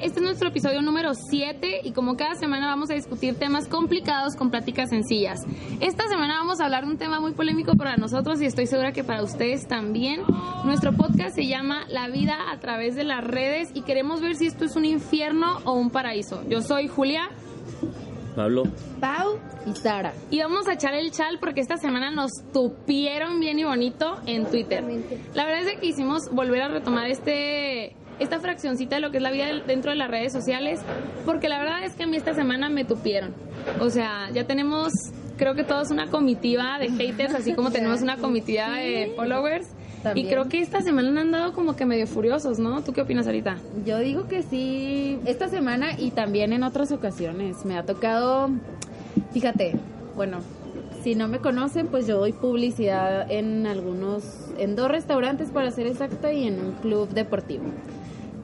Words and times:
Este 0.00 0.20
es 0.20 0.22
nuestro 0.22 0.48
episodio 0.48 0.80
número 0.80 1.12
7 1.14 1.80
y 1.84 1.92
como 1.92 2.16
cada 2.16 2.34
semana 2.34 2.66
vamos 2.66 2.90
a 2.90 2.94
discutir 2.94 3.38
temas 3.38 3.68
complicados 3.68 4.36
con 4.36 4.50
pláticas 4.50 4.90
sencillas. 4.90 5.40
Esta 5.80 6.08
semana 6.08 6.38
vamos 6.38 6.60
a 6.60 6.64
hablar 6.64 6.84
de 6.84 6.92
un 6.92 6.98
tema 6.98 7.20
muy 7.20 7.32
polémico 7.32 7.74
para 7.76 7.96
nosotros 7.96 8.40
y 8.40 8.46
estoy 8.46 8.66
segura 8.66 8.92
que 8.92 9.04
para 9.04 9.22
ustedes 9.22 9.66
también. 9.68 10.22
Nuestro 10.64 10.92
podcast 10.92 11.34
se 11.34 11.46
llama 11.46 11.84
La 11.88 12.08
vida 12.08 12.50
a 12.50 12.58
través 12.58 12.94
de 12.94 13.04
las 13.04 13.22
redes 13.22 13.70
y 13.74 13.82
queremos 13.82 14.20
ver 14.20 14.36
si 14.36 14.46
esto 14.46 14.64
es 14.64 14.76
un 14.76 14.84
infierno 14.84 15.58
o 15.64 15.72
un 15.72 15.90
paraíso. 15.90 16.42
Yo 16.48 16.62
soy 16.62 16.88
Julia. 16.88 17.28
Pablo. 18.34 18.64
Pau 18.98 19.38
y 19.66 19.76
Sara. 19.76 20.14
Y 20.30 20.40
vamos 20.40 20.68
a 20.68 20.72
echar 20.72 20.94
el 20.94 21.10
chal 21.10 21.38
porque 21.38 21.60
esta 21.60 21.76
semana 21.76 22.10
nos 22.10 22.30
tupieron 22.52 23.40
bien 23.40 23.58
y 23.58 23.64
bonito 23.64 24.16
en 24.26 24.46
Twitter. 24.46 24.82
La 25.34 25.44
verdad 25.44 25.66
es 25.66 25.74
que 25.74 25.80
quisimos 25.80 26.30
volver 26.30 26.62
a 26.62 26.68
retomar 26.68 27.08
este 27.08 27.94
esta 28.18 28.40
fraccioncita 28.40 28.96
de 28.96 29.00
lo 29.00 29.10
que 29.10 29.18
es 29.18 29.22
la 29.22 29.30
vida 29.30 29.46
dentro 29.66 29.90
de 29.90 29.96
las 29.96 30.10
redes 30.10 30.32
sociales, 30.32 30.80
porque 31.24 31.48
la 31.48 31.58
verdad 31.58 31.84
es 31.84 31.94
que 31.94 32.04
a 32.04 32.06
mí 32.06 32.16
esta 32.16 32.34
semana 32.34 32.68
me 32.68 32.84
tupieron. 32.84 33.34
O 33.80 33.90
sea, 33.90 34.30
ya 34.32 34.44
tenemos, 34.46 34.92
creo 35.36 35.54
que 35.54 35.64
todos 35.64 35.90
una 35.90 36.08
comitiva 36.08 36.78
de 36.78 36.90
haters, 36.90 37.34
así 37.34 37.54
como 37.54 37.70
tenemos 37.72 38.02
una 38.02 38.16
comitiva 38.16 38.76
de 38.76 39.12
followers. 39.16 39.66
Y 40.16 40.24
creo 40.24 40.48
que 40.48 40.60
esta 40.60 40.80
semana 40.80 41.10
han 41.10 41.18
andado 41.18 41.52
como 41.52 41.76
que 41.76 41.86
medio 41.86 42.08
furiosos, 42.08 42.58
¿no? 42.58 42.82
¿Tú 42.82 42.92
qué 42.92 43.02
opinas 43.02 43.26
ahorita? 43.26 43.58
Yo 43.86 44.00
digo 44.00 44.26
que 44.26 44.42
sí, 44.42 45.20
esta 45.26 45.48
semana 45.48 45.92
y 45.96 46.10
también 46.10 46.52
en 46.52 46.64
otras 46.64 46.90
ocasiones. 46.90 47.64
Me 47.64 47.78
ha 47.78 47.84
tocado, 47.84 48.50
fíjate, 49.32 49.76
bueno, 50.16 50.38
si 51.04 51.14
no 51.14 51.28
me 51.28 51.38
conocen, 51.38 51.86
pues 51.86 52.08
yo 52.08 52.18
doy 52.18 52.32
publicidad 52.32 53.30
en 53.30 53.64
algunos, 53.64 54.24
en 54.58 54.74
dos 54.74 54.90
restaurantes 54.90 55.50
para 55.50 55.70
ser 55.70 55.86
exacta 55.86 56.32
y 56.32 56.48
en 56.48 56.58
un 56.58 56.72
club 56.72 57.08
deportivo 57.10 57.64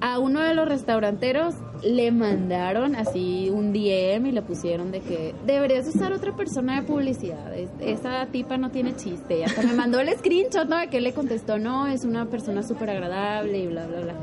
a 0.01 0.19
uno 0.19 0.41
de 0.41 0.55
los 0.55 0.69
restauranteros 0.69 1.55
le 1.83 2.11
mandaron 2.11 2.97
así 2.97 3.51
un 3.51 3.73
DM 3.73 4.27
y 4.27 4.33
le 4.33 4.43
pusieron 4.43 4.91
de 4.91 5.01
que 5.01 5.35
deberías 5.47 5.87
usar 5.89 6.13
otra 6.13 6.35
persona 6.35 6.81
de 6.81 6.87
publicidad. 6.87 7.53
esa 7.81 8.27
tipa 8.27 8.57
no 8.57 8.71
tiene 8.71 8.97
chiste. 8.97 9.41
Y 9.41 9.43
hasta 9.43 9.63
me 9.63 9.73
mandó 9.73 10.01
el 10.01 10.09
screenshot, 10.17 10.69
¿no? 10.69 10.77
De 10.79 10.89
que 10.89 11.01
le 11.01 11.13
contestó, 11.13 11.59
no, 11.59 11.87
es 11.87 12.05
una 12.05 12.27
persona 12.27 12.63
súper 12.63 12.91
agradable 12.91 13.59
y 13.59 13.67
bla, 13.67 13.87
bla, 13.87 14.01
bla. 14.01 14.15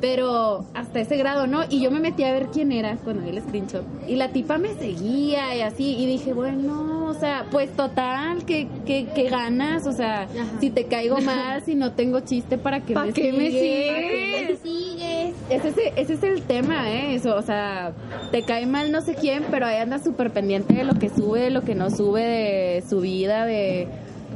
Pero 0.00 0.64
hasta 0.74 1.00
ese 1.00 1.16
grado, 1.16 1.48
¿no? 1.48 1.62
Y 1.68 1.80
yo 1.80 1.90
me 1.90 1.98
metí 1.98 2.22
a 2.22 2.32
ver 2.32 2.46
quién 2.52 2.70
era 2.70 2.96
cuando 2.98 3.22
vi 3.22 3.30
el 3.30 3.42
screenshot. 3.42 3.84
Y 4.06 4.14
la 4.14 4.28
tipa 4.28 4.56
me 4.56 4.74
seguía 4.74 5.56
y 5.56 5.62
así. 5.62 5.96
Y 5.96 6.06
dije, 6.06 6.32
bueno, 6.32 7.06
o 7.08 7.14
sea, 7.14 7.46
pues 7.50 7.74
total, 7.74 8.44
que, 8.44 8.68
que, 8.86 9.28
ganas. 9.28 9.86
O 9.88 9.92
sea, 9.92 10.28
si 10.60 10.70
te 10.70 10.84
caigo 10.84 11.20
más 11.20 11.66
y 11.68 11.74
no 11.74 11.92
tengo 11.92 12.20
chiste 12.20 12.58
para 12.58 12.80
que 12.80 12.94
me 12.94 13.12
qué 13.12 13.32
me 13.32 13.50
sigues? 13.50 14.60
Ese, 15.50 15.68
es, 15.68 15.76
ese 15.96 16.14
es 16.14 16.22
el 16.22 16.42
tema, 16.42 16.90
¿eh? 16.90 17.14
Eso, 17.14 17.34
o 17.34 17.42
sea, 17.42 17.92
te 18.30 18.42
cae 18.42 18.66
mal 18.66 18.92
no 18.92 19.00
sé 19.00 19.14
quién, 19.14 19.44
pero 19.50 19.66
ahí 19.66 19.78
anda 19.78 19.98
súper 19.98 20.30
pendiente 20.30 20.74
de 20.74 20.84
lo 20.84 20.94
que 20.94 21.08
sube, 21.08 21.40
de 21.40 21.50
lo 21.50 21.62
que 21.62 21.74
no 21.74 21.90
sube, 21.90 22.22
de 22.22 22.84
su 22.88 23.00
vida, 23.00 23.46
de 23.46 23.88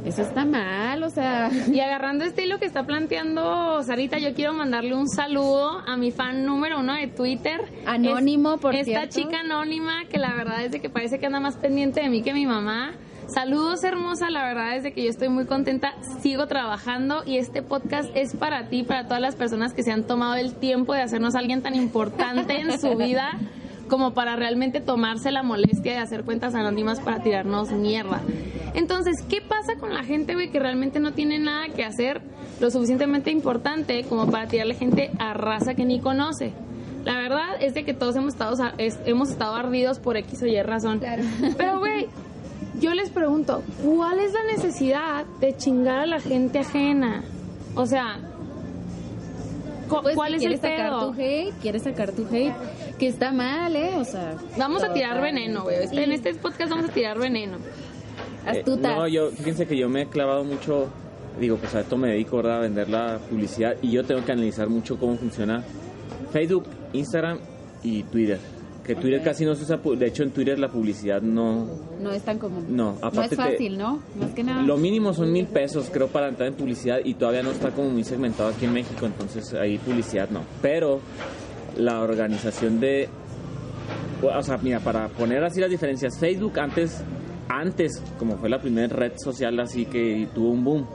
eso 0.05 0.21
está 0.21 0.43
mal, 0.43 1.01
o 1.03 1.09
sea. 1.09 1.49
Y 1.71 1.79
agarrando 1.79 2.25
este 2.25 2.45
hilo 2.45 2.59
que 2.59 2.65
está 2.65 2.85
planteando 2.85 3.81
Sarita, 3.83 4.17
yo 4.17 4.33
quiero 4.33 4.53
mandarle 4.53 4.95
un 4.95 5.07
saludo 5.07 5.81
a 5.85 5.95
mi 5.95 6.11
fan 6.11 6.45
número 6.45 6.79
uno 6.79 6.93
de 6.93 7.07
Twitter. 7.07 7.61
Anónimo, 7.85 8.57
por 8.57 8.75
Esta 8.75 9.07
chica 9.07 9.39
anónima 9.39 10.05
que 10.09 10.17
la 10.17 10.33
verdad 10.33 10.65
es 10.65 10.71
de 10.71 10.81
que 10.81 10.89
parece 10.89 11.19
que 11.19 11.27
anda 11.27 11.39
más 11.39 11.55
pendiente 11.55 12.01
de 12.01 12.09
mí 12.09 12.21
que 12.21 12.33
mi 12.33 12.45
mamá. 12.45 12.93
Saludos 13.27 13.83
hermosa, 13.83 14.29
la 14.29 14.43
verdad 14.43 14.75
es 14.75 14.83
de 14.83 14.93
que 14.93 15.03
yo 15.03 15.09
estoy 15.09 15.29
muy 15.29 15.45
contenta, 15.45 15.93
sigo 16.21 16.47
trabajando 16.47 17.23
y 17.25 17.37
este 17.37 17.61
podcast 17.61 18.09
es 18.15 18.35
para 18.35 18.67
ti, 18.67 18.83
para 18.83 19.05
todas 19.05 19.21
las 19.21 19.35
personas 19.35 19.73
que 19.73 19.83
se 19.83 19.91
han 19.91 20.03
tomado 20.03 20.35
el 20.35 20.53
tiempo 20.55 20.93
de 20.93 21.01
hacernos 21.01 21.35
alguien 21.35 21.61
tan 21.61 21.75
importante 21.75 22.59
en 22.59 22.79
su 22.79 22.95
vida 22.95 23.31
como 23.87 24.13
para 24.13 24.35
realmente 24.35 24.81
tomarse 24.81 25.31
la 25.31 25.43
molestia 25.43 25.93
de 25.93 25.99
hacer 25.99 26.23
cuentas 26.23 26.55
anónimas 26.55 26.99
para 26.99 27.21
tirarnos 27.21 27.71
mierda. 27.71 28.21
Entonces, 28.73 29.23
¿qué 29.27 29.41
pasa 29.41 29.75
con 29.79 29.93
la 29.93 30.03
gente, 30.03 30.33
güey, 30.33 30.49
que 30.49 30.59
realmente 30.59 30.99
no 30.99 31.13
tiene 31.13 31.39
nada 31.39 31.67
que 31.69 31.83
hacer 31.83 32.21
lo 32.59 32.71
suficientemente 32.71 33.31
importante 33.31 34.03
como 34.03 34.29
para 34.29 34.47
tirarle 34.47 34.75
gente 34.75 35.11
a 35.19 35.33
raza 35.33 35.75
que 35.75 35.85
ni 35.85 35.99
conoce? 35.99 36.53
La 37.03 37.17
verdad 37.17 37.57
es 37.59 37.73
de 37.73 37.83
que 37.83 37.93
todos 37.93 38.15
hemos 38.15 38.33
estado, 38.33 38.55
hemos 38.77 39.29
estado 39.29 39.55
ardidos 39.55 39.99
por 39.99 40.17
X 40.17 40.41
o 40.41 40.45
Y 40.47 40.61
razón. 40.61 41.01
Pero, 41.57 41.79
güey, 41.79 42.07
yo 42.79 42.93
les 42.93 43.09
pregunto, 43.09 43.63
¿cuál 43.83 44.19
es 44.19 44.33
la 44.33 44.43
necesidad 44.45 45.25
de 45.39 45.55
chingar 45.55 45.99
a 45.99 46.05
la 46.05 46.19
gente 46.19 46.59
ajena? 46.59 47.23
O 47.75 47.85
sea, 47.85 48.19
pues 50.01 50.15
¿cuál 50.15 50.35
es 50.35 50.43
el 50.43 50.55
sacar 50.55 50.99
tu 50.99 51.13
hate? 51.13 51.53
¿Quieres 51.61 51.83
sacar 51.83 52.11
tu 52.11 52.25
hate? 52.25 52.53
Que 52.97 53.07
está 53.07 53.31
mal, 53.31 53.75
¿eh? 53.75 53.91
O 53.97 54.03
sea... 54.03 54.35
Vamos 54.57 54.83
a 54.83 54.93
tirar 54.93 55.21
veneno, 55.21 55.63
güey. 55.63 55.75
En 55.91 56.11
este 56.11 56.33
podcast 56.35 56.69
vamos 56.69 56.89
a 56.89 56.93
tirar 56.93 57.19
veneno. 57.19 57.57
Astuta. 58.45 58.91
Eh, 58.91 58.95
no, 58.95 59.07
yo, 59.07 59.31
fíjense 59.31 59.65
que 59.65 59.77
yo 59.77 59.89
me 59.89 60.03
he 60.03 60.07
clavado 60.07 60.43
mucho, 60.43 60.87
digo, 61.39 61.57
pues 61.57 61.73
a 61.75 61.81
esto 61.81 61.97
me 61.97 62.09
dedico, 62.09 62.37
¿verdad? 62.37 62.57
A 62.57 62.61
vender 62.61 62.89
la 62.89 63.19
publicidad 63.29 63.75
y 63.81 63.91
yo 63.91 64.03
tengo 64.03 64.23
que 64.25 64.31
analizar 64.31 64.69
mucho 64.69 64.97
cómo 64.97 65.15
funciona 65.15 65.63
Facebook, 66.31 66.65
Instagram 66.93 67.39
y 67.83 68.03
Twitter. 68.03 68.39
Que 68.85 68.95
Twitter 68.95 69.23
casi 69.23 69.45
no 69.45 69.55
se 69.55 69.63
usa, 69.63 69.77
de 69.77 70.07
hecho 70.07 70.23
en 70.23 70.31
Twitter 70.31 70.59
la 70.59 70.69
publicidad 70.69 71.21
no... 71.21 71.67
No 72.01 72.11
es 72.11 72.21
tan 72.23 72.37
común. 72.37 72.65
No, 72.67 72.97
aparte... 73.01 73.35
No 73.37 73.43
es 73.43 73.51
fácil, 73.51 73.77
¿no? 73.77 74.03
Más 74.19 74.31
que 74.31 74.43
nada. 74.43 74.61
Lo 74.61 74.75
mínimo 74.75 75.13
son 75.13 75.31
mil 75.31 75.47
pesos, 75.47 75.89
creo, 75.91 76.09
para 76.09 76.27
entrar 76.27 76.49
en 76.49 76.55
publicidad 76.55 76.99
y 77.03 77.13
todavía 77.13 77.43
no 77.43 77.51
está 77.51 77.71
como 77.71 77.89
muy 77.89 78.03
segmentado 78.03 78.49
aquí 78.49 78.65
en 78.65 78.73
México, 78.73 79.05
entonces 79.05 79.53
ahí 79.53 79.77
publicidad 79.77 80.29
no. 80.29 80.41
Pero 80.61 80.99
la 81.77 82.01
organización 82.01 82.81
de... 82.81 83.07
O 84.21 84.41
sea, 84.41 84.57
mira, 84.57 84.81
para 84.81 85.07
poner 85.07 85.41
así 85.43 85.61
las 85.61 85.69
diferencias, 85.69 86.19
Facebook 86.19 86.59
antes, 86.59 87.01
antes, 87.47 88.01
como 88.19 88.37
fue 88.37 88.49
la 88.49 88.59
primera 88.59 88.87
red 88.87 89.13
social 89.15 89.59
así 89.61 89.85
que 89.85 90.27
tuvo 90.33 90.49
un 90.49 90.63
boom, 90.63 90.87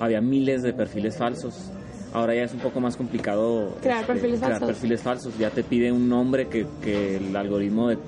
había 0.00 0.20
miles 0.20 0.62
de 0.62 0.74
perfiles 0.74 1.16
falsos 1.16 1.70
Ahora 2.14 2.34
ya 2.34 2.44
es 2.44 2.54
un 2.54 2.60
poco 2.60 2.80
más 2.80 2.96
complicado 2.96 3.76
crear, 3.82 4.02
este, 4.02 4.12
perfiles, 4.12 4.38
crear 4.38 4.52
falsos. 4.52 4.68
perfiles 4.68 5.02
falsos. 5.02 5.38
Ya 5.38 5.50
te 5.50 5.64
pide 5.64 5.90
un 5.90 6.08
nombre 6.08 6.46
que, 6.46 6.64
que 6.80 7.16
el 7.16 7.34
algoritmo 7.34 7.88
de, 7.88 7.98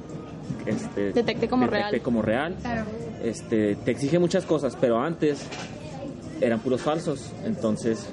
este, 0.64 1.12
detecte 1.12 1.48
como 1.48 1.66
detecte 1.66 1.90
real. 1.90 2.02
Como 2.02 2.22
real. 2.22 2.56
Este, 3.22 3.74
te 3.74 3.90
exige 3.90 4.20
muchas 4.20 4.44
cosas, 4.44 4.76
pero 4.80 5.00
antes 5.00 5.44
eran 6.40 6.60
puros 6.60 6.82
falsos. 6.82 7.32
Entonces, 7.44 8.08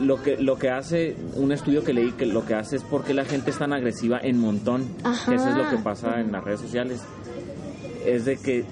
lo 0.00 0.20
que 0.22 0.36
lo 0.38 0.58
que 0.58 0.70
hace 0.70 1.16
un 1.36 1.52
estudio 1.52 1.84
que 1.84 1.92
leí 1.92 2.10
que 2.12 2.26
lo 2.26 2.44
que 2.44 2.54
hace 2.54 2.76
es 2.76 2.82
porque 2.82 3.14
la 3.14 3.24
gente 3.24 3.50
es 3.50 3.58
tan 3.58 3.72
agresiva 3.72 4.18
en 4.20 4.40
montón. 4.40 4.88
Eso 5.04 5.48
es 5.48 5.56
lo 5.56 5.70
que 5.70 5.76
pasa 5.78 6.20
en 6.20 6.32
las 6.32 6.42
redes 6.42 6.60
sociales. 6.60 7.00
Es 8.04 8.24
de 8.24 8.36
que 8.38 8.64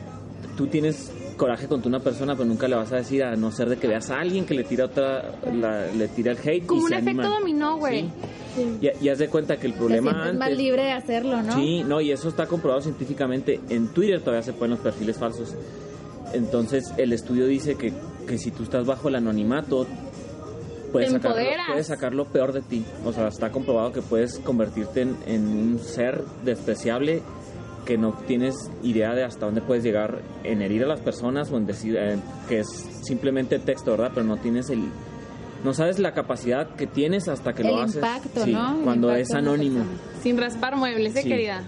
tú 0.56 0.66
tienes 0.66 1.12
coraje 1.34 1.68
contra 1.68 1.88
una 1.88 2.00
persona, 2.00 2.34
pero 2.34 2.46
nunca 2.46 2.68
le 2.68 2.76
vas 2.76 2.92
a 2.92 2.96
decir 2.96 3.22
a 3.22 3.36
no 3.36 3.50
ser 3.50 3.68
de 3.68 3.76
que 3.76 3.86
veas 3.86 4.10
a 4.10 4.20
alguien 4.20 4.44
que 4.44 4.54
le 4.54 4.64
tira 4.64 4.86
otra, 4.86 5.32
le 5.96 6.08
tira 6.08 6.32
el 6.32 6.38
hate. 6.38 6.66
Como 6.66 6.80
y 6.80 6.84
un 6.84 6.88
se 6.90 6.96
efecto 6.98 7.28
dominó, 7.28 7.76
güey. 7.76 8.10
Sí. 8.56 8.90
Y, 9.00 9.08
haz 9.08 9.18
de 9.18 9.28
cuenta 9.28 9.56
que 9.56 9.66
el 9.66 9.74
problema 9.74 10.10
antes... 10.10 10.38
más 10.38 10.50
libre 10.52 10.84
de 10.84 10.92
hacerlo, 10.92 11.42
¿no? 11.42 11.54
Sí, 11.54 11.82
no, 11.82 12.00
y 12.00 12.12
eso 12.12 12.28
está 12.28 12.46
comprobado 12.46 12.82
científicamente. 12.82 13.60
En 13.68 13.88
Twitter 13.88 14.20
todavía 14.20 14.42
se 14.42 14.52
ponen 14.52 14.70
los 14.72 14.80
perfiles 14.80 15.18
falsos. 15.18 15.54
Entonces, 16.32 16.92
el 16.96 17.12
estudio 17.12 17.46
dice 17.46 17.76
que, 17.76 17.92
que 18.26 18.38
si 18.38 18.50
tú 18.50 18.62
estás 18.62 18.86
bajo 18.86 19.08
el 19.08 19.16
anonimato, 19.16 19.86
puedes 20.92 21.10
sacar, 21.10 21.34
puedes 21.68 21.86
sacar 21.86 22.14
lo 22.14 22.26
peor 22.26 22.52
de 22.52 22.62
ti. 22.62 22.84
O 23.04 23.12
sea, 23.12 23.28
está 23.28 23.50
comprobado 23.50 23.92
que 23.92 24.02
puedes 24.02 24.38
convertirte 24.38 25.02
en, 25.02 25.16
en 25.26 25.46
un 25.46 25.78
ser 25.78 26.22
despreciable 26.44 27.22
que 27.84 27.98
no 27.98 28.12
tienes 28.26 28.70
idea 28.82 29.14
de 29.14 29.24
hasta 29.24 29.46
dónde 29.46 29.60
puedes 29.60 29.84
llegar 29.84 30.22
en 30.42 30.62
herir 30.62 30.84
a 30.84 30.86
las 30.86 31.00
personas 31.00 31.50
o 31.50 31.56
en 31.56 31.66
decir 31.66 31.96
eh, 31.96 32.16
que 32.48 32.60
es 32.60 32.68
simplemente 33.02 33.58
texto, 33.58 33.92
¿verdad? 33.92 34.12
Pero 34.14 34.26
no 34.26 34.36
tienes 34.36 34.70
el 34.70 34.84
no 35.64 35.72
sabes 35.72 35.98
la 35.98 36.12
capacidad 36.12 36.74
que 36.76 36.86
tienes 36.86 37.26
hasta 37.26 37.54
que 37.54 37.64
lo 37.64 37.80
haces. 37.80 37.96
Impacto, 37.96 38.42
Cuando 38.84 39.10
es 39.14 39.32
anónimo. 39.32 39.82
Sin 40.22 40.36
raspar 40.36 40.76
muebles, 40.76 41.16
¿eh, 41.16 41.22
querida? 41.22 41.66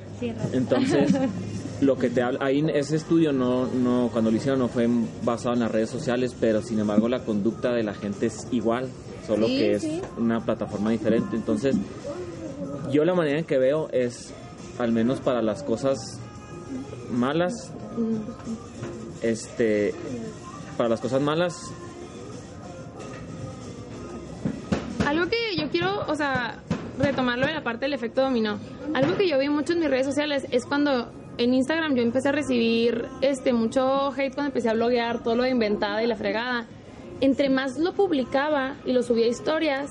Entonces, 0.53 1.15
lo 1.81 1.97
que 1.97 2.11
te 2.11 2.21
habla, 2.21 2.39
ahí 2.43 2.63
ese 2.75 2.97
estudio 2.97 3.33
no, 3.33 3.67
no, 3.67 4.11
cuando 4.13 4.31
lo 4.31 4.37
hicieron 4.37 4.59
no 4.61 4.69
fue 4.69 4.87
basado 5.25 5.55
en 5.55 5.61
las 5.61 5.71
redes 5.71 5.89
sociales, 5.89 6.37
pero 6.39 6.61
sin 6.61 6.79
embargo 6.79 7.09
la 7.09 7.21
conducta 7.21 7.73
de 7.73 7.83
la 7.83 7.95
gente 7.95 8.27
es 8.27 8.47
igual, 8.53 8.89
solo 9.27 9.47
que 9.47 9.73
es 9.73 9.87
una 10.19 10.45
plataforma 10.45 10.91
diferente. 10.91 11.35
Entonces, 11.35 11.75
yo 12.93 13.03
la 13.07 13.15
manera 13.15 13.39
en 13.39 13.47
que 13.47 13.57
veo 13.57 13.89
es 13.93 14.35
al 14.79 14.93
menos 14.93 15.21
para 15.21 15.43
las 15.43 15.63
cosas 15.63 16.21
malas, 17.11 17.73
este, 19.23 19.95
para 20.77 20.89
las 20.89 21.01
cosas 21.01 21.23
malas. 21.23 21.55
Algo 25.07 25.27
que 25.29 25.57
yo 25.57 25.71
quiero, 25.71 26.05
o 26.09 26.15
sea, 26.15 26.61
retomarlo 26.99 27.47
de 27.47 27.55
la 27.55 27.63
parte 27.63 27.87
del 27.87 27.95
efecto 27.95 28.23
dominó. 28.23 28.59
Algo 28.95 29.17
que 29.17 29.29
yo 29.29 29.39
vi 29.39 29.49
mucho 29.49 29.73
en 29.73 29.81
mis 29.81 29.91
redes 29.91 30.07
sociales 30.07 30.47
es 30.51 30.67
cuando 30.67 31.11
en 31.39 31.55
Instagram 31.55 31.95
yo 31.95 32.03
empecé 32.03 32.31
a 32.31 32.33
recibir 32.33 33.07
este 33.21 33.53
mucho 33.53 34.11
hate 34.13 34.35
cuando 34.35 34.49
empecé 34.49 34.71
a 34.71 34.75
bloguear 34.75 35.23
todo 35.23 35.37
lo 35.37 35.43
de 35.43 35.51
inventada 35.51 36.03
y 36.03 36.07
la 36.07 36.17
fregada. 36.17 36.67
Entre 37.21 37.49
más 37.49 37.79
lo 37.79 37.93
publicaba 37.93 38.77
y 38.85 38.93
lo 38.93 39.03
subía 39.03 39.27
a 39.27 39.29
historias, 39.29 39.91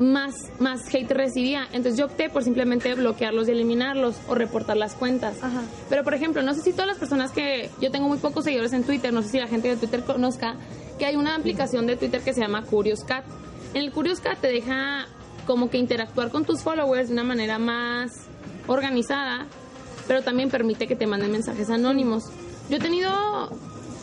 más, 0.00 0.34
más 0.58 0.92
hate 0.92 1.12
recibía. 1.12 1.68
Entonces 1.72 1.96
yo 1.96 2.06
opté 2.06 2.30
por 2.30 2.42
simplemente 2.42 2.92
bloquearlos 2.94 3.46
y 3.48 3.52
eliminarlos 3.52 4.16
o 4.28 4.34
reportar 4.34 4.76
las 4.76 4.94
cuentas. 4.94 5.36
Pero 5.88 6.02
por 6.02 6.14
ejemplo, 6.14 6.42
no 6.42 6.54
sé 6.54 6.62
si 6.62 6.72
todas 6.72 6.86
las 6.86 6.98
personas 6.98 7.30
que 7.30 7.70
yo 7.80 7.90
tengo 7.90 8.08
muy 8.08 8.18
pocos 8.18 8.44
seguidores 8.44 8.72
en 8.72 8.82
Twitter, 8.82 9.12
no 9.12 9.22
sé 9.22 9.28
si 9.28 9.38
la 9.38 9.46
gente 9.46 9.68
de 9.68 9.76
Twitter 9.76 10.02
conozca 10.02 10.56
que 10.98 11.04
hay 11.04 11.16
una 11.16 11.36
aplicación 11.36 11.86
de 11.86 11.96
Twitter 11.96 12.22
que 12.22 12.32
se 12.32 12.40
llama 12.40 12.64
Curious 12.64 13.04
Cat. 13.04 13.24
En 13.74 13.82
el 13.82 13.92
Curious 13.92 14.20
Cat 14.20 14.38
te 14.40 14.48
deja 14.48 15.06
como 15.46 15.70
que 15.70 15.76
interactuar 15.78 16.30
con 16.30 16.44
tus 16.44 16.62
followers 16.62 17.08
de 17.08 17.14
una 17.14 17.24
manera 17.24 17.58
más 17.58 18.26
organizada, 18.66 19.46
pero 20.08 20.22
también 20.22 20.48
permite 20.48 20.86
que 20.86 20.96
te 20.96 21.06
manden 21.06 21.30
mensajes 21.30 21.68
anónimos. 21.68 22.24
Yo 22.70 22.76
he 22.76 22.80
tenido 22.80 23.10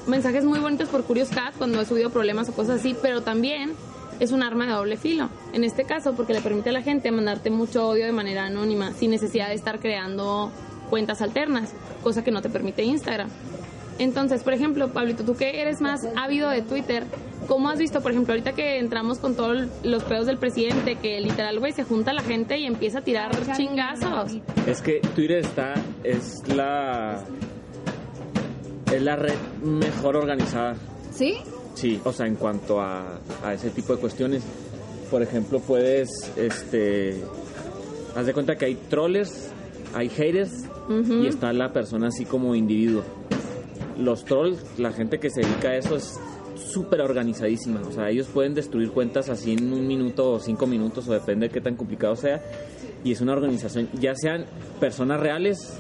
mensajes 0.06 0.46
muy 0.46 0.60
bonitos 0.60 0.90
por 0.90 1.04
Curious 1.04 1.30
Cat 1.30 1.56
cuando 1.58 1.82
he 1.82 1.86
subido 1.86 2.12
problemas 2.12 2.50
o 2.50 2.54
cosas 2.54 2.82
así, 2.82 2.96
pero 3.02 3.22
también 3.22 3.74
es 4.20 4.32
un 4.32 4.44
arma 4.44 4.66
de 4.66 4.74
doble 4.74 4.98
filo. 4.98 5.30
En 5.54 5.64
este 5.64 5.84
caso, 5.84 6.14
porque 6.16 6.34
le 6.34 6.42
permite 6.42 6.70
a 6.70 6.74
la 6.74 6.82
gente 6.82 7.12
mandarte 7.12 7.50
mucho 7.50 7.88
odio 7.88 8.06
de 8.06 8.12
manera 8.12 8.46
anónima, 8.46 8.94
sin 8.94 9.12
necesidad 9.12 9.50
de 9.50 9.56
estar 9.56 9.80
creando 9.80 10.52
cuentas 10.90 11.22
alternas, 11.22 11.74
cosa 12.04 12.24
que 12.24 12.32
no 12.32 12.42
te 12.42 12.50
permite 12.50 12.84
Instagram. 12.84 13.30
Entonces, 14.00 14.44
por 14.44 14.54
ejemplo, 14.54 14.90
Pablito, 14.90 15.24
tú 15.24 15.36
que 15.36 15.62
eres 15.62 15.82
más 15.82 16.08
ávido 16.16 16.50
de 16.50 16.62
Twitter, 16.62 17.06
¿cómo 17.48 17.70
has 17.70 17.80
visto, 17.80 18.02
por 18.02 18.12
ejemplo, 18.12 18.34
ahorita 18.34 18.54
que 18.54 18.78
entramos 18.78 19.18
con 19.18 19.36
todos 19.36 19.68
los 19.84 20.04
pedos 20.04 20.28
del 20.28 20.38
presidente, 20.38 20.96
que 20.96 21.20
literal, 21.20 21.60
güey, 21.60 21.72
se 21.72 21.84
junta 21.84 22.14
la 22.14 22.22
gente 22.22 22.58
y 22.60 22.66
empieza 22.66 23.00
a 23.00 23.02
tirar 23.02 23.32
chingazos? 23.56 24.38
Es 24.68 24.82
que 24.82 25.00
Twitter 25.16 25.40
está, 25.40 25.74
es 26.04 26.48
la, 26.56 27.24
es 28.92 29.02
la 29.02 29.16
red 29.16 29.38
mejor 29.64 30.16
organizada. 30.16 30.76
¿Sí? 31.12 31.40
Sí, 31.78 32.02
o 32.04 32.12
sea, 32.12 32.26
en 32.26 32.38
cuanto 32.38 32.82
a, 32.82 33.20
ese 33.54 33.70
tipo 33.70 33.94
de 33.94 34.02
cuestiones, 34.02 34.42
por 35.12 35.22
ejemplo, 35.22 35.60
puedes, 35.60 36.10
este, 36.36 37.22
haz 38.16 38.26
de 38.26 38.34
cuenta 38.34 38.56
que 38.56 38.66
hay 38.66 38.76
trollers, 38.90 39.52
hay 39.94 40.10
haters 40.10 40.66
y 40.90 41.28
está 41.28 41.54
la 41.54 41.72
persona 41.74 42.08
así 42.08 42.26
como 42.26 42.56
individuo. 42.56 43.04
Los 43.96 44.26
trolls, 44.26 44.80
la 44.80 44.92
gente 44.92 45.20
que 45.20 45.30
se 45.30 45.42
dedica 45.42 45.70
a 45.70 45.78
eso 45.78 45.96
es 45.96 46.20
súper 46.56 47.00
organizadísima, 47.02 47.82
o 47.88 47.92
sea, 47.92 48.10
ellos 48.10 48.26
pueden 48.26 48.56
destruir 48.56 48.90
cuentas 48.90 49.30
así 49.30 49.54
en 49.54 49.72
un 49.72 49.86
minuto 49.86 50.32
o 50.32 50.40
cinco 50.40 50.66
minutos 50.66 51.08
o 51.08 51.14
depende 51.14 51.48
de 51.48 51.54
qué 51.54 51.62
tan 51.62 51.76
complicado 51.76 52.16
sea. 52.16 52.42
Y 53.04 53.12
es 53.12 53.22
una 53.22 53.34
organización, 53.34 53.88
ya 54.00 54.16
sean 54.16 54.46
personas 54.80 55.20
reales 55.20 55.78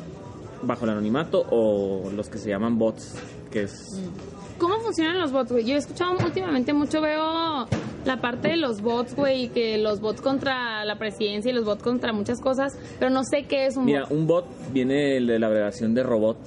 bajo 0.61 0.85
el 0.85 0.91
anonimato 0.91 1.43
o 1.49 2.11
los 2.11 2.29
que 2.29 2.37
se 2.37 2.49
llaman 2.49 2.77
bots, 2.77 3.15
que 3.49 3.63
es... 3.63 3.99
Mm. 3.99 4.36
¿Cómo 4.57 4.79
funcionan 4.79 5.19
los 5.19 5.31
bots, 5.31 5.51
güey? 5.51 5.65
Yo 5.65 5.75
he 5.75 5.77
escuchado 5.77 6.17
últimamente 6.23 6.73
mucho, 6.73 7.01
veo 7.01 7.67
la 8.05 8.21
parte 8.21 8.49
de 8.49 8.57
los 8.57 8.81
bots, 8.81 9.15
güey, 9.15 9.49
que 9.49 9.77
los 9.77 9.99
bots 9.99 10.21
contra 10.21 10.83
la 10.85 10.97
presidencia 10.97 11.51
y 11.51 11.53
los 11.53 11.65
bots 11.65 11.83
contra 11.83 12.13
muchas 12.13 12.39
cosas, 12.41 12.77
pero 12.97 13.11
no 13.11 13.23
sé 13.23 13.43
qué 13.43 13.67
es 13.67 13.77
un 13.77 13.85
Mira, 13.85 14.05
un 14.09 14.25
bot 14.25 14.45
viene 14.71 15.19
de 15.19 15.39
la 15.39 15.47
abreviación 15.47 15.93
de 15.93 16.03
robot, 16.03 16.37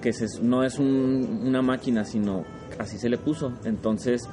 que 0.00 0.12
no 0.42 0.64
es 0.64 0.78
una 0.78 1.60
máquina, 1.62 2.04
sino 2.04 2.44
así 2.78 2.98
se 2.98 3.08
le 3.08 3.18
puso. 3.18 3.52
Entonces, 3.64 4.28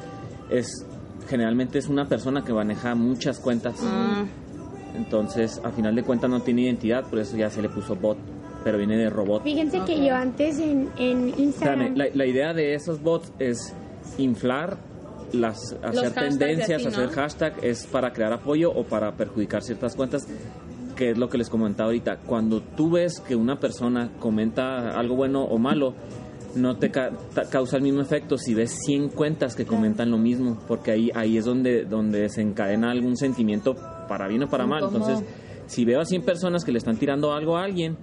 es 0.49 0.85
generalmente 1.27 1.79
es 1.79 1.87
una 1.87 2.07
persona 2.07 2.43
que 2.43 2.53
maneja 2.53 2.95
muchas 2.95 3.39
cuentas. 3.39 3.75
Ah. 3.83 4.25
Entonces, 4.95 5.59
a 5.63 5.71
final 5.71 5.95
de 5.95 6.03
cuentas 6.03 6.29
no 6.29 6.41
tiene 6.41 6.63
identidad, 6.63 7.09
por 7.09 7.19
eso 7.19 7.35
ya 7.35 7.49
se 7.49 7.61
le 7.61 7.69
puso 7.69 7.95
bot 7.95 8.17
pero 8.63 8.77
viene 8.77 8.97
de 8.97 9.09
robot. 9.09 9.43
Fíjense 9.43 9.81
que 9.85 10.05
yo 10.05 10.15
antes 10.15 10.59
en, 10.59 10.89
en 10.97 11.33
Instagram... 11.37 11.95
la, 11.95 12.25
idea 12.25 12.53
de 12.53 12.73
esos 12.73 13.01
bots 13.01 13.31
es 13.39 13.75
inflar, 14.17 14.77
las, 15.31 15.75
hacer 15.83 16.11
tendencias, 16.11 16.85
hacer 16.85 17.09
hashtag, 17.09 17.53
es 17.61 17.85
para 17.87 18.13
crear 18.13 18.33
apoyo 18.33 18.71
o 18.71 18.83
para 18.83 19.13
perjudicar 19.13 19.63
ciertas 19.63 19.95
cuentas, 19.95 20.27
que 20.95 21.11
es 21.11 21.17
lo 21.17 21.29
que 21.29 21.37
les 21.37 21.49
comentaba 21.49 21.87
ahorita. 21.87 22.17
Cuando 22.25 22.61
tú 22.61 22.91
ves 22.91 23.19
que 23.19 23.35
una 23.35 23.59
persona 23.59 24.11
comenta 24.19 24.97
algo 24.97 25.15
bueno 25.15 25.43
o 25.43 25.57
malo, 25.57 25.93
no 26.55 26.77
te 26.77 26.91
causa 26.91 27.77
el 27.77 27.83
mismo 27.83 28.01
efecto 28.01 28.37
si 28.37 28.53
ves 28.53 28.77
100 28.85 29.09
cuentas 29.09 29.55
que 29.55 29.65
comentan 29.65 30.11
lo 30.11 30.17
mismo, 30.17 30.59
porque 30.67 30.91
ahí, 30.91 31.09
ahí 31.15 31.37
es 31.37 31.45
donde, 31.45 31.85
donde 31.85 32.21
desencadena 32.21 32.91
algún 32.91 33.17
sentimiento 33.17 33.75
para 34.07 34.27
bien 34.27 34.43
o 34.43 34.49
para 34.49 34.67
mal. 34.67 34.83
Entonces, 34.83 35.23
si 35.65 35.85
veo 35.85 35.99
a 35.99 36.05
100 36.05 36.23
personas 36.23 36.63
que 36.63 36.71
le 36.71 36.77
están 36.77 36.97
tirando 36.97 37.33
algo 37.33 37.57
a 37.57 37.63
alguien, 37.63 37.97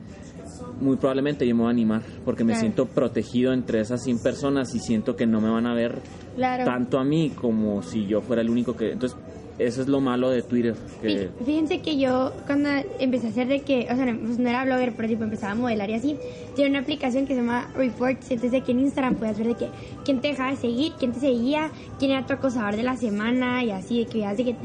muy 0.80 0.96
probablemente 0.96 1.46
yo 1.46 1.54
me 1.54 1.62
voy 1.62 1.68
a 1.68 1.72
animar 1.72 2.02
porque 2.24 2.44
me 2.44 2.54
siento 2.54 2.86
protegido 2.86 3.52
entre 3.52 3.80
esas 3.80 4.02
100 4.02 4.22
personas 4.22 4.74
y 4.74 4.78
siento 4.80 5.16
que 5.16 5.26
no 5.26 5.40
me 5.40 5.50
van 5.50 5.66
a 5.66 5.74
ver 5.74 5.98
tanto 6.64 6.98
a 6.98 7.04
mí 7.04 7.30
como 7.30 7.82
si 7.82 8.06
yo 8.06 8.20
fuera 8.20 8.42
el 8.42 8.50
único 8.50 8.76
que... 8.76 8.92
Entonces, 8.92 9.18
eso 9.60 9.82
es 9.82 9.88
lo 9.88 10.00
malo 10.00 10.30
de 10.30 10.42
Twitter. 10.42 10.74
Fíjense 11.44 11.80
que 11.80 11.98
yo 11.98 12.32
cuando 12.46 12.70
empecé 12.98 13.26
a 13.26 13.30
hacer 13.30 13.46
de 13.46 13.60
que, 13.60 13.86
o 13.90 13.94
sea, 13.94 14.16
pues 14.24 14.38
no 14.38 14.48
era 14.48 14.64
blogger, 14.64 14.94
pero 14.96 15.08
tipo 15.08 15.24
empezaba 15.24 15.52
a 15.52 15.54
modelar 15.54 15.90
y 15.90 15.94
así, 15.94 16.16
tiene 16.54 16.70
una 16.70 16.80
aplicación 16.80 17.26
que 17.26 17.34
se 17.34 17.40
llama 17.40 17.70
Reports, 17.74 18.30
entonces 18.30 18.52
de 18.52 18.62
que 18.62 18.72
en 18.72 18.80
Instagram 18.80 19.16
puedes 19.16 19.38
ver 19.38 19.48
de 19.48 19.54
que 19.54 19.68
quién 20.04 20.20
te 20.20 20.28
dejaba 20.28 20.50
de 20.50 20.56
seguir, 20.56 20.92
quién 20.98 21.12
te 21.12 21.20
seguía, 21.20 21.70
quién 21.98 22.12
era 22.12 22.26
tu 22.26 22.32
acosador 22.32 22.76
de 22.76 22.82
la 22.82 22.96
semana 22.96 23.62
y 23.62 23.70
así, 23.70 24.00
de 24.00 24.06
que 24.06 24.18
veas 24.18 24.36
de 24.36 24.44
que 24.44 24.56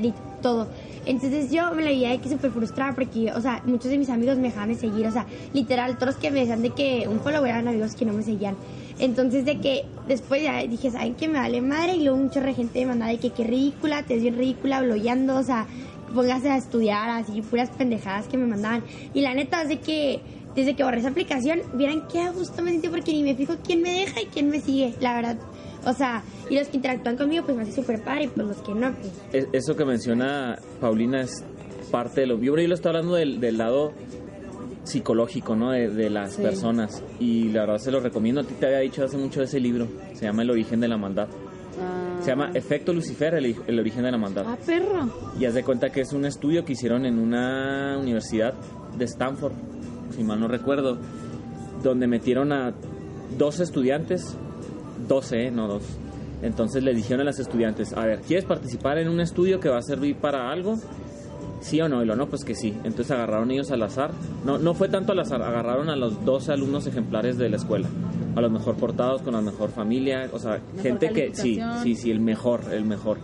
todo. 0.41 0.67
Entonces 1.05 1.51
yo 1.51 1.71
me 1.73 1.83
la 1.83 1.89
veía 1.89 2.09
de 2.11 2.19
que 2.19 2.29
súper 2.29 2.51
frustrada 2.51 2.93
porque, 2.95 3.31
o 3.31 3.41
sea, 3.41 3.61
muchos 3.65 3.91
de 3.91 3.97
mis 3.97 4.09
amigos 4.09 4.37
me 4.37 4.43
dejaban 4.43 4.69
de 4.69 4.75
seguir, 4.75 5.05
o 5.07 5.11
sea, 5.11 5.25
literal, 5.53 5.97
todos 5.97 6.15
que 6.15 6.31
me 6.31 6.39
decían 6.39 6.61
de 6.61 6.69
que 6.71 7.07
un 7.07 7.19
follower 7.19 7.49
eran 7.49 7.67
amigos 7.67 7.95
que 7.95 8.05
no 8.05 8.13
me 8.13 8.23
seguían. 8.23 8.55
Entonces 8.99 9.45
de 9.45 9.59
que 9.59 9.83
después 10.07 10.41
ya 10.41 10.65
dije, 10.65 10.91
¿saben 10.91 11.15
qué? 11.15 11.27
Me 11.27 11.39
vale 11.39 11.61
madre 11.61 11.95
y 11.95 12.03
luego 12.03 12.17
mucha 12.17 12.41
gente 12.53 12.79
me 12.81 12.85
mandaba 12.87 13.11
de 13.11 13.17
que 13.17 13.31
qué 13.31 13.43
ridícula, 13.43 14.03
te 14.03 14.15
ves 14.15 14.23
bien 14.23 14.37
ridícula, 14.37 14.81
blogueando, 14.81 15.37
o 15.37 15.43
sea, 15.43 15.67
póngase 16.13 16.49
a 16.49 16.57
estudiar, 16.57 17.09
así, 17.09 17.41
puras 17.41 17.69
pendejadas 17.71 18.27
que 18.27 18.37
me 18.37 18.45
mandaban. 18.45 18.83
Y 19.13 19.21
la 19.21 19.33
neta 19.33 19.63
es 19.63 19.69
de 19.69 19.79
que 19.79 20.21
desde 20.55 20.75
que 20.75 20.83
borré 20.83 20.99
esa 20.99 21.09
aplicación, 21.09 21.59
vieran 21.73 22.07
qué 22.07 22.21
a 22.21 22.31
gusto 22.31 22.61
me 22.61 22.71
sentí 22.71 22.87
porque 22.87 23.11
ni 23.11 23.23
me 23.23 23.35
fijo 23.35 23.55
quién 23.63 23.81
me 23.81 23.91
deja 23.91 24.21
y 24.21 24.25
quién 24.27 24.49
me 24.49 24.61
sigue, 24.61 24.95
la 25.01 25.13
verdad. 25.13 25.37
O 25.85 25.93
sea, 25.93 26.23
y 26.49 26.57
los 26.57 26.69
que 26.69 26.77
interactúan 26.77 27.17
conmigo, 27.17 27.43
pues 27.45 27.57
me 27.57 27.63
hace 27.63 27.73
súper 27.73 28.01
padre, 28.01 28.23
y 28.23 28.27
pues 28.29 28.47
los 28.47 28.57
que 28.57 28.73
no, 28.73 28.93
pues. 28.93 29.47
Eso 29.51 29.75
que 29.75 29.85
menciona 29.85 30.57
Paulina 30.79 31.21
es 31.21 31.43
parte 31.91 32.21
de 32.21 32.27
lo. 32.27 32.41
Yo, 32.41 32.57
yo 32.57 32.67
lo 32.67 32.73
estoy 32.73 32.89
hablando 32.89 33.15
del, 33.15 33.39
del 33.39 33.57
lado 33.57 33.91
psicológico, 34.85 35.55
¿no? 35.55 35.71
De, 35.71 36.09
las 36.09 36.37
personas. 36.37 37.03
Y 37.19 37.49
la 37.49 37.61
verdad 37.61 37.77
se 37.77 37.91
lo 37.91 37.99
recomiendo. 37.99 38.41
A 38.41 38.43
ti 38.43 38.53
te 38.59 38.65
había 38.65 38.79
dicho 38.79 39.03
hace 39.03 39.17
mucho 39.17 39.39
de 39.39 39.45
ese 39.45 39.59
libro. 39.59 39.87
Se 40.13 40.25
llama 40.25 40.43
El 40.43 40.51
origen 40.51 40.79
de 40.79 40.87
la 40.87 40.97
maldad. 40.97 41.27
Ah. 41.81 42.19
Se 42.21 42.31
llama 42.31 42.51
Efecto 42.53 42.93
Lucifer, 42.93 43.35
el, 43.35 43.55
el, 43.67 43.79
origen 43.79 44.03
de 44.03 44.11
la 44.11 44.17
maldad. 44.17 44.45
Ah, 44.47 44.57
perro. 44.65 45.09
Y 45.39 45.45
haz 45.45 45.53
de 45.53 45.63
cuenta 45.63 45.89
que 45.89 46.01
es 46.01 46.13
un 46.13 46.25
estudio 46.25 46.63
que 46.63 46.73
hicieron 46.73 47.05
en 47.05 47.19
una 47.19 47.97
universidad 47.99 48.53
de 48.97 49.05
Stanford, 49.05 49.53
si 50.15 50.23
mal 50.23 50.39
no 50.39 50.47
recuerdo, 50.47 50.97
donde 51.83 52.07
metieron 52.07 52.53
a 52.53 52.73
dos 53.37 53.59
estudiantes 53.59 54.37
12, 55.07 55.51
no 55.51 55.67
dos. 55.67 55.83
Entonces 56.41 56.83
le 56.83 56.93
dijeron 56.93 57.21
a 57.21 57.23
las 57.23 57.39
estudiantes, 57.39 57.93
a 57.93 58.05
ver, 58.05 58.21
¿quieres 58.21 58.45
participar 58.45 58.97
en 58.97 59.09
un 59.09 59.19
estudio 59.19 59.59
que 59.59 59.69
va 59.69 59.77
a 59.77 59.81
servir 59.81 60.17
para 60.17 60.51
algo? 60.51 60.75
¿Sí 61.65 61.81
o 61.81 61.89
no? 61.89 62.03
Y 62.03 62.05
lo 62.05 62.15
no, 62.15 62.27
pues 62.27 62.45
que 62.45 62.53
sí. 62.53 62.77
Entonces 62.83 63.09
agarraron 63.09 63.49
ellos 63.49 63.71
al 63.71 63.81
azar. 63.81 64.11
No, 64.45 64.59
no 64.59 64.75
fue 64.75 64.87
tanto 64.87 65.13
al 65.13 65.19
azar, 65.19 65.41
agarraron 65.41 65.89
a 65.89 65.95
los 65.95 66.23
12 66.23 66.51
alumnos 66.53 66.85
ejemplares 66.85 67.39
de 67.39 67.49
la 67.49 67.55
escuela. 67.55 67.87
A 68.35 68.41
los 68.41 68.51
mejor 68.51 68.75
portados, 68.75 69.23
con 69.23 69.33
la 69.33 69.41
mejor 69.41 69.71
familia. 69.71 70.29
O 70.31 70.37
sea, 70.37 70.61
gente 70.83 71.09
que... 71.09 71.33
Sí, 71.33 71.59
sí, 71.81 71.95
sí, 71.95 72.11
el 72.11 72.19
mejor, 72.19 72.71
el 72.71 72.85
mejor. 72.85 73.17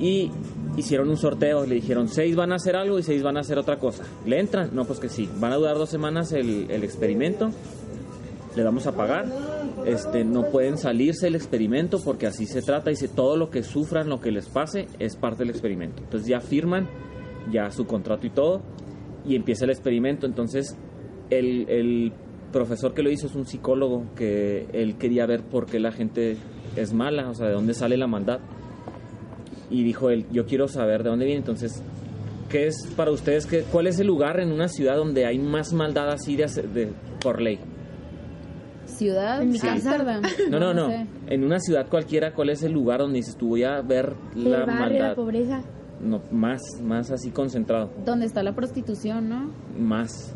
Y 0.00 0.32
hicieron 0.76 1.08
un 1.08 1.16
sorteo, 1.16 1.64
le 1.64 1.76
dijeron, 1.76 2.08
seis 2.08 2.34
van 2.34 2.50
a 2.50 2.56
hacer 2.56 2.74
algo 2.74 2.98
y 2.98 3.04
seis 3.04 3.22
van 3.22 3.36
a 3.36 3.40
hacer 3.40 3.56
otra 3.56 3.78
cosa. 3.78 4.02
¿Le 4.26 4.40
entran? 4.40 4.70
No, 4.72 4.84
pues 4.84 4.98
que 4.98 5.08
sí. 5.08 5.28
Van 5.38 5.52
a 5.52 5.56
durar 5.56 5.76
dos 5.76 5.88
semanas 5.88 6.32
el, 6.32 6.68
el 6.72 6.82
experimento. 6.82 7.52
Le 8.56 8.64
vamos 8.64 8.84
a 8.88 8.96
pagar 8.96 9.26
este, 9.84 10.24
no 10.24 10.50
pueden 10.50 10.78
salirse 10.78 11.26
del 11.26 11.34
experimento 11.34 12.00
porque 12.02 12.26
así 12.26 12.46
se 12.46 12.62
trata. 12.62 12.90
Dice, 12.90 13.08
todo 13.08 13.36
lo 13.36 13.50
que 13.50 13.62
sufran, 13.62 14.08
lo 14.08 14.20
que 14.20 14.30
les 14.30 14.48
pase, 14.48 14.86
es 14.98 15.16
parte 15.16 15.40
del 15.40 15.50
experimento. 15.50 16.02
Entonces 16.02 16.28
ya 16.28 16.40
firman 16.40 16.88
ya 17.50 17.70
su 17.70 17.86
contrato 17.86 18.26
y 18.26 18.30
todo 18.30 18.62
y 19.26 19.36
empieza 19.36 19.64
el 19.64 19.70
experimento. 19.70 20.26
Entonces 20.26 20.76
el, 21.30 21.68
el 21.68 22.12
profesor 22.52 22.94
que 22.94 23.02
lo 23.02 23.10
hizo 23.10 23.26
es 23.26 23.34
un 23.34 23.46
psicólogo 23.46 24.06
que 24.14 24.66
él 24.72 24.96
quería 24.96 25.26
ver 25.26 25.42
por 25.42 25.66
qué 25.66 25.78
la 25.78 25.92
gente 25.92 26.36
es 26.76 26.92
mala, 26.92 27.28
o 27.28 27.34
sea, 27.34 27.48
de 27.48 27.52
dónde 27.52 27.74
sale 27.74 27.96
la 27.96 28.06
maldad. 28.06 28.40
Y 29.68 29.82
dijo 29.82 30.10
él, 30.10 30.26
yo 30.32 30.46
quiero 30.46 30.68
saber 30.68 31.02
de 31.02 31.10
dónde 31.10 31.26
viene. 31.26 31.40
Entonces, 31.40 31.82
¿qué 32.48 32.66
es 32.66 32.86
para 32.96 33.10
ustedes? 33.10 33.46
Qué, 33.46 33.62
¿Cuál 33.70 33.88
es 33.88 33.98
el 33.98 34.06
lugar 34.06 34.40
en 34.40 34.52
una 34.52 34.68
ciudad 34.68 34.96
donde 34.96 35.26
hay 35.26 35.38
más 35.38 35.72
maldad 35.72 36.08
así 36.10 36.36
de 36.36 36.92
por 37.20 37.42
ley? 37.42 37.58
Ciudad, 38.96 39.42
en 39.42 39.50
mi 39.50 39.58
casa. 39.58 39.98
No, 40.50 40.58
no, 40.58 40.74
no. 40.74 40.88
En 41.26 41.44
una 41.44 41.58
ciudad 41.60 41.88
cualquiera, 41.88 42.32
¿cuál 42.32 42.50
es 42.50 42.62
el 42.62 42.72
lugar 42.72 43.00
donde 43.00 43.16
dices 43.16 43.36
tú 43.36 43.48
voy 43.48 43.64
a 43.64 43.80
ver 43.82 44.14
la 44.34 44.64
barrio, 44.64 45.02
la 45.02 45.14
pobreza? 45.14 45.62
No, 46.00 46.20
más, 46.30 46.60
más 46.82 47.10
así 47.10 47.30
concentrado. 47.30 47.90
¿Dónde 48.04 48.26
está 48.26 48.42
la 48.42 48.54
prostitución, 48.54 49.28
no? 49.28 49.50
Más. 49.78 50.34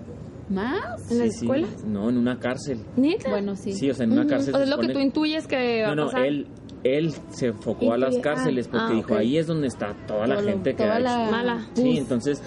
¿Más? 0.48 1.10
¿En 1.10 1.18
la 1.18 1.24
escuela? 1.26 1.68
No, 1.86 2.08
en 2.08 2.16
una 2.16 2.38
cárcel. 2.38 2.80
¿Neta? 2.96 3.30
Bueno, 3.30 3.54
sí. 3.54 3.72
Sí, 3.72 3.90
o 3.90 3.94
sea, 3.94 4.04
en 4.04 4.12
una 4.12 4.26
cárcel. 4.26 4.54
O 4.54 4.58
sea, 4.58 4.64
es 4.64 4.70
lo 4.70 4.78
que 4.78 4.88
tú 4.88 4.98
intuyes 4.98 5.46
que 5.46 5.82
va 5.82 5.94
no, 5.94 6.02
a 6.02 6.06
pasar. 6.06 6.20
No, 6.20 6.26
él, 6.26 6.46
él 6.82 7.12
se 7.28 7.48
enfocó 7.48 7.92
a 7.92 7.98
las 7.98 8.18
cárceles 8.18 8.66
porque 8.66 8.92
ah, 8.92 8.96
dijo, 8.96 9.14
ahí 9.14 9.36
es 9.36 9.46
donde 9.46 9.68
está 9.68 9.94
toda 10.06 10.26
la 10.26 10.42
gente 10.42 10.74
que 10.74 10.84
ha 10.84 10.98
mala. 11.30 11.68
Sí, 11.74 11.98
entonces 11.98 12.42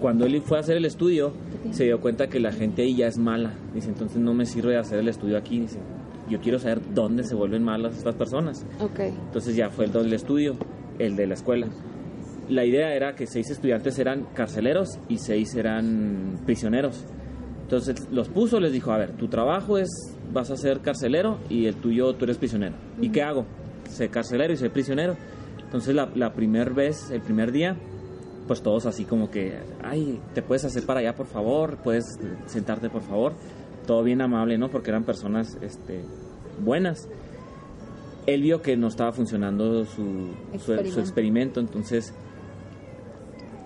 cuando 0.00 0.26
él 0.26 0.40
fue 0.42 0.58
a 0.58 0.60
hacer 0.60 0.76
el 0.76 0.84
estudio, 0.84 1.32
se 1.70 1.84
dio 1.84 2.00
cuenta 2.00 2.28
que 2.28 2.40
la 2.40 2.52
gente 2.52 2.82
ahí 2.82 2.96
ya 2.96 3.06
es 3.06 3.18
mala. 3.18 3.52
Dice, 3.74 3.88
entonces 3.88 4.18
no 4.18 4.34
me 4.34 4.46
sirve 4.46 4.76
hacer 4.76 4.98
el 4.98 5.08
estudio 5.08 5.36
aquí. 5.36 5.60
Dice, 5.60 5.78
yo 6.28 6.40
quiero 6.40 6.58
saber 6.58 6.80
dónde 6.94 7.24
se 7.24 7.34
vuelven 7.34 7.62
malas 7.62 7.96
estas 7.96 8.14
personas. 8.14 8.64
Okay. 8.80 9.08
Entonces 9.08 9.56
ya 9.56 9.70
fue 9.70 9.86
el 9.86 9.92
del 9.92 10.12
estudio, 10.12 10.56
el 10.98 11.16
de 11.16 11.26
la 11.26 11.34
escuela. 11.34 11.68
La 12.48 12.64
idea 12.64 12.94
era 12.94 13.14
que 13.14 13.26
seis 13.26 13.50
estudiantes 13.50 13.98
eran 13.98 14.26
carceleros 14.34 14.98
y 15.08 15.18
seis 15.18 15.54
eran 15.54 16.40
prisioneros. 16.46 17.04
Entonces 17.62 18.08
los 18.10 18.28
puso, 18.30 18.60
les 18.60 18.72
dijo, 18.72 18.92
a 18.92 18.96
ver, 18.96 19.12
tu 19.12 19.28
trabajo 19.28 19.76
es, 19.76 19.90
vas 20.32 20.50
a 20.50 20.56
ser 20.56 20.80
carcelero 20.80 21.38
y 21.50 21.66
el 21.66 21.74
tuyo 21.76 22.14
tú 22.14 22.24
eres 22.24 22.38
prisionero. 22.38 22.74
¿Y 23.00 23.10
qué 23.10 23.22
hago? 23.22 23.44
Ser 23.84 24.08
carcelero 24.10 24.54
y 24.54 24.56
ser 24.56 24.70
prisionero. 24.70 25.16
Entonces 25.62 25.94
la, 25.94 26.10
la 26.14 26.32
primera 26.32 26.70
vez, 26.70 27.10
el 27.10 27.20
primer 27.20 27.52
día, 27.52 27.76
pues 28.48 28.62
todos 28.62 28.86
así 28.86 29.04
como 29.04 29.30
que, 29.30 29.56
ay, 29.84 30.20
te 30.34 30.42
puedes 30.42 30.64
hacer 30.64 30.84
para 30.84 31.00
allá 31.00 31.14
por 31.14 31.26
favor, 31.26 31.76
puedes 31.84 32.18
sentarte 32.46 32.90
por 32.90 33.02
favor. 33.02 33.34
Todo 33.86 34.02
bien 34.02 34.20
amable, 34.20 34.58
¿no? 34.58 34.70
Porque 34.70 34.90
eran 34.90 35.04
personas 35.04 35.56
este, 35.60 36.02
buenas. 36.64 37.08
Él 38.26 38.42
vio 38.42 38.60
que 38.60 38.76
no 38.76 38.88
estaba 38.88 39.12
funcionando 39.12 39.84
su 39.84 40.34
experimento, 40.52 40.92
su, 40.92 41.00
experimento 41.00 41.60
entonces, 41.60 42.12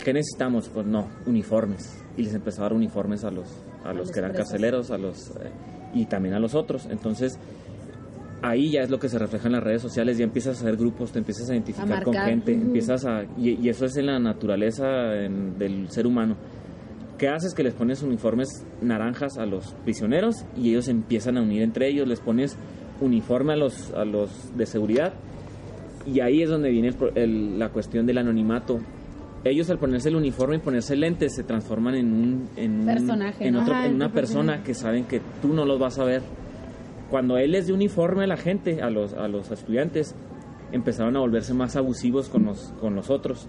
¿qué 0.04 0.12
necesitamos? 0.12 0.68
Pues 0.68 0.86
no, 0.86 1.08
uniformes. 1.26 1.98
Y 2.16 2.22
les 2.24 2.34
empezó 2.34 2.60
a 2.60 2.64
dar 2.64 2.74
uniformes 2.74 3.24
a 3.24 3.30
los, 3.30 3.48
a, 3.84 3.92
los 3.92 4.12
que 4.12 4.18
eran 4.18 4.32
carceleros, 4.32 4.90
a 4.90 4.98
los, 4.98 5.30
eh, 5.30 5.50
y 5.94 6.06
también 6.06 6.34
a 6.34 6.38
los 6.38 6.54
otros. 6.54 6.86
Entonces, 6.90 7.38
ahí 8.42 8.70
ya 8.70 8.82
es 8.82 8.90
lo 8.90 8.98
que 8.98 9.08
se 9.08 9.18
refleja 9.18 9.46
en 9.46 9.52
las 9.52 9.62
redes 9.62 9.82
sociales, 9.82 10.18
ya 10.18 10.24
empiezas 10.24 10.58
a 10.58 10.60
hacer 10.60 10.76
grupos, 10.76 11.12
te 11.12 11.18
empiezas 11.18 11.48
a 11.50 11.54
identificar 11.54 12.02
con 12.02 12.14
gente, 12.14 12.52
empiezas 12.52 13.04
a... 13.04 13.24
Y, 13.38 13.68
eso 13.68 13.84
es 13.86 13.96
en 13.96 14.06
la 14.06 14.18
naturaleza 14.18 14.86
del 14.86 15.88
ser 15.90 16.06
humano. 16.06 16.36
¿Qué 17.18 17.28
haces? 17.28 17.54
Que 17.54 17.62
les 17.62 17.74
pones 17.74 18.02
uniformes 18.02 18.66
naranjas 18.80 19.38
a 19.38 19.46
los 19.46 19.74
prisioneros 19.84 20.44
y 20.56 20.70
ellos 20.70 20.88
empiezan 20.88 21.38
a 21.38 21.42
unir 21.42 21.62
entre 21.62 21.88
ellos, 21.88 22.08
les 22.08 22.20
pones 22.20 22.56
uniforme 23.00 23.52
a 23.52 23.56
los, 23.56 23.92
a 23.92 24.04
los 24.04 24.56
de 24.56 24.66
seguridad 24.66 25.14
y 26.04 26.20
ahí 26.20 26.42
es 26.42 26.50
donde 26.50 26.70
viene 26.70 26.90
la 27.56 27.68
cuestión 27.68 28.06
del 28.06 28.18
anonimato 28.18 28.80
ellos 29.44 29.70
al 29.70 29.78
ponerse 29.78 30.08
el 30.08 30.16
uniforme 30.16 30.56
y 30.56 30.58
ponerse 30.60 30.96
lentes 30.96 31.34
se 31.34 31.42
transforman 31.42 31.96
en 31.96 32.12
un, 32.12 32.48
en 32.56 32.84
personaje, 32.84 33.48
en, 33.48 33.56
en 33.56 33.94
una 33.94 34.12
persona 34.12 34.62
que 34.62 34.74
saben 34.74 35.04
que 35.04 35.20
tú 35.40 35.52
no 35.52 35.64
los 35.64 35.80
vas 35.80 35.98
a 35.98 36.04
ver. 36.04 36.22
Cuando 37.12 37.36
él 37.36 37.54
es 37.54 37.66
de 37.66 37.74
uniforme 37.74 38.24
a 38.24 38.26
la 38.26 38.38
gente, 38.38 38.80
a 38.80 38.88
los, 38.88 39.12
a 39.12 39.28
los 39.28 39.50
estudiantes, 39.50 40.14
empezaron 40.72 41.14
a 41.14 41.20
volverse 41.20 41.52
más 41.52 41.76
abusivos 41.76 42.30
con 42.30 42.46
los, 42.46 42.72
con 42.80 42.94
los 42.94 43.10
otros. 43.10 43.48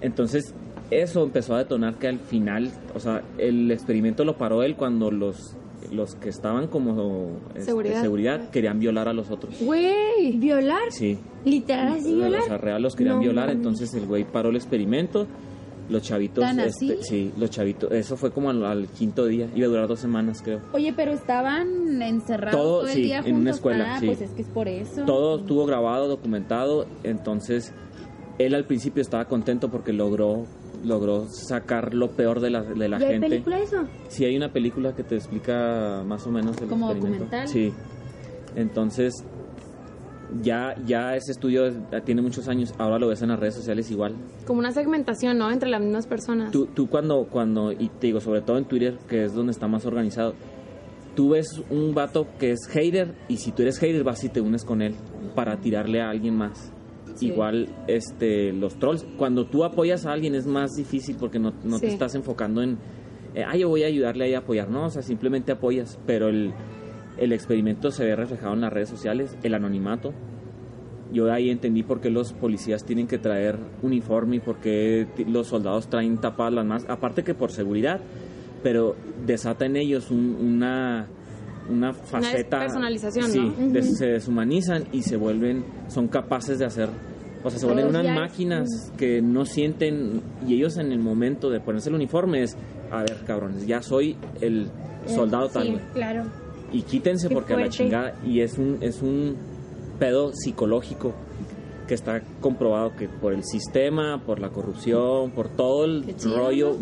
Entonces, 0.00 0.54
eso 0.92 1.24
empezó 1.24 1.56
a 1.56 1.58
detonar 1.58 1.96
que 1.96 2.06
al 2.06 2.20
final, 2.20 2.70
o 2.94 3.00
sea, 3.00 3.22
el 3.38 3.72
experimento 3.72 4.24
lo 4.24 4.38
paró 4.38 4.62
él 4.62 4.76
cuando 4.76 5.10
los 5.10 5.56
los 5.90 6.14
que 6.14 6.28
estaban 6.28 6.68
como 6.68 7.40
este, 7.54 7.72
seguridad. 7.72 8.50
querían 8.50 8.78
violar 8.78 9.08
a 9.08 9.12
los 9.12 9.30
otros. 9.30 9.60
Güey, 9.60 10.38
¿violar? 10.38 10.90
Sí. 10.90 11.18
¿Literal 11.44 11.88
así 11.88 12.14
violar? 12.14 12.80
Los 12.80 12.94
querían 12.94 13.18
violar, 13.18 13.50
entonces 13.50 13.92
el 13.94 14.06
güey 14.06 14.24
paró 14.24 14.50
el 14.50 14.56
experimento. 14.56 15.26
Los 15.88 16.02
chavitos, 16.02 16.44
este, 16.44 17.02
sí, 17.02 17.32
los 17.36 17.50
chavitos, 17.50 17.92
eso 17.92 18.16
fue 18.16 18.30
como 18.30 18.50
al, 18.50 18.88
quinto 18.88 19.26
día, 19.26 19.48
iba 19.54 19.66
a 19.66 19.68
durar 19.68 19.86
dos 19.86 20.00
semanas 20.00 20.40
creo. 20.42 20.62
Oye, 20.72 20.94
pero 20.94 21.12
estaban 21.12 22.00
encerrados 22.00 22.58
todo, 22.58 22.88
el 22.88 23.02
día 23.02 23.20
en 23.24 23.36
una 23.36 23.50
escuela, 23.50 23.96
ah, 23.96 24.00
pues 24.02 24.22
es 24.22 24.30
que 24.30 24.42
es 24.42 24.48
por 24.48 24.66
eso. 24.66 25.04
Todo 25.04 25.40
estuvo 25.40 25.66
grabado, 25.66 26.08
documentado, 26.08 26.86
entonces 27.02 27.72
él 28.38 28.54
al 28.54 28.64
principio 28.64 29.02
estaba 29.02 29.26
contento 29.26 29.70
porque 29.70 29.92
logró 29.92 30.46
logró 30.84 31.26
sacar 31.28 31.94
lo 31.94 32.10
peor 32.10 32.40
de 32.40 32.50
la, 32.50 32.62
de 32.62 32.88
la 32.88 32.98
gente. 32.98 33.14
¿Hay 33.14 33.20
película 33.20 33.58
eso? 33.58 33.84
Sí, 34.08 34.24
hay 34.24 34.36
una 34.36 34.52
película 34.52 34.94
que 34.94 35.02
te 35.02 35.16
explica 35.16 36.02
más 36.06 36.26
o 36.26 36.30
menos 36.30 36.60
el 36.60 36.68
¿Como 36.68 36.92
documental? 36.92 37.48
Sí. 37.48 37.72
Entonces, 38.54 39.24
ya, 40.42 40.74
ya 40.84 41.16
ese 41.16 41.32
estudio 41.32 41.72
tiene 42.04 42.22
muchos 42.22 42.48
años, 42.48 42.74
ahora 42.78 42.98
lo 42.98 43.08
ves 43.08 43.22
en 43.22 43.28
las 43.28 43.38
redes 43.38 43.54
sociales 43.54 43.90
igual. 43.90 44.14
Como 44.46 44.58
una 44.58 44.72
segmentación, 44.72 45.38
¿no? 45.38 45.50
Entre 45.50 45.68
las 45.68 45.80
mismas 45.80 46.06
personas. 46.06 46.50
Tú, 46.50 46.66
tú 46.66 46.88
cuando, 46.88 47.26
cuando, 47.30 47.72
y 47.72 47.88
te 47.88 48.08
digo, 48.08 48.20
sobre 48.20 48.42
todo 48.42 48.58
en 48.58 48.64
Twitter, 48.64 48.98
que 49.08 49.24
es 49.24 49.34
donde 49.34 49.52
está 49.52 49.68
más 49.68 49.86
organizado, 49.86 50.34
tú 51.14 51.30
ves 51.30 51.62
un 51.70 51.94
vato 51.94 52.26
que 52.38 52.50
es 52.52 52.66
hater 52.68 53.14
y 53.28 53.36
si 53.38 53.52
tú 53.52 53.62
eres 53.62 53.78
hater 53.78 54.04
vas 54.04 54.22
y 54.24 54.28
te 54.28 54.40
unes 54.40 54.64
con 54.64 54.82
él 54.82 54.94
para 55.34 55.58
tirarle 55.58 56.00
a 56.00 56.10
alguien 56.10 56.36
más. 56.36 56.72
Igual 57.20 57.68
este 57.86 58.52
los 58.52 58.76
trolls, 58.78 59.06
cuando 59.16 59.46
tú 59.46 59.62
apoyas 59.62 60.04
a 60.04 60.12
alguien 60.12 60.34
es 60.34 60.46
más 60.46 60.72
difícil 60.72 61.16
porque 61.18 61.38
no, 61.38 61.52
no 61.62 61.78
te 61.78 61.86
estás 61.86 62.16
enfocando 62.16 62.60
en, 62.60 62.78
eh, 63.36 63.44
ah, 63.46 63.56
yo 63.56 63.68
voy 63.68 63.84
a 63.84 63.86
ayudarle 63.86 64.34
a 64.34 64.40
apoyar, 64.40 64.68
no, 64.68 64.86
o 64.86 64.90
sea, 64.90 65.00
simplemente 65.00 65.52
apoyas, 65.52 65.96
pero 66.06 66.28
el, 66.28 66.52
el 67.18 67.32
experimento 67.32 67.90
se 67.90 68.04
ve 68.04 68.16
reflejado 68.16 68.54
en 68.54 68.60
las 68.60 68.72
redes 68.72 68.88
sociales, 68.88 69.36
el 69.42 69.54
anonimato. 69.54 70.12
Yo 71.12 71.30
ahí 71.32 71.50
entendí 71.50 71.82
por 71.82 72.00
qué 72.00 72.10
los 72.10 72.32
policías 72.32 72.84
tienen 72.84 73.06
que 73.06 73.18
traer 73.18 73.58
uniforme 73.82 74.36
y 74.36 74.40
por 74.40 74.58
qué 74.58 75.06
los 75.28 75.46
soldados 75.46 75.88
traen 75.88 76.18
tapadas 76.18 76.54
las 76.54 76.66
más, 76.66 76.84
aparte 76.88 77.22
que 77.22 77.34
por 77.34 77.52
seguridad, 77.52 78.00
pero 78.62 78.96
desata 79.24 79.66
en 79.66 79.76
ellos 79.76 80.10
una 80.10 81.06
una 81.68 81.92
faceta. 81.92 82.56
Una 82.56 82.66
personalización, 82.66 83.30
sí, 83.30 83.82
se 83.94 84.06
deshumanizan 84.06 84.84
y 84.92 85.02
se 85.02 85.16
vuelven, 85.16 85.64
son 85.88 86.08
capaces 86.08 86.58
de 86.58 86.66
hacer, 86.66 86.90
o 87.42 87.50
sea, 87.50 87.58
se 87.58 87.66
vuelven 87.66 87.86
unas 87.86 88.06
máquinas 88.06 88.92
que 88.96 89.22
no 89.22 89.44
sienten, 89.44 90.22
y 90.46 90.54
ellos 90.54 90.76
en 90.78 90.92
el 90.92 90.98
momento 90.98 91.50
de 91.50 91.60
ponerse 91.60 91.88
el 91.88 91.94
uniforme 91.94 92.42
es, 92.42 92.56
a 92.90 92.98
ver, 92.98 93.24
cabrones, 93.26 93.66
ya 93.66 93.82
soy 93.82 94.16
el 94.40 94.68
soldado 95.06 95.48
tal. 95.48 95.66
Sí, 95.66 95.76
claro. 95.92 96.43
Y 96.74 96.82
quítense 96.82 97.30
porque 97.30 97.54
a 97.54 97.56
la 97.56 97.68
chingada, 97.68 98.14
y 98.24 98.40
es 98.40 98.58
un, 98.58 98.78
es 98.80 99.00
un 99.00 99.36
pedo 99.98 100.32
psicológico 100.34 101.14
que 101.86 101.94
está 101.94 102.22
comprobado 102.40 102.96
que 102.96 103.08
por 103.08 103.32
el 103.32 103.44
sistema, 103.44 104.20
por 104.24 104.40
la 104.40 104.48
corrupción, 104.48 105.30
por 105.30 105.48
todo 105.48 105.84
el 105.84 106.14
rollo 106.24 106.76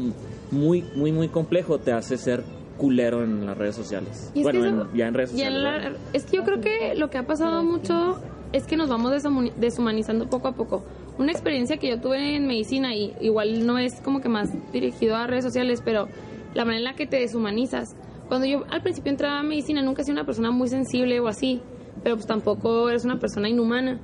muy, 0.50 0.82
muy, 0.94 1.12
muy 1.12 1.28
complejo 1.28 1.78
te 1.78 1.92
hace 1.92 2.16
ser 2.16 2.42
culero 2.78 3.22
en 3.22 3.44
las 3.44 3.56
redes 3.56 3.76
sociales. 3.76 4.32
bueno, 4.34 4.88
ya 4.94 5.08
en 5.08 5.14
redes 5.14 5.30
sociales. 5.30 5.98
es 6.12 6.24
que 6.24 6.36
yo 6.36 6.44
creo 6.44 6.60
que 6.60 6.94
lo 6.94 7.10
que 7.10 7.18
ha 7.18 7.26
pasado 7.26 7.62
mucho 7.62 8.18
es 8.52 8.66
que 8.66 8.76
nos 8.76 8.88
vamos 8.88 9.12
deshumanizando 9.56 10.28
poco 10.28 10.48
a 10.48 10.52
poco. 10.52 10.84
Una 11.18 11.32
experiencia 11.32 11.76
que 11.76 11.88
yo 11.88 12.00
tuve 12.00 12.36
en 12.36 12.46
medicina, 12.46 12.94
y 12.94 13.14
igual 13.20 13.66
no 13.66 13.78
es 13.78 14.00
como 14.00 14.20
que 14.20 14.28
más 14.28 14.50
dirigido 14.72 15.16
a 15.16 15.26
redes 15.26 15.44
sociales, 15.44 15.82
pero 15.84 16.08
la 16.54 16.64
manera 16.64 16.78
en 16.78 16.84
la 16.84 16.94
que 16.94 17.06
te 17.06 17.18
deshumanizas. 17.18 17.94
Cuando 18.32 18.46
yo 18.46 18.64
al 18.70 18.80
principio 18.80 19.10
entraba 19.10 19.40
a 19.40 19.42
medicina, 19.42 19.82
nunca 19.82 20.00
he 20.00 20.04
sido 20.06 20.14
una 20.14 20.24
persona 20.24 20.50
muy 20.50 20.66
sensible 20.66 21.20
o 21.20 21.28
así, 21.28 21.60
pero 22.02 22.14
pues 22.14 22.26
tampoco 22.26 22.88
eres 22.88 23.04
una 23.04 23.18
persona 23.18 23.46
inhumana. 23.46 24.00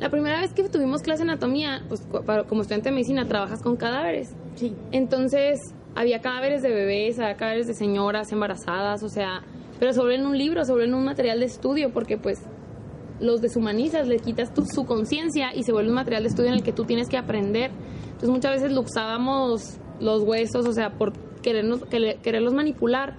La 0.00 0.08
primera 0.08 0.40
vez 0.40 0.54
que 0.54 0.66
tuvimos 0.70 1.02
clase 1.02 1.26
de 1.26 1.32
anatomía, 1.32 1.82
pues 1.86 2.00
como 2.48 2.62
estudiante 2.62 2.88
de 2.88 2.94
medicina 2.94 3.28
trabajas 3.28 3.60
con 3.62 3.76
cadáveres. 3.76 4.34
Sí. 4.54 4.74
Entonces, 4.92 5.60
había 5.94 6.22
cadáveres 6.22 6.62
de 6.62 6.70
bebés, 6.70 7.18
había 7.18 7.36
cadáveres 7.36 7.66
de 7.66 7.74
señoras 7.74 8.32
embarazadas, 8.32 9.02
o 9.02 9.10
sea, 9.10 9.42
pero 9.78 9.92
sobre 9.92 10.14
en 10.14 10.24
un 10.24 10.38
libro, 10.38 10.64
sobre 10.64 10.86
en 10.86 10.94
un 10.94 11.04
material 11.04 11.40
de 11.40 11.44
estudio, 11.44 11.92
porque 11.92 12.16
pues 12.16 12.40
los 13.20 13.42
deshumanizas, 13.42 14.08
le 14.08 14.20
quitas 14.20 14.54
tu, 14.54 14.64
su 14.64 14.86
conciencia 14.86 15.54
y 15.54 15.64
se 15.64 15.72
vuelve 15.72 15.90
un 15.90 15.96
material 15.96 16.22
de 16.22 16.30
estudio 16.30 16.48
en 16.48 16.54
el 16.54 16.62
que 16.62 16.72
tú 16.72 16.86
tienes 16.86 17.10
que 17.10 17.18
aprender. 17.18 17.72
Entonces 18.04 18.30
muchas 18.30 18.52
veces 18.52 18.72
luxábamos 18.72 19.76
los 20.00 20.22
huesos, 20.22 20.66
o 20.66 20.72
sea, 20.72 20.92
por 20.96 21.12
querernos, 21.42 21.84
quererlos 21.84 22.54
manipular. 22.54 23.16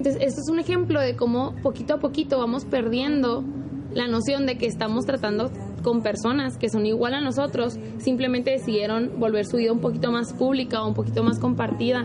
Entonces, 0.00 0.22
esto 0.22 0.40
es 0.40 0.48
un 0.48 0.58
ejemplo 0.58 0.98
de 0.98 1.14
cómo 1.14 1.54
poquito 1.62 1.92
a 1.92 1.98
poquito 1.98 2.38
vamos 2.38 2.64
perdiendo 2.64 3.44
la 3.92 4.08
noción 4.08 4.46
de 4.46 4.56
que 4.56 4.64
estamos 4.64 5.04
tratando 5.04 5.50
con 5.82 6.02
personas 6.02 6.56
que 6.56 6.70
son 6.70 6.86
igual 6.86 7.12
a 7.12 7.20
nosotros, 7.20 7.78
simplemente 7.98 8.50
decidieron 8.50 9.20
volver 9.20 9.44
su 9.44 9.58
vida 9.58 9.72
un 9.72 9.80
poquito 9.80 10.10
más 10.10 10.32
pública 10.32 10.82
o 10.82 10.88
un 10.88 10.94
poquito 10.94 11.22
más 11.22 11.38
compartida. 11.38 12.02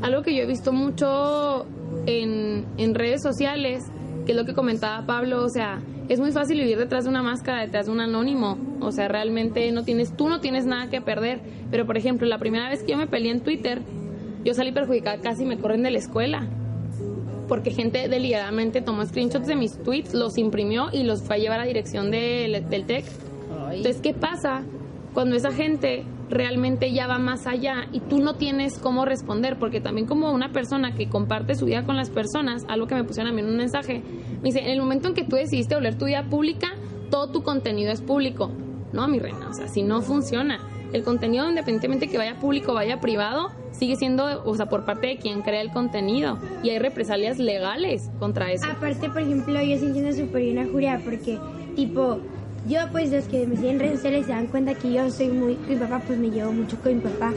Algo 0.00 0.22
que 0.22 0.34
yo 0.34 0.44
he 0.44 0.46
visto 0.46 0.72
mucho 0.72 1.66
en, 2.06 2.64
en 2.78 2.94
redes 2.94 3.20
sociales, 3.22 3.84
que 4.24 4.32
es 4.32 4.38
lo 4.38 4.46
que 4.46 4.54
comentaba 4.54 5.04
Pablo, 5.04 5.44
o 5.44 5.50
sea, 5.50 5.82
es 6.08 6.20
muy 6.20 6.32
fácil 6.32 6.58
vivir 6.58 6.78
detrás 6.78 7.04
de 7.04 7.10
una 7.10 7.22
máscara, 7.22 7.60
detrás 7.60 7.84
de 7.84 7.92
un 7.92 8.00
anónimo. 8.00 8.56
O 8.80 8.92
sea, 8.92 9.08
realmente 9.08 9.70
no 9.72 9.84
tienes, 9.84 10.16
tú 10.16 10.30
no 10.30 10.40
tienes 10.40 10.64
nada 10.64 10.88
que 10.88 11.02
perder. 11.02 11.42
Pero 11.70 11.84
por 11.84 11.98
ejemplo, 11.98 12.26
la 12.26 12.38
primera 12.38 12.70
vez 12.70 12.82
que 12.82 12.92
yo 12.92 12.96
me 12.96 13.06
peleé 13.06 13.30
en 13.30 13.40
Twitter, 13.40 13.82
yo 14.42 14.54
salí 14.54 14.72
perjudicada, 14.72 15.20
casi 15.20 15.44
me 15.44 15.58
corren 15.58 15.82
de 15.82 15.90
la 15.90 15.98
escuela 15.98 16.48
porque 17.50 17.72
gente 17.72 18.08
deliberadamente 18.08 18.80
tomó 18.80 19.04
screenshots 19.04 19.48
de 19.48 19.56
mis 19.56 19.76
tweets, 19.82 20.14
los 20.14 20.38
imprimió 20.38 20.86
y 20.92 21.02
los 21.02 21.20
fue 21.24 21.34
a 21.34 21.38
llevar 21.40 21.58
a 21.58 21.64
dirección 21.64 22.12
del 22.12 22.64
TEC. 22.64 23.04
Entonces, 23.72 24.00
¿qué 24.00 24.14
pasa 24.14 24.62
cuando 25.14 25.34
esa 25.34 25.50
gente 25.50 26.04
realmente 26.30 26.92
ya 26.92 27.08
va 27.08 27.18
más 27.18 27.48
allá 27.48 27.88
y 27.92 27.98
tú 27.98 28.20
no 28.20 28.34
tienes 28.36 28.78
cómo 28.78 29.04
responder? 29.04 29.58
Porque 29.58 29.80
también 29.80 30.06
como 30.06 30.30
una 30.30 30.52
persona 30.52 30.94
que 30.94 31.08
comparte 31.08 31.56
su 31.56 31.64
vida 31.64 31.84
con 31.84 31.96
las 31.96 32.08
personas, 32.08 32.64
algo 32.68 32.86
que 32.86 32.94
me 32.94 33.02
pusieron 33.02 33.32
a 33.32 33.34
mí 33.34 33.40
en 33.40 33.48
un 33.48 33.56
mensaje, 33.56 34.00
me 34.40 34.50
dice, 34.50 34.60
en 34.60 34.70
el 34.70 34.78
momento 34.78 35.08
en 35.08 35.14
que 35.14 35.24
tú 35.24 35.34
decidiste 35.34 35.74
volver 35.74 35.98
tu 35.98 36.04
vida 36.04 36.28
pública, 36.30 36.68
todo 37.10 37.32
tu 37.32 37.42
contenido 37.42 37.90
es 37.90 38.00
público. 38.00 38.52
No, 38.92 39.08
mi 39.08 39.18
reina, 39.18 39.48
o 39.48 39.54
sea, 39.54 39.66
si 39.66 39.82
no 39.82 40.02
funciona. 40.02 40.60
El 40.92 41.04
contenido, 41.04 41.48
independientemente 41.48 42.08
que 42.08 42.18
vaya 42.18 42.36
público 42.36 42.72
o 42.72 42.74
vaya 42.74 43.00
privado, 43.00 43.50
sigue 43.72 43.96
siendo, 43.96 44.42
o 44.44 44.56
sea, 44.56 44.66
por 44.66 44.84
parte 44.84 45.06
de 45.06 45.16
quien 45.18 45.42
crea 45.42 45.60
el 45.60 45.70
contenido. 45.70 46.38
Y 46.62 46.70
hay 46.70 46.78
represalias 46.78 47.38
legales 47.38 48.10
contra 48.18 48.52
eso. 48.52 48.66
Aparte, 48.70 49.08
por 49.08 49.22
ejemplo, 49.22 49.54
yo 49.62 49.78
sí 49.78 49.86
entiendo 49.86 50.12
súper 50.12 50.42
bien 50.42 50.58
a 50.58 50.66
Julia, 50.66 51.00
porque, 51.04 51.38
tipo, 51.76 52.18
yo, 52.68 52.80
pues, 52.92 53.10
los 53.10 53.24
que 53.24 53.46
me 53.46 53.56
siguen 53.56 53.72
en 53.72 53.80
redes 53.80 53.96
sociales 53.96 54.26
se 54.26 54.32
dan 54.32 54.46
cuenta 54.48 54.74
que 54.74 54.92
yo 54.92 55.10
soy 55.10 55.28
muy. 55.28 55.56
Mi 55.68 55.76
papá, 55.76 56.02
pues, 56.06 56.18
me 56.18 56.30
llevo 56.30 56.52
mucho 56.52 56.76
con 56.82 56.96
mi 56.96 57.00
papá. 57.00 57.32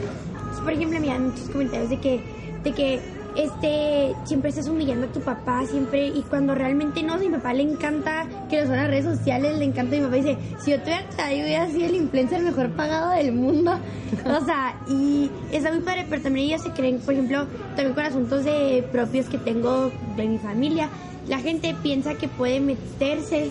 por 0.62 0.72
ejemplo, 0.72 1.00
me 1.00 1.06
dan 1.06 1.28
muchos 1.28 1.48
comentarios 1.50 1.90
de 1.90 2.00
que, 2.00 2.20
de 2.62 2.72
que 2.72 3.00
este, 3.36 4.14
siempre 4.24 4.50
estás 4.50 4.68
humillando 4.68 5.06
a 5.06 5.12
tu 5.12 5.20
papá, 5.20 5.64
siempre, 5.66 6.06
y 6.06 6.22
cuando 6.22 6.54
realmente 6.54 7.02
no, 7.02 7.14
a 7.14 7.18
mi 7.18 7.28
papá 7.28 7.52
le 7.52 7.62
encanta 7.62 8.26
que 8.48 8.60
lo 8.60 8.66
son 8.66 8.76
las 8.76 8.88
redes 8.88 9.04
sociales, 9.04 9.58
le 9.58 9.64
encanta, 9.64 9.96
mi 9.96 10.02
papá 10.02 10.16
dice, 10.16 10.36
si 10.60 10.70
yo 10.70 10.80
tuviera 10.80 11.04
ahí 11.18 11.42
hubiera 11.42 11.68
sido 11.68 11.86
el 11.86 11.94
influencer 11.96 12.42
mejor 12.42 12.70
pagado 12.70 13.10
del 13.10 13.32
mundo, 13.32 13.78
o 14.24 14.44
sea, 14.44 14.76
y 14.88 15.30
está 15.52 15.72
muy 15.72 15.80
padre, 15.80 16.06
pero 16.08 16.22
también 16.22 16.46
ellos 16.48 16.62
se 16.62 16.70
creen, 16.70 16.98
por 17.00 17.14
ejemplo, 17.14 17.46
también 17.76 17.94
con 17.94 18.04
asuntos 18.04 18.44
de 18.44 18.84
propios 18.92 19.28
que 19.28 19.38
tengo 19.38 19.90
de 20.16 20.28
mi 20.28 20.38
familia, 20.38 20.88
la 21.28 21.38
gente 21.38 21.74
piensa 21.82 22.14
que 22.14 22.28
puede 22.28 22.60
meterse 22.60 23.50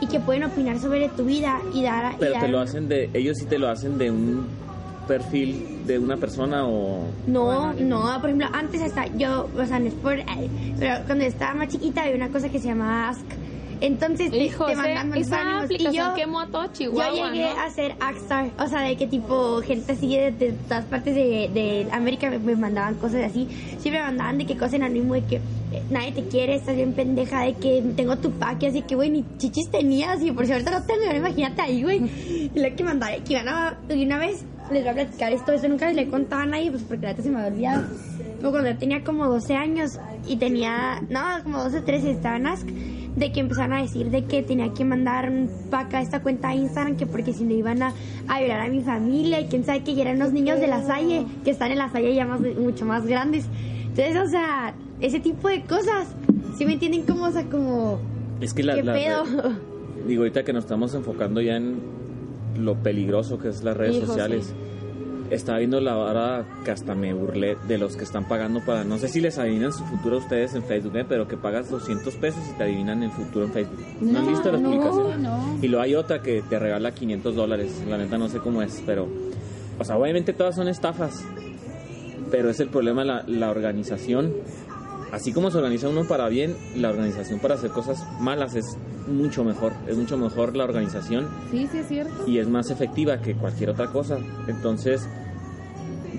y 0.00 0.06
que 0.06 0.20
pueden 0.20 0.44
opinar 0.44 0.78
sobre 0.78 1.08
tu 1.08 1.24
vida 1.24 1.60
y 1.72 1.82
dar... 1.82 2.16
Pero 2.18 2.34
te 2.40 2.48
lo 2.48 2.60
hacen 2.60 2.88
de, 2.88 3.08
ellos 3.14 3.38
sí 3.38 3.46
te 3.46 3.58
lo 3.58 3.68
hacen 3.68 3.98
de 3.98 4.10
un 4.10 4.46
perfil 5.06 5.86
de 5.86 5.98
una 5.98 6.16
persona 6.16 6.66
o...? 6.66 7.06
No, 7.26 7.72
no, 7.74 8.20
por 8.20 8.30
ejemplo, 8.30 8.48
antes 8.52 8.82
hasta 8.82 9.06
yo, 9.16 9.48
o 9.56 9.66
sea, 9.66 9.78
no 9.78 9.88
es 9.88 9.94
por... 9.94 10.16
Pero 10.78 11.04
cuando 11.06 11.24
estaba 11.24 11.54
más 11.54 11.68
chiquita 11.68 12.02
había 12.02 12.16
una 12.16 12.28
cosa 12.28 12.48
que 12.48 12.58
se 12.58 12.68
llamaba 12.68 13.10
Ask. 13.10 13.26
Entonces 13.82 14.30
te, 14.30 14.44
Hijo, 14.44 14.66
te 14.66 14.76
mandan 14.76 15.12
esa 15.16 15.62
aplicación 15.62 15.92
y 15.92 15.96
yo, 15.96 16.14
quemó 16.14 16.40
a 16.40 16.46
todo 16.46 16.66
Chihuahua, 16.68 17.16
Yo 17.16 17.32
llegué 17.32 17.48
a 17.48 17.68
ser 17.68 17.96
Akstar, 17.98 18.50
o 18.56 18.68
sea, 18.68 18.82
de 18.82 18.96
que 18.96 19.08
tipo 19.08 19.60
gente 19.62 19.92
así 19.92 20.16
de, 20.16 20.30
de 20.30 20.52
todas 20.52 20.84
partes 20.84 21.16
de, 21.16 21.50
de 21.52 21.88
América 21.90 22.30
me, 22.30 22.54
mandaban 22.54 22.94
cosas 22.94 23.24
así. 23.24 23.48
Siempre 23.80 24.00
me 24.00 24.06
mandaban 24.06 24.38
de 24.38 24.46
que 24.46 24.54
cosas 24.54 24.74
en 24.74 24.84
anónimo 24.84 25.14
de 25.14 25.24
que 25.24 25.36
eh, 25.36 25.82
nadie 25.90 26.12
te 26.12 26.22
quiere, 26.28 26.54
estás 26.54 26.76
bien 26.76 26.92
pendeja, 26.92 27.42
de 27.42 27.54
que 27.54 27.82
tengo 27.96 28.16
tu 28.18 28.30
paque, 28.30 28.68
así 28.68 28.82
que, 28.82 28.94
güey, 28.94 29.10
ni 29.10 29.24
chichis 29.38 29.68
tenías 29.68 30.22
y 30.22 30.30
por 30.30 30.46
si 30.46 30.52
ahorita 30.52 30.70
no 30.70 30.86
tengo, 30.86 31.02
imagínate 31.12 31.62
ahí, 31.62 31.82
güey. 31.82 32.02
Y 32.54 32.60
lo 32.60 32.76
que 32.76 32.84
mandaba, 32.84 33.16
que 33.16 33.32
iban 33.32 33.48
a, 33.48 33.76
una 33.90 34.18
vez 34.18 34.44
les 34.70 34.82
voy 34.82 34.90
a 34.90 34.94
platicar 34.94 35.32
esto, 35.32 35.52
eso 35.52 35.68
nunca 35.68 35.90
le 35.92 36.08
contaba 36.08 36.42
a 36.42 36.46
nadie, 36.46 36.70
pues 36.70 36.82
porque 36.84 37.06
la 37.06 37.16
se 37.16 37.30
me 37.30 37.40
había 37.40 37.52
olvidado. 37.52 37.84
Pero 38.36 38.50
cuando 38.50 38.70
yo 38.70 38.78
tenía 38.78 39.04
como 39.04 39.26
12 39.26 39.54
años 39.54 39.98
y 40.26 40.36
tenía, 40.36 41.00
no, 41.08 41.20
como 41.42 41.62
12, 41.64 41.82
13, 41.82 42.10
estaba 42.10 42.36
en 42.36 42.46
Ask, 42.46 42.68
de 43.16 43.32
que 43.32 43.40
empezaron 43.40 43.74
a 43.74 43.82
decir 43.82 44.10
de 44.10 44.24
que 44.24 44.42
tenía 44.42 44.72
que 44.72 44.84
mandar 44.84 45.28
un 45.30 45.50
pack 45.70 45.94
a 45.94 46.02
esta 46.02 46.22
cuenta 46.22 46.48
de 46.48 46.56
Instagram, 46.56 46.96
que 46.96 47.06
porque 47.06 47.32
si 47.32 47.44
no 47.44 47.52
iban 47.52 47.82
a, 47.82 47.92
a 48.28 48.38
violar 48.38 48.60
a 48.60 48.68
mi 48.68 48.80
familia 48.80 49.40
y 49.40 49.46
quién 49.46 49.64
sabe 49.64 49.82
que 49.82 50.00
eran 50.00 50.18
los 50.18 50.32
niños 50.32 50.60
de 50.60 50.66
la 50.66 50.82
Salle, 50.82 51.26
que 51.44 51.50
están 51.50 51.70
en 51.72 51.78
la 51.78 51.90
Salle 51.90 52.14
ya 52.14 52.26
más, 52.26 52.40
mucho 52.40 52.84
más 52.86 53.06
grandes. 53.06 53.46
Entonces, 53.88 54.16
o 54.16 54.28
sea, 54.28 54.74
ese 55.00 55.20
tipo 55.20 55.48
de 55.48 55.62
cosas, 55.62 56.08
¿sí 56.56 56.64
me 56.64 56.74
entienden 56.74 57.02
cómo, 57.02 57.26
o 57.26 57.30
sea, 57.30 57.44
como... 57.44 58.00
Es 58.40 58.54
que 58.54 58.62
la... 58.62 58.74
¿Qué 58.74 58.82
pedo? 58.82 59.24
digo, 60.06 60.22
ahorita 60.22 60.44
que 60.44 60.52
nos 60.52 60.64
estamos 60.64 60.94
enfocando 60.94 61.40
ya 61.40 61.56
en 61.56 61.80
lo 62.56 62.76
peligroso 62.76 63.38
que 63.38 63.48
es 63.48 63.62
las 63.62 63.76
redes 63.76 64.04
sociales. 64.04 64.54
Estaba 65.32 65.58
viendo 65.58 65.80
la 65.80 65.96
hora 65.96 66.44
que 66.62 66.70
hasta 66.72 66.94
me 66.94 67.14
burlé 67.14 67.56
de 67.66 67.78
los 67.78 67.96
que 67.96 68.04
están 68.04 68.28
pagando 68.28 68.60
para, 68.60 68.84
no 68.84 68.98
sé 68.98 69.08
si 69.08 69.18
les 69.18 69.38
adivinan 69.38 69.72
su 69.72 69.82
futuro 69.84 70.16
a 70.16 70.18
ustedes 70.18 70.54
en 70.54 70.62
Facebook, 70.62 70.94
¿eh? 70.94 71.06
pero 71.08 71.26
que 71.26 71.38
pagas 71.38 71.70
200 71.70 72.14
pesos 72.16 72.42
y 72.50 72.58
te 72.58 72.64
adivinan 72.64 73.02
el 73.02 73.10
futuro 73.10 73.46
en 73.46 73.52
Facebook. 73.52 73.82
¿No, 74.02 74.18
han 74.18 74.26
visto 74.26 74.52
la 74.52 74.58
explicación? 74.58 75.58
Y 75.62 75.68
luego 75.68 75.82
hay 75.82 75.94
otra 75.94 76.20
que 76.20 76.42
te 76.42 76.58
regala 76.58 76.92
500 76.92 77.34
dólares. 77.34 77.82
La 77.88 77.96
neta 77.96 78.18
no 78.18 78.28
sé 78.28 78.40
cómo 78.40 78.60
es, 78.60 78.82
pero, 78.84 79.08
o 79.78 79.84
sea, 79.84 79.96
obviamente 79.96 80.34
todas 80.34 80.54
son 80.54 80.68
estafas, 80.68 81.24
pero 82.30 82.50
es 82.50 82.60
el 82.60 82.68
problema 82.68 83.02
la, 83.02 83.24
la 83.26 83.50
organización 83.50 84.34
así 85.12 85.32
como 85.32 85.50
se 85.50 85.58
organiza 85.58 85.88
uno 85.88 86.04
para 86.04 86.28
bien, 86.28 86.56
la 86.74 86.88
organización 86.88 87.38
para 87.38 87.54
hacer 87.54 87.70
cosas 87.70 88.04
malas 88.20 88.54
es 88.54 88.76
mucho 89.06 89.44
mejor. 89.44 89.72
Es 89.86 89.96
mucho 89.96 90.16
mejor 90.16 90.56
la 90.56 90.64
organización. 90.64 91.28
Sí, 91.50 91.68
sí, 91.70 91.78
es 91.78 91.88
cierto. 91.88 92.12
Y 92.26 92.38
es 92.38 92.48
más 92.48 92.70
efectiva 92.70 93.20
que 93.20 93.34
cualquier 93.34 93.70
otra 93.70 93.88
cosa. 93.88 94.18
Entonces, 94.48 95.08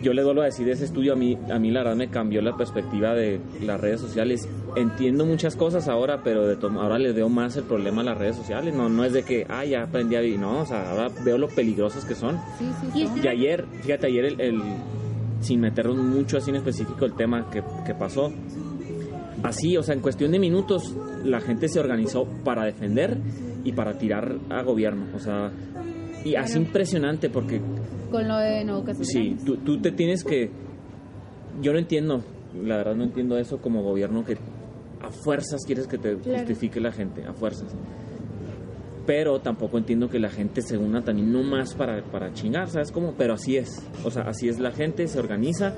yo 0.03 0.13
le 0.13 0.23
vuelvo 0.23 0.41
a 0.41 0.45
decir, 0.45 0.69
ese 0.69 0.85
estudio 0.85 1.13
a 1.13 1.15
mí, 1.15 1.37
a 1.49 1.57
mí 1.57 1.71
la 1.71 1.81
verdad 1.81 1.95
me 1.95 2.09
cambió 2.09 2.41
la 2.41 2.55
perspectiva 2.55 3.15
de 3.15 3.39
las 3.61 3.79
redes 3.79 4.01
sociales. 4.01 4.47
Entiendo 4.75 5.25
muchas 5.25 5.55
cosas 5.55 5.87
ahora, 5.87 6.21
pero 6.23 6.45
de 6.45 6.57
ahora 6.61 6.99
le 6.99 7.13
veo 7.13 7.29
más 7.29 7.55
el 7.55 7.63
problema 7.63 8.01
a 8.01 8.05
las 8.05 8.17
redes 8.17 8.35
sociales. 8.35 8.75
No, 8.75 8.89
no 8.89 9.05
es 9.05 9.13
de 9.13 9.23
que, 9.23 9.45
ah, 9.49 9.63
ya 9.65 9.83
aprendí 9.83 10.15
a 10.15 10.21
vivir. 10.21 10.39
No, 10.39 10.61
o 10.61 10.65
sea, 10.65 10.91
ahora 10.91 11.09
veo 11.23 11.37
lo 11.37 11.47
peligrosas 11.47 12.03
que 12.05 12.15
son. 12.15 12.37
Sí, 12.59 12.69
sí, 12.93 13.09
Y 13.23 13.27
ayer, 13.27 13.65
fíjate, 13.81 14.07
ayer 14.07 14.35
el, 14.39 14.61
sin 15.39 15.61
meternos 15.61 15.97
mucho 15.97 16.37
así 16.37 16.49
en 16.49 16.57
específico 16.57 17.05
el 17.05 17.13
tema 17.13 17.49
que, 17.49 17.63
que 17.85 17.95
pasó, 17.95 18.31
así, 19.41 19.77
o 19.77 19.83
sea, 19.83 19.95
en 19.95 20.01
cuestión 20.01 20.31
de 20.31 20.39
minutos, 20.39 20.95
la 21.23 21.39
gente 21.39 21.69
se 21.69 21.79
organizó 21.79 22.25
para 22.43 22.65
defender 22.65 23.17
y 23.63 23.71
para 23.71 23.97
tirar 23.97 24.35
a 24.49 24.61
gobierno. 24.63 25.05
O 25.15 25.19
sea, 25.19 25.51
y 26.25 26.35
así 26.35 26.57
impresionante 26.57 27.29
porque... 27.29 27.61
Con 28.13 28.28
lo 28.28 28.38
de 28.38 28.63
no 28.63 28.84
Sí, 29.02 29.36
tú, 29.43 29.58
tú 29.58 29.82
te 29.82 29.91
tienes 29.91 30.23
que... 30.23 30.52
Yo 31.63 31.73
no 31.73 31.80
entiendo, 31.80 32.23
la 32.63 32.78
verdad 32.78 32.93
no 32.93 33.06
entiendo 33.06 33.39
eso 33.39 33.58
como 33.58 33.82
gobierno 33.82 34.23
que 34.23 34.38
a 35.02 35.10
fuerzas 35.10 35.62
quieres 35.65 35.88
que 35.88 35.97
te 35.97 36.13
justifique 36.13 36.80
la 36.80 36.91
gente, 36.91 37.26
a 37.26 37.34
fuerzas. 37.34 37.76
Pero 39.08 39.39
tampoco 39.41 39.80
entiendo 39.80 40.10
que 40.10 40.19
la 40.19 40.30
gente 40.30 40.62
se 40.62 40.78
una 40.78 41.04
también 41.04 41.34
no 41.34 41.41
más 41.41 41.73
para, 41.73 42.04
para 42.04 42.32
chingar, 42.34 42.69
¿sabes 42.69 42.91
cómo? 42.91 43.15
Pero 43.17 43.34
así 43.34 43.58
es. 43.58 43.84
O 44.04 44.12
sea, 44.12 44.26
así 44.28 44.47
es 44.47 44.60
la 44.60 44.71
gente, 44.71 45.08
se 45.08 45.17
organiza 45.17 45.73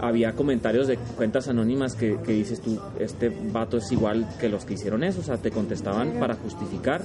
había 0.00 0.32
comentarios 0.32 0.86
de 0.86 0.96
cuentas 1.16 1.48
anónimas 1.48 1.94
que, 1.94 2.18
que, 2.24 2.32
dices 2.32 2.60
tú, 2.60 2.78
este 2.98 3.28
vato 3.52 3.76
es 3.76 3.92
igual 3.92 4.28
que 4.40 4.48
los 4.48 4.64
que 4.64 4.74
hicieron 4.74 5.04
eso, 5.04 5.20
o 5.20 5.24
sea, 5.24 5.36
te 5.36 5.50
contestaban 5.50 6.18
para 6.18 6.34
justificar 6.34 7.02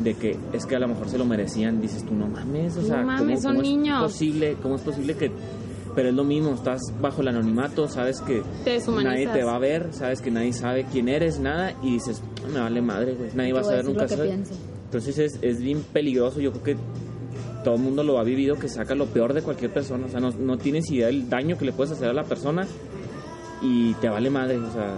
de 0.00 0.14
que 0.14 0.36
es 0.52 0.66
que 0.66 0.76
a 0.76 0.78
lo 0.78 0.88
mejor 0.88 1.08
se 1.08 1.18
lo 1.18 1.24
merecían, 1.24 1.80
dices 1.80 2.04
tú, 2.04 2.14
no 2.14 2.26
mames, 2.28 2.76
o 2.76 2.82
sea, 2.82 3.02
¿cómo, 3.02 3.30
es 3.30 3.44
posible, 4.00 4.56
¿cómo 4.62 4.76
es 4.76 4.82
posible 4.82 5.14
que 5.16 5.30
pero 5.94 6.10
es 6.10 6.14
lo 6.14 6.22
mismo, 6.22 6.54
estás 6.54 6.80
bajo 7.00 7.22
el 7.22 7.28
anonimato, 7.28 7.88
sabes 7.88 8.20
que 8.20 8.42
nadie 9.02 9.26
te 9.26 9.42
va 9.42 9.56
a 9.56 9.58
ver, 9.58 9.88
sabes 9.92 10.20
que 10.20 10.30
nadie 10.30 10.52
sabe 10.52 10.86
quién 10.92 11.08
eres, 11.08 11.40
nada, 11.40 11.74
y 11.82 11.94
dices, 11.94 12.22
me 12.52 12.60
vale 12.60 12.80
madre, 12.80 13.16
nadie 13.34 13.52
va 13.52 13.60
a 13.60 13.64
saber 13.64 13.84
nunca. 13.84 14.06
Entonces 14.84 15.18
es, 15.18 15.38
es 15.42 15.60
bien 15.60 15.82
peligroso, 15.92 16.40
yo 16.40 16.52
creo 16.52 16.62
que 16.62 16.76
todo 17.64 17.74
el 17.74 17.80
mundo 17.80 18.02
lo 18.02 18.18
ha 18.18 18.24
vivido, 18.24 18.56
que 18.58 18.68
saca 18.68 18.94
lo 18.94 19.06
peor 19.06 19.32
de 19.34 19.42
cualquier 19.42 19.72
persona. 19.72 20.06
O 20.06 20.08
sea, 20.08 20.20
no, 20.20 20.30
no 20.30 20.58
tienes 20.58 20.90
idea 20.90 21.06
del 21.06 21.28
daño 21.28 21.58
que 21.58 21.64
le 21.64 21.72
puedes 21.72 21.92
hacer 21.92 22.08
a 22.08 22.12
la 22.12 22.24
persona 22.24 22.66
y 23.60 23.94
te 23.94 24.08
vale 24.08 24.30
madre, 24.30 24.58
o 24.58 24.70
sea... 24.70 24.94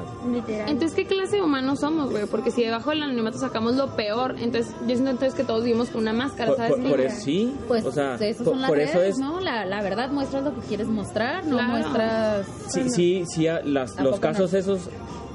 Entonces, 0.66 0.94
¿qué 0.94 1.07
clase 1.07 1.37
de 1.37 1.42
humanos 1.42 1.81
somos, 1.81 2.11
güey? 2.11 2.27
Porque 2.27 2.51
si 2.51 2.62
debajo 2.62 2.90
del 2.90 3.03
anonimato 3.03 3.38
sacamos 3.38 3.75
lo 3.77 3.96
peor, 3.96 4.37
entonces 4.38 4.75
yo 4.83 4.88
siento 4.88 5.11
entonces 5.11 5.35
que 5.35 5.44
todos 5.44 5.64
vivimos 5.64 5.88
con 5.88 6.03
una 6.03 6.12
máscara, 6.12 6.55
¿sabes? 6.55 6.75
Por, 6.77 7.01
eso 7.01 7.20
sí, 7.20 7.55
pues 7.68 7.85
o 7.87 7.92
sea, 7.92 8.16
eso 8.16 8.44
son 8.44 8.61
las 8.61 8.70
redes, 8.70 8.94
es... 8.94 9.18
¿no? 9.18 9.40
La, 9.40 9.64
la, 9.64 9.83
verdad, 9.83 10.11
muestras 10.11 10.44
lo 10.44 10.55
que 10.55 10.61
quieres 10.61 10.88
mostrar, 10.88 11.46
no 11.46 11.62
muestras... 11.62 12.46
Sí, 12.68 12.90
sí, 12.90 13.25
sí, 13.27 13.46
las, 13.64 13.99
los 13.99 14.20
casos 14.20 14.53
esos 14.53 14.90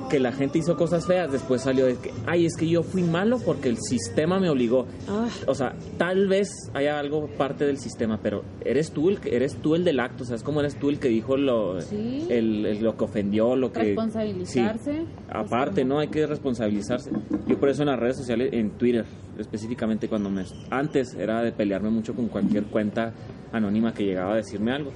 que 0.09 0.19
la 0.19 0.31
gente 0.31 0.59
hizo 0.59 0.75
cosas 0.77 1.05
feas, 1.05 1.31
después 1.31 1.61
salió 1.61 1.85
de 1.85 1.95
que, 1.95 2.11
ay, 2.25 2.45
es 2.45 2.55
que 2.55 2.67
yo 2.67 2.83
fui 2.83 3.03
malo 3.03 3.39
porque 3.39 3.69
el 3.69 3.77
sistema 3.77 4.39
me 4.39 4.49
obligó. 4.49 4.85
Ah. 5.07 5.27
O 5.47 5.55
sea, 5.55 5.75
tal 5.97 6.27
vez 6.27 6.49
haya 6.73 6.99
algo 6.99 7.27
parte 7.27 7.65
del 7.65 7.77
sistema, 7.77 8.19
pero 8.21 8.43
eres 8.63 8.91
tú 8.91 9.09
el 9.09 9.19
que 9.19 9.35
eres 9.35 9.55
tú 9.57 9.75
el 9.75 9.83
del 9.83 9.99
acto, 9.99 10.23
o 10.23 10.25
sea, 10.25 10.35
es 10.35 10.43
como 10.43 10.59
eres 10.59 10.77
tú 10.77 10.89
el 10.89 10.99
que 10.99 11.07
dijo 11.07 11.37
lo, 11.37 11.77
el, 11.79 12.81
lo 12.81 12.97
que 12.97 13.03
ofendió, 13.03 13.55
lo 13.55 13.71
que... 13.71 13.83
Responsabilizarse. 13.83 15.05
Aparte, 15.29 15.85
¿no? 15.85 15.99
Hay 15.99 16.07
que 16.07 16.25
responsabilizarse. 16.25 17.11
Yo 17.47 17.59
por 17.59 17.69
eso 17.69 17.83
en 17.83 17.89
las 17.89 17.99
redes 17.99 18.17
sociales, 18.17 18.49
en 18.53 18.71
Twitter 18.71 19.05
específicamente, 19.37 20.07
cuando 20.07 20.29
me... 20.29 20.45
Antes 20.69 21.13
era 21.15 21.41
de 21.41 21.51
pelearme 21.51 21.89
mucho 21.89 22.13
con 22.13 22.27
cualquier 22.27 22.65
cuenta 22.65 23.13
anónima 23.51 23.93
que 23.93 24.03
llegaba 24.03 24.33
a 24.33 24.37
decirme 24.37 24.71
algo 24.71 24.91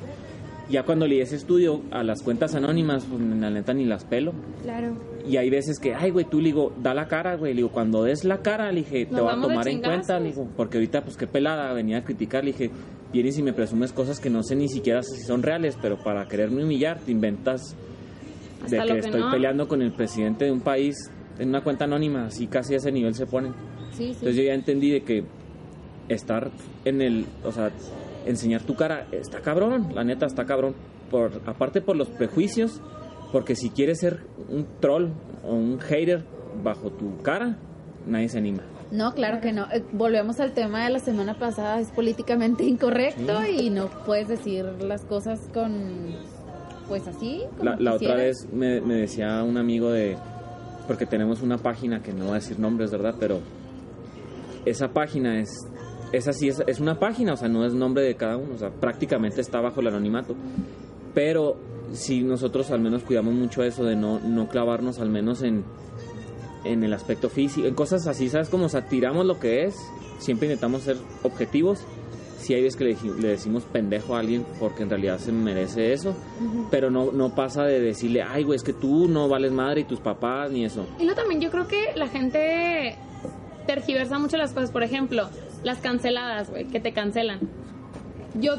ya 0.69 0.83
cuando 0.83 1.07
leí 1.07 1.19
ese 1.19 1.35
estudio 1.35 1.81
a 1.91 2.03
las 2.03 2.21
cuentas 2.21 2.53
anónimas, 2.53 3.05
pues 3.05 3.21
la 3.21 3.49
neta 3.49 3.73
ni 3.73 3.85
las 3.85 4.05
pelo. 4.05 4.33
Claro. 4.61 4.95
Y 5.27 5.37
hay 5.37 5.49
veces 5.49 5.79
que, 5.79 5.95
ay, 5.95 6.11
güey, 6.11 6.25
tú 6.25 6.39
le 6.39 6.45
digo, 6.45 6.73
da 6.81 6.93
la 6.93 7.07
cara, 7.07 7.35
güey. 7.35 7.53
Le 7.53 7.57
digo, 7.57 7.69
cuando 7.69 8.03
des 8.03 8.23
la 8.23 8.41
cara, 8.41 8.71
le 8.71 8.81
dije, 8.81 9.05
te 9.05 9.19
voy 9.19 9.31
a 9.31 9.41
tomar 9.41 9.67
en 9.67 9.81
cuenta, 9.81 10.19
le 10.19 10.29
digo, 10.29 10.47
porque 10.55 10.77
ahorita, 10.77 11.03
pues 11.03 11.17
qué 11.17 11.27
pelada, 11.27 11.73
venía 11.73 11.97
a 11.97 12.03
criticar, 12.03 12.43
le 12.43 12.51
dije, 12.51 12.71
vienes 13.11 13.37
y 13.37 13.43
me 13.43 13.53
presumes 13.53 13.91
cosas 13.93 14.19
que 14.19 14.29
no 14.29 14.43
sé 14.43 14.55
ni 14.55 14.69
siquiera 14.69 15.01
si 15.01 15.21
son 15.21 15.41
reales, 15.41 15.77
pero 15.81 15.97
para 15.97 16.27
quererme 16.27 16.63
humillar, 16.63 16.99
te 16.99 17.11
inventas 17.11 17.75
de 18.69 18.79
que, 18.79 18.97
estoy 18.99 19.23
peleando 19.31 19.67
con 19.67 19.81
el 19.81 19.91
presidente 19.91 20.45
de 20.45 20.51
un 20.51 20.61
país 20.61 20.95
en 21.39 21.49
una 21.49 21.61
cuenta 21.61 21.85
anónima, 21.85 22.25
así 22.25 22.47
casi 22.47 22.73
a 22.73 22.77
ese 22.77 22.91
nivel 22.91 23.15
se 23.15 23.25
ponen. 23.25 23.53
Sí, 23.91 23.97
sí. 23.97 24.09
Entonces 24.11 24.35
yo 24.35 24.43
ya 24.43 24.53
entendí 24.53 24.91
de 24.91 25.01
que 25.01 25.23
estar 26.09 26.51
en 26.85 27.01
el, 27.01 27.25
o 27.43 27.51
sea, 27.51 27.71
enseñar 28.29 28.61
tu 28.61 28.75
cara 28.75 29.07
está 29.11 29.41
cabrón, 29.41 29.89
la 29.93 30.03
neta 30.03 30.25
está 30.25 30.45
cabrón. 30.45 30.75
Por, 31.09 31.41
aparte 31.45 31.81
por 31.81 31.95
los 31.95 32.07
prejuicios, 32.07 32.81
porque 33.31 33.55
si 33.55 33.71
quieres 33.71 33.99
ser 33.99 34.19
un 34.47 34.67
troll 34.79 35.09
o 35.43 35.55
un 35.55 35.79
hater 35.79 36.23
bajo 36.63 36.91
tu 36.91 37.17
cara, 37.21 37.57
nadie 38.05 38.29
se 38.29 38.37
anima. 38.37 38.63
No, 38.91 39.13
claro 39.13 39.39
que 39.41 39.51
no. 39.51 39.65
Eh, 39.71 39.83
volvemos 39.91 40.39
al 40.39 40.53
tema 40.53 40.83
de 40.83 40.91
la 40.91 40.99
semana 40.99 41.37
pasada, 41.37 41.79
es 41.79 41.91
políticamente 41.91 42.63
incorrecto 42.63 43.45
y 43.45 43.69
no 43.69 43.87
puedes 44.05 44.27
decir 44.27 44.65
las 44.81 45.03
cosas 45.05 45.39
con, 45.53 46.15
pues 46.87 47.07
así. 47.07 47.43
la, 47.61 47.75
la 47.77 47.93
otra 47.93 48.15
vez 48.15 48.47
me, 48.51 48.81
me 48.81 48.95
decía 48.95 49.43
un 49.43 49.57
amigo 49.57 49.91
de, 49.91 50.17
porque 50.87 51.05
tenemos 51.05 51.41
una 51.41 51.57
página 51.57 52.01
que 52.01 52.13
no 52.13 52.25
va 52.25 52.31
a 52.31 52.35
decir 52.35 52.59
nombres, 52.59 52.91
¿verdad? 52.91 53.13
Pero 53.19 53.39
esa 54.65 54.89
página 54.89 55.39
es, 55.39 55.49
es 56.11 56.27
así, 56.27 56.47
es, 56.47 56.63
es 56.67 56.79
una 56.79 56.99
página, 56.99 57.33
o 57.33 57.37
sea, 57.37 57.47
no 57.47 57.65
es 57.65 57.73
nombre 57.73 58.03
de 58.03 58.15
cada 58.15 58.37
uno, 58.37 58.55
o 58.55 58.57
sea, 58.57 58.69
prácticamente 58.69 59.41
está 59.41 59.61
bajo 59.61 59.81
el 59.81 59.87
anonimato. 59.87 60.35
Pero 61.13 61.57
si 61.93 62.21
nosotros 62.21 62.71
al 62.71 62.81
menos 62.81 63.03
cuidamos 63.03 63.33
mucho 63.33 63.63
eso 63.63 63.83
de 63.83 63.95
no, 63.95 64.19
no 64.19 64.47
clavarnos 64.47 64.99
al 64.99 65.09
menos 65.09 65.41
en, 65.41 65.63
en 66.63 66.83
el 66.83 66.93
aspecto 66.93 67.29
físico, 67.29 67.67
en 67.67 67.75
cosas 67.75 68.07
así, 68.07 68.29
¿sabes? 68.29 68.49
Como, 68.49 68.65
o 68.65 68.69
sea, 68.69 68.87
tiramos 68.87 69.25
lo 69.25 69.39
que 69.39 69.65
es, 69.65 69.75
siempre 70.19 70.47
intentamos 70.47 70.83
ser 70.83 70.97
objetivos. 71.23 71.85
Si 72.39 72.53
hay 72.53 72.63
veces 72.63 72.77
que 72.77 72.85
le, 72.85 73.27
decimos 73.27 73.63
pendejo 73.63 74.15
a 74.15 74.19
alguien 74.19 74.45
porque 74.59 74.83
en 74.83 74.89
realidad 74.89 75.17
se 75.19 75.31
merece 75.33 75.91
eso, 75.91 76.15
pero 76.71 76.89
no, 76.89 77.11
no 77.11 77.35
pasa 77.35 77.63
de 77.63 77.81
decirle, 77.81 78.21
ay, 78.23 78.43
güey, 78.43 78.55
es 78.55 78.63
que 78.63 78.71
tú 78.71 79.09
no 79.09 79.27
vales 79.27 79.51
madre 79.51 79.81
y 79.81 79.83
tus 79.83 79.99
papás 79.99 80.49
ni 80.49 80.63
eso. 80.63 80.87
Y 80.99 81.05
no, 81.05 81.15
también 81.15 81.41
yo 81.41 81.51
creo 81.51 81.67
que 81.67 81.91
la 81.95 82.07
gente 82.07 82.97
tergiversa 83.67 84.17
mucho 84.19 84.37
las 84.37 84.53
cosas. 84.53 84.71
Por 84.71 84.83
ejemplo, 84.83 85.29
las 85.63 85.79
canceladas, 85.79 86.49
güey, 86.49 86.65
que 86.65 86.79
te 86.79 86.93
cancelan. 86.93 87.39
Yo 88.35 88.55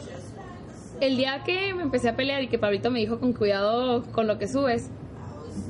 el 1.00 1.16
día 1.16 1.42
que 1.44 1.72
me 1.74 1.82
empecé 1.82 2.08
a 2.08 2.16
pelear 2.16 2.42
y 2.42 2.48
que 2.48 2.58
Pablito 2.58 2.90
me 2.90 2.98
dijo 2.98 3.20
con 3.20 3.32
cuidado 3.32 4.04
con 4.12 4.26
lo 4.26 4.38
que 4.38 4.48
subes, 4.48 4.90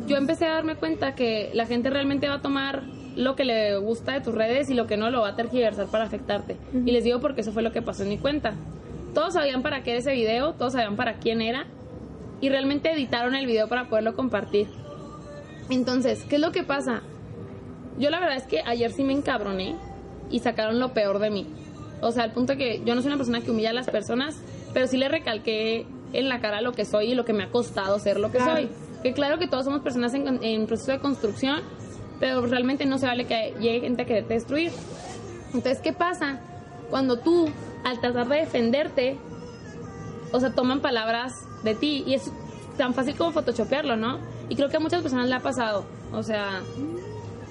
yo 0.07 0.17
empecé 0.17 0.47
a 0.47 0.55
darme 0.55 0.75
cuenta 0.77 1.15
que 1.15 1.51
la 1.55 1.67
gente 1.67 1.91
realmente 1.91 2.29
va 2.29 2.37
a 2.37 2.43
tomar 2.43 2.83
lo 3.17 3.37
que 3.37 3.45
le 3.45 3.77
gusta 3.77 4.13
de 4.13 4.21
tus 4.21 4.35
redes 4.35 4.71
y 4.71 4.75
lo 4.75 4.87
que 4.87 4.97
no 4.97 5.11
lo 5.11 5.21
va 5.21 5.31
a 5.31 5.37
tergiversar 5.37 5.87
para 5.87 6.05
afectarte. 6.05 6.57
Y 6.73 6.91
les 6.91 7.05
digo 7.05 7.21
porque 7.21 7.43
eso 7.43 7.53
fue 7.53 7.63
lo 7.63 7.73
que 7.73 7.83
pasó 7.83 8.03
en 8.03 8.09
mi 8.09 8.19
cuenta. 8.19 8.55
Todos 9.15 9.35
sabían 9.35 9.63
para 9.63 9.83
qué 9.83 9.91
era 9.91 10.01
ese 10.01 10.13
video, 10.13 10.53
todos 10.55 10.73
sabían 10.73 10.97
para 10.97 11.15
quién 11.15 11.41
era 11.43 11.67
y 12.41 12.49
realmente 12.49 12.93
editaron 12.93 13.35
el 13.35 13.47
video 13.47 13.69
para 13.69 13.89
poderlo 13.89 14.15
compartir. 14.15 14.69
Entonces, 15.69 16.25
¿qué 16.25 16.37
es 16.37 16.41
lo 16.41 16.53
que 16.53 16.63
pasa? 16.63 17.03
Yo 17.99 18.11
la 18.11 18.21
verdad 18.21 18.37
es 18.37 18.45
que 18.45 18.63
ayer 18.65 18.91
sí 18.93 19.05
me 19.05 19.13
encabroné 19.13 19.77
y 20.31 20.41
sacaron 20.41 20.79
lo 20.79 20.93
peor 20.93 21.19
de 21.19 21.31
mí. 21.31 21.47
O 22.01 22.13
sea, 22.13 22.25
al 22.25 22.33
punto 22.33 22.57
que 22.57 22.83
yo 22.85 22.95
no 22.95 23.03
soy 23.03 23.09
una 23.09 23.17
persona 23.17 23.41
que 23.41 23.51
humilla 23.51 23.71
a 23.71 23.75
las 23.75 23.89
personas, 23.89 24.41
pero 24.73 24.87
sí 24.87 24.97
le 24.97 25.09
recalqué 25.09 25.87
en 26.13 26.29
la 26.29 26.41
cara 26.41 26.61
lo 26.61 26.73
que 26.73 26.85
soy 26.85 27.13
y 27.13 27.15
lo 27.15 27.25
que 27.25 27.33
me 27.33 27.45
ha 27.45 27.51
costado 27.51 27.99
ser 27.99 28.19
lo 28.19 28.31
que 28.31 28.41
soy. 28.41 28.69
Que 29.03 29.13
claro 29.13 29.39
que 29.39 29.47
todos 29.47 29.65
somos 29.65 29.81
personas 29.81 30.15
en, 30.15 30.67
proceso 30.67 30.93
de 30.93 30.99
construcción, 30.99 31.61
pero 32.19 32.45
realmente 32.47 32.87
no 32.87 32.99
se 32.99 33.07
vale 33.07 33.27
que 33.27 33.55
llegue 33.61 33.81
gente 33.81 34.03
a 34.03 34.05
quererte 34.07 34.35
destruir. 34.35 34.73
Entonces, 35.55 35.81
¿qué 35.81 35.93
pasa? 35.93 36.41
Cuando 36.91 37.19
tú, 37.19 37.49
al 37.85 38.01
tratar 38.01 38.29
de 38.29 38.37
defenderte, 38.37 39.17
o 40.33 40.41
sea, 40.41 40.55
toman 40.55 40.81
palabras 40.81 41.35
de 41.65 41.75
ti 41.75 42.05
y 42.07 42.15
es 42.15 42.31
tan 42.77 42.95
fácil 42.95 43.17
como 43.17 43.33
photoshopearlo, 43.33 43.97
¿no? 43.97 44.19
Y 44.49 44.57
creo 44.57 44.69
que 44.69 44.77
a 44.77 44.81
muchas 44.81 45.03
personas 45.03 45.29
le 45.29 45.35
ha 45.35 45.41
pasado. 45.41 45.85
O 46.13 46.23
sea, 46.23 46.63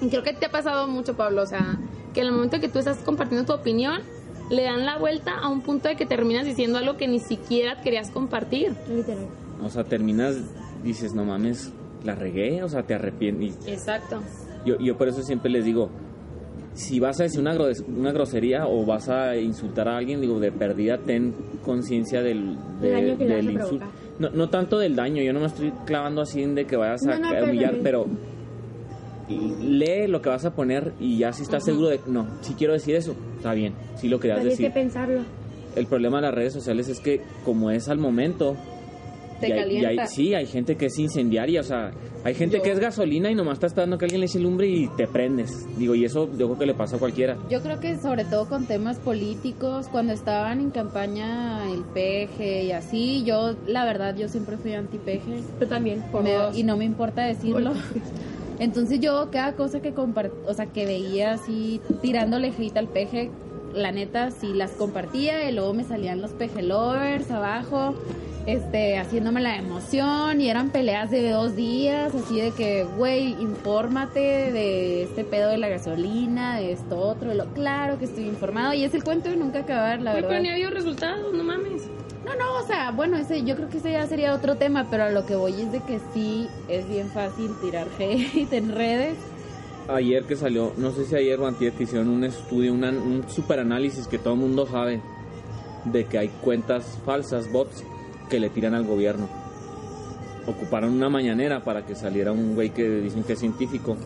creo 0.08 0.22
que 0.22 0.32
te 0.32 0.46
ha 0.46 0.50
pasado 0.50 0.86
mucho, 0.86 1.16
Pablo. 1.16 1.42
O 1.42 1.46
sea, 1.46 1.78
que 2.12 2.20
en 2.20 2.26
el 2.26 2.32
momento 2.32 2.60
que 2.60 2.68
tú 2.68 2.78
estás 2.78 2.98
compartiendo 2.98 3.46
tu 3.46 3.58
opinión, 3.58 4.02
le 4.50 4.64
dan 4.64 4.84
la 4.84 4.98
vuelta 4.98 5.38
a 5.38 5.48
un 5.48 5.62
punto 5.62 5.88
de 5.88 5.96
que 5.96 6.06
terminas 6.06 6.44
diciendo 6.44 6.78
algo 6.78 6.96
que 6.96 7.06
ni 7.06 7.20
siquiera 7.20 7.80
querías 7.82 8.10
compartir. 8.10 8.74
Literal. 8.88 9.26
O 9.62 9.68
sea, 9.68 9.84
terminas, 9.84 10.36
dices, 10.82 11.14
no 11.14 11.24
mames, 11.24 11.72
la 12.04 12.14
regué, 12.14 12.62
o 12.62 12.68
sea, 12.68 12.82
te 12.82 12.94
arrepientes. 12.94 13.58
Exacto. 13.66 14.20
Yo, 14.64 14.78
yo 14.78 14.96
por 14.96 15.08
eso 15.08 15.22
siempre 15.22 15.50
les 15.50 15.64
digo, 15.64 15.90
si 16.74 17.00
vas 17.00 17.20
a 17.20 17.24
decir 17.24 17.40
una, 17.40 17.56
una 17.88 18.12
grosería 18.12 18.66
o 18.66 18.84
vas 18.84 19.08
a 19.08 19.36
insultar 19.36 19.88
a 19.88 19.96
alguien, 19.96 20.20
digo, 20.20 20.38
de 20.40 20.52
perdida, 20.52 20.98
ten 20.98 21.34
conciencia 21.64 22.22
del, 22.22 22.56
del 22.80 23.50
insulto. 23.50 23.86
No, 24.18 24.30
no 24.30 24.48
tanto 24.50 24.78
del 24.78 24.94
daño, 24.96 25.22
yo 25.22 25.32
no 25.32 25.40
me 25.40 25.46
estoy 25.46 25.72
clavando 25.86 26.22
así 26.22 26.44
de 26.44 26.66
que 26.66 26.76
vayas 26.76 27.00
a, 27.06 27.44
humillar, 27.44 27.78
pero 27.82 28.06
lee 29.38 30.06
lo 30.06 30.22
que 30.22 30.28
vas 30.28 30.44
a 30.44 30.54
poner 30.54 30.92
y 31.00 31.18
ya 31.18 31.32
si 31.32 31.42
estás 31.42 31.64
seguro 31.64 31.88
de 31.88 32.00
no, 32.06 32.26
si 32.40 32.54
quiero 32.54 32.72
decir 32.72 32.96
eso, 32.96 33.14
está 33.36 33.54
bien, 33.54 33.74
si 33.96 34.08
lo 34.08 34.20
querías 34.20 34.42
decir. 34.44 34.66
Hay 34.66 34.72
que 34.72 34.80
pensarlo. 34.80 35.22
El 35.76 35.86
problema 35.86 36.18
de 36.18 36.22
las 36.22 36.34
redes 36.34 36.52
sociales 36.52 36.88
es 36.88 37.00
que 37.00 37.20
como 37.44 37.70
es 37.70 37.88
al 37.88 37.98
momento, 37.98 38.56
te 39.40 39.48
y 39.48 39.84
hay, 39.84 39.98
sí, 40.06 40.34
hay 40.34 40.46
gente 40.46 40.76
que 40.76 40.86
es 40.86 40.98
incendiaria, 40.98 41.60
o 41.60 41.64
sea, 41.64 41.92
hay 42.24 42.34
gente 42.34 42.60
que 42.60 42.70
es 42.70 42.78
gasolina 42.78 43.30
y 43.30 43.34
nomás 43.34 43.54
está 43.54 43.66
esperando 43.66 43.96
que 43.96 44.04
alguien 44.04 44.20
le 44.20 44.26
eche 44.26 44.38
lumbre 44.38 44.66
y 44.66 44.88
te 44.88 45.06
prendes. 45.06 45.66
Digo, 45.78 45.94
y 45.94 46.04
eso 46.04 46.28
yo 46.36 46.46
creo 46.48 46.58
que 46.58 46.66
le 46.66 46.74
pasa 46.74 46.96
a 46.96 46.98
cualquiera. 46.98 47.38
Yo 47.48 47.62
creo 47.62 47.80
que 47.80 47.98
sobre 47.98 48.24
todo 48.24 48.46
con 48.48 48.66
temas 48.66 48.98
políticos, 48.98 49.88
cuando 49.90 50.12
estaban 50.12 50.60
en 50.60 50.70
campaña 50.70 51.70
el 51.72 51.82
peje 51.84 52.64
y 52.64 52.72
así, 52.72 53.24
yo 53.24 53.54
la 53.66 53.84
verdad 53.84 54.14
yo 54.16 54.28
siempre 54.28 54.58
fui 54.58 54.74
anti 54.74 54.98
peje. 54.98 55.42
Yo 55.60 55.66
también, 55.66 56.02
por 56.12 56.24
y 56.54 56.62
no 56.62 56.76
me 56.76 56.84
importa 56.84 57.22
decirlo. 57.22 57.72
Entonces 58.60 59.00
yo 59.00 59.30
cada 59.32 59.54
cosa 59.54 59.80
que 59.80 59.92
o 59.96 60.54
sea, 60.54 60.66
que 60.66 60.86
veía 60.86 61.32
así 61.32 61.80
tirándole 62.02 62.52
hate 62.56 62.76
al 62.76 62.88
peje, 62.88 63.30
la 63.74 63.90
neta 63.90 64.30
sí 64.30 64.52
las 64.52 64.72
compartía 64.72 65.48
y 65.48 65.54
luego 65.54 65.72
me 65.72 65.82
salían 65.82 66.20
los 66.20 66.32
peje 66.32 66.62
lovers 66.62 67.30
abajo, 67.30 67.94
este, 68.44 68.98
haciéndome 68.98 69.40
la 69.40 69.56
emoción 69.56 70.42
y 70.42 70.50
eran 70.50 70.70
peleas 70.70 71.10
de 71.10 71.30
dos 71.30 71.56
días, 71.56 72.14
así 72.14 72.38
de 72.40 72.50
que, 72.50 72.84
güey, 72.84 73.32
infórmate 73.40 74.52
de 74.52 75.04
este 75.04 75.24
pedo 75.24 75.48
de 75.48 75.56
la 75.58 75.68
gasolina, 75.68 76.58
de 76.58 76.72
esto 76.72 76.98
otro, 76.98 77.32
lo 77.32 77.46
claro 77.54 77.98
que 77.98 78.04
estoy 78.04 78.24
informado 78.24 78.74
y 78.74 78.84
es 78.84 78.92
el 78.92 79.02
cuento 79.02 79.30
de 79.30 79.36
nunca 79.36 79.60
acabar, 79.60 80.02
la 80.02 80.12
verdad. 80.12 80.28
Pero 80.28 80.42
ni 80.42 80.50
había 80.50 80.68
resultados, 80.68 81.32
no 81.32 81.44
mames. 81.44 81.88
No, 82.30 82.36
no, 82.36 82.58
o 82.60 82.66
sea, 82.66 82.92
bueno, 82.92 83.16
ese, 83.16 83.42
yo 83.42 83.56
creo 83.56 83.68
que 83.68 83.78
ese 83.78 83.92
ya 83.92 84.06
sería 84.06 84.34
otro 84.34 84.56
tema, 84.56 84.86
pero 84.88 85.04
a 85.04 85.10
lo 85.10 85.26
que 85.26 85.34
voy 85.34 85.62
es 85.62 85.72
de 85.72 85.80
que 85.80 85.98
sí 86.14 86.48
es 86.68 86.88
bien 86.88 87.08
fácil 87.08 87.50
tirar 87.60 87.88
hate 87.98 88.52
en 88.52 88.72
redes. 88.72 89.16
Ayer 89.88 90.22
que 90.24 90.36
salió, 90.36 90.72
no 90.76 90.92
sé 90.92 91.06
si 91.06 91.16
ayer 91.16 91.40
o 91.40 91.46
antier 91.48 91.72
hicieron 91.76 92.08
un 92.08 92.22
estudio, 92.22 92.72
un 92.72 93.24
super 93.28 93.58
análisis 93.58 94.06
que 94.06 94.18
todo 94.18 94.34
el 94.34 94.40
mundo 94.40 94.66
sabe 94.66 95.00
de 95.84 96.04
que 96.04 96.18
hay 96.18 96.28
cuentas 96.28 96.98
falsas, 97.04 97.50
bots, 97.50 97.82
que 98.28 98.38
le 98.38 98.50
tiran 98.50 98.74
al 98.74 98.84
gobierno. 98.84 99.28
Ocuparon 100.46 100.92
una 100.92 101.08
mañanera 101.08 101.64
para 101.64 101.84
que 101.84 101.96
saliera 101.96 102.30
un 102.30 102.54
güey 102.54 102.70
que 102.70 102.88
dicen 103.00 103.24
que 103.24 103.32
es 103.32 103.40
científico 103.40 103.96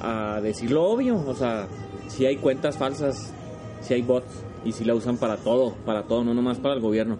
a 0.00 0.40
decir 0.40 0.70
lo 0.70 0.84
obvio, 0.84 1.16
o 1.26 1.34
sea, 1.34 1.66
si 2.06 2.26
hay 2.26 2.36
cuentas 2.36 2.76
falsas, 2.76 3.32
si 3.80 3.94
hay 3.94 4.02
bots 4.02 4.44
y 4.64 4.72
si 4.72 4.84
la 4.84 4.94
usan 4.94 5.16
para 5.16 5.36
todo, 5.36 5.74
para 5.84 6.04
todo, 6.04 6.24
no 6.24 6.34
nomás 6.34 6.58
para 6.58 6.74
el 6.74 6.80
gobierno. 6.80 7.18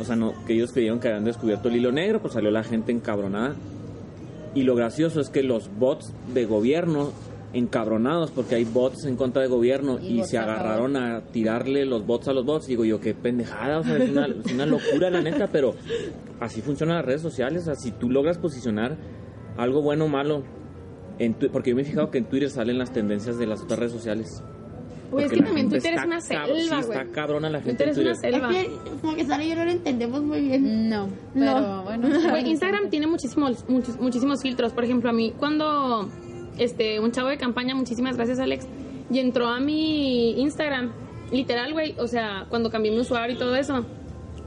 O 0.00 0.04
sea, 0.04 0.16
no, 0.16 0.34
que 0.46 0.54
ellos 0.54 0.72
creyeron 0.72 0.98
que 0.98 1.08
habían 1.08 1.24
descubierto 1.24 1.68
el 1.68 1.76
hilo 1.76 1.92
negro, 1.92 2.20
pues 2.20 2.34
salió 2.34 2.50
la 2.50 2.64
gente 2.64 2.92
encabronada. 2.92 3.54
Y 4.54 4.62
lo 4.62 4.74
gracioso 4.74 5.20
es 5.20 5.30
que 5.30 5.42
los 5.42 5.70
bots 5.78 6.12
de 6.32 6.46
gobierno 6.46 7.12
encabronados 7.52 8.32
porque 8.32 8.56
hay 8.56 8.64
bots 8.64 9.04
en 9.04 9.16
contra 9.16 9.40
de 9.40 9.48
gobierno 9.48 10.00
y, 10.00 10.24
se 10.24 10.38
agarraron 10.38 10.96
a 10.96 11.20
tirarle 11.20 11.84
los 11.84 12.04
bots 12.04 12.28
a 12.28 12.32
los 12.32 12.44
bots. 12.44 12.66
Digo 12.66 12.84
yo, 12.84 13.00
qué 13.00 13.14
pendejada, 13.14 13.78
o 13.78 13.84
sea, 13.84 13.96
es 13.96 14.10
una, 14.10 14.26
es 14.26 14.52
una 14.52 14.66
locura 14.66 15.10
la 15.10 15.22
neta, 15.22 15.46
pero 15.46 15.74
así 16.40 16.60
funcionan 16.60 16.96
las 16.96 17.04
redes 17.04 17.22
sociales. 17.22 17.62
O 17.62 17.64
sea, 17.66 17.74
si 17.76 17.92
tú 17.92 18.10
logras 18.10 18.38
posicionar 18.38 18.96
algo 19.56 19.82
bueno 19.82 20.06
o 20.06 20.08
malo, 20.08 20.42
en 21.18 21.34
porque 21.34 21.70
yo 21.70 21.76
me 21.76 21.82
he 21.82 21.84
fijado 21.84 22.10
que 22.10 22.18
en 22.18 22.24
Twitter 22.24 22.50
salen 22.50 22.78
las 22.78 22.92
tendencias 22.92 23.38
de 23.38 23.46
las 23.46 23.62
otras 23.62 23.78
redes 23.78 23.92
sociales. 23.92 24.42
Pues 25.10 25.26
es 25.26 25.32
que 25.32 25.42
también 25.42 25.68
Twitter 25.68 25.94
es 25.94 26.04
una 26.04 26.20
selva, 26.20 26.46
güey. 26.46 26.68
Sí, 26.68 26.74
está 26.74 27.06
cabrona 27.06 27.50
la 27.50 27.60
gente. 27.60 27.84
Twitter 27.84 27.88
es 27.90 27.98
una 27.98 28.14
selva. 28.14 28.50
Es 28.50 28.66
que, 28.66 28.70
como 29.00 29.14
que 29.14 29.24
Sara 29.24 29.44
y 29.44 29.48
yo 29.48 29.56
no 29.56 29.64
lo 29.64 29.70
entendemos 29.70 30.22
muy 30.22 30.40
bien. 30.40 30.88
No, 30.88 31.08
pero 31.32 31.60
no. 31.60 31.82
bueno. 31.84 32.38
Instagram 32.38 32.90
tiene 32.90 33.06
muchísimos, 33.06 33.68
muchos, 33.68 33.98
muchísimos 34.00 34.42
filtros. 34.42 34.72
Por 34.72 34.84
ejemplo, 34.84 35.10
a 35.10 35.12
mí, 35.12 35.32
cuando 35.38 36.08
este 36.58 37.00
un 37.00 37.12
chavo 37.12 37.28
de 37.28 37.38
campaña, 37.38 37.74
muchísimas 37.74 38.16
gracias, 38.16 38.38
Alex, 38.38 38.66
y 39.10 39.18
entró 39.18 39.48
a 39.48 39.60
mi 39.60 40.40
Instagram, 40.40 40.92
literal, 41.30 41.72
güey, 41.72 41.94
o 41.98 42.06
sea, 42.06 42.46
cuando 42.48 42.70
cambié 42.70 42.90
mi 42.90 43.00
usuario 43.00 43.36
y 43.36 43.38
todo 43.38 43.54
eso, 43.56 43.84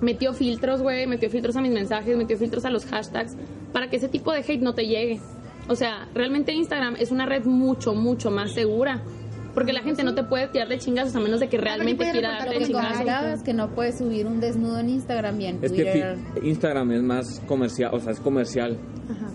metió 0.02 0.34
filtros, 0.34 0.82
güey, 0.82 1.08
metió 1.08 1.30
filtros 1.30 1.56
a 1.56 1.62
mis 1.62 1.72
mensajes, 1.72 2.18
metió 2.18 2.38
filtros 2.38 2.66
a 2.66 2.70
los 2.70 2.86
hashtags, 2.86 3.36
para 3.74 3.90
que 3.90 3.98
ese 3.98 4.08
tipo 4.08 4.32
de 4.32 4.40
hate 4.40 4.62
no 4.62 4.74
te 4.74 4.88
llegue. 4.88 5.20
O 5.68 5.76
sea, 5.76 6.08
realmente 6.14 6.54
Instagram 6.54 6.96
es 6.98 7.12
una 7.12 7.26
red 7.26 7.44
mucho, 7.46 7.94
mucho 7.94 8.32
más 8.32 8.54
segura. 8.54 9.04
Porque 9.58 9.74
la 9.74 9.82
gente 9.82 10.04
no 10.04 10.14
te 10.14 10.24
puede 10.24 10.48
tirar 10.50 10.68
de 10.68 10.78
chingazos 10.78 11.16
a 11.16 11.20
menos 11.20 11.40
de 11.40 11.50
que 11.50 11.58
realmente 11.58 12.12
quiera 12.12 12.38
darte 12.38 12.64
chingazos. 12.64 13.42
que 13.42 13.56
no 13.56 13.72
puedes 13.72 13.98
subir 13.98 14.28
un 14.28 14.40
desnudo 14.40 14.78
en 14.78 14.90
Instagram 14.90 15.42
y 15.42 15.46
en 15.48 15.64
es 15.64 15.72
que 15.72 16.16
Instagram 16.44 16.92
es 16.92 17.02
más 17.02 17.42
comercial, 17.48 17.90
o 17.92 18.00
sea, 18.00 18.12
es 18.12 18.20
comercial. 18.20 18.78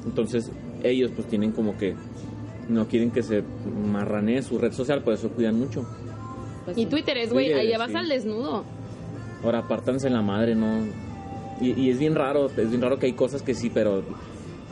Entonces, 0.04 0.48
ellos 0.84 1.10
pues 1.16 1.26
tienen 1.26 1.50
como 1.50 1.76
que 1.76 1.96
no 2.68 2.86
quieren 2.86 3.10
que 3.10 3.24
se 3.24 3.42
marranee 3.90 4.42
su 4.42 4.58
red 4.58 4.70
social, 4.70 5.02
por 5.02 5.14
eso 5.14 5.28
cuidan 5.28 5.58
mucho. 5.58 5.84
Pues 6.66 6.78
y 6.78 6.86
Twitter 6.86 7.18
es, 7.18 7.32
güey, 7.32 7.52
ahí 7.52 7.76
vas 7.76 7.92
al 7.92 8.08
desnudo. 8.08 8.62
Ahora, 9.42 9.58
apártanse 9.58 10.08
la 10.08 10.22
madre, 10.22 10.54
¿no? 10.54 10.86
Y, 11.60 11.72
y, 11.72 11.90
es 11.90 11.98
bien 11.98 12.14
raro, 12.14 12.46
es 12.46 12.70
bien 12.70 12.80
raro 12.80 13.00
que 13.00 13.06
hay 13.06 13.14
cosas 13.14 13.42
que 13.42 13.54
sí, 13.54 13.72
pero 13.74 14.04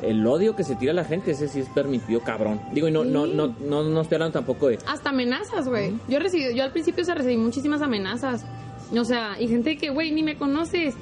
el 0.02 0.26
odio 0.26 0.56
que 0.56 0.64
se 0.64 0.76
tira 0.76 0.92
a 0.92 0.94
la 0.94 1.04
gente, 1.04 1.32
ese 1.32 1.48
sí 1.48 1.60
es 1.60 1.68
permitido, 1.68 2.20
cabrón. 2.20 2.60
Digo, 2.72 2.88
y 2.88 2.92
no, 2.92 3.04
no, 3.04 3.26
no, 3.26 3.54
no, 3.60 3.82
no 3.82 4.00
estoy 4.00 4.16
hablando 4.16 4.32
tampoco 4.32 4.68
de... 4.68 4.78
Hasta 4.86 5.10
amenazas, 5.10 5.68
güey. 5.68 5.92
Yo 6.08 6.18
recibí, 6.18 6.54
yo 6.54 6.64
al 6.64 6.72
principio 6.72 7.04
se 7.04 7.14
recibí 7.14 7.36
muchísimas 7.36 7.82
amenazas. 7.82 8.44
O 8.96 9.04
sea, 9.04 9.40
y 9.40 9.48
gente 9.48 9.76
que, 9.76 9.90
güey, 9.90 10.10
ni 10.10 10.22
me 10.22 10.36
conoces. 10.36 10.94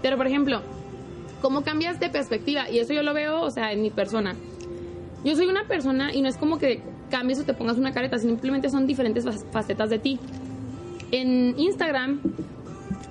Pero, 0.00 0.16
por 0.16 0.26
ejemplo, 0.26 0.60
¿cómo 1.40 1.62
cambias 1.62 1.98
de 2.00 2.08
perspectiva? 2.08 2.70
Y 2.70 2.78
eso 2.78 2.92
yo 2.92 3.02
lo 3.02 3.14
veo, 3.14 3.40
o 3.40 3.50
sea, 3.50 3.72
en 3.72 3.82
mi 3.82 3.90
persona. 3.90 4.34
Yo 5.24 5.36
soy 5.36 5.46
una 5.46 5.64
persona 5.64 6.14
y 6.14 6.22
no 6.22 6.28
es 6.28 6.36
como 6.36 6.58
que 6.58 6.82
cambies 7.10 7.38
o 7.40 7.44
te 7.44 7.54
pongas 7.54 7.78
una 7.78 7.92
careta, 7.92 8.18
simplemente 8.18 8.70
son 8.70 8.86
diferentes 8.86 9.24
facetas 9.52 9.90
de 9.90 9.98
ti. 9.98 10.18
En 11.10 11.58
Instagram 11.58 12.20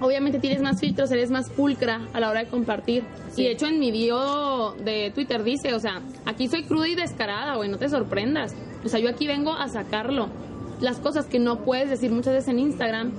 obviamente 0.01 0.39
tienes 0.39 0.61
más 0.61 0.79
filtros, 0.79 1.11
eres 1.11 1.31
más 1.31 1.49
pulcra 1.49 2.01
a 2.13 2.19
la 2.19 2.29
hora 2.29 2.41
de 2.43 2.49
compartir. 2.49 3.03
Y 3.37 3.43
de 3.43 3.51
hecho 3.51 3.67
en 3.67 3.79
mi 3.79 3.91
bio 3.91 4.75
de 4.83 5.11
Twitter 5.13 5.43
dice, 5.43 5.73
o 5.73 5.79
sea, 5.79 6.01
aquí 6.25 6.47
soy 6.47 6.63
cruda 6.63 6.87
y 6.87 6.95
descarada, 6.95 7.55
güey, 7.55 7.69
no 7.69 7.77
te 7.77 7.87
sorprendas. 7.87 8.53
O 8.83 8.89
sea, 8.89 8.99
yo 8.99 9.09
aquí 9.09 9.27
vengo 9.27 9.53
a 9.53 9.67
sacarlo. 9.69 10.27
Las 10.79 10.99
cosas 10.99 11.27
que 11.27 11.37
no 11.37 11.59
puedes 11.59 11.89
decir 11.89 12.11
muchas 12.11 12.33
veces 12.33 12.49
en 12.49 12.59
Instagram 12.59 13.11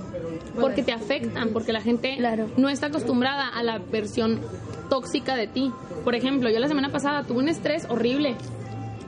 porque 0.59 0.83
te 0.83 0.91
afectan, 0.91 1.49
porque 1.53 1.71
la 1.71 1.81
gente 1.81 2.17
no 2.57 2.67
está 2.67 2.87
acostumbrada 2.87 3.47
a 3.47 3.63
la 3.63 3.79
versión 3.79 4.41
tóxica 4.89 5.35
de 5.35 5.47
ti. 5.47 5.71
Por 6.03 6.13
ejemplo, 6.13 6.49
yo 6.49 6.59
la 6.59 6.67
semana 6.67 6.91
pasada 6.91 7.23
tuve 7.23 7.39
un 7.39 7.47
estrés 7.47 7.87
horrible 7.89 8.35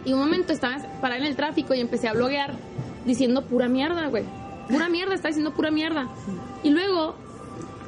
y 0.06 0.14
un 0.14 0.20
momento 0.20 0.54
estaba 0.54 0.78
parada 1.02 1.20
en 1.20 1.28
el 1.28 1.36
tráfico 1.36 1.74
y 1.74 1.82
empecé 1.82 2.08
a 2.08 2.14
bloguear 2.14 2.54
diciendo 3.06 3.44
pura 3.44 3.68
mierda, 3.68 4.08
güey. 4.08 4.24
Pura 4.70 4.88
mierda, 4.88 5.14
está 5.14 5.28
diciendo 5.28 5.52
pura 5.54 5.70
mierda. 5.70 6.08
Y 6.64 6.70
luego 6.70 7.16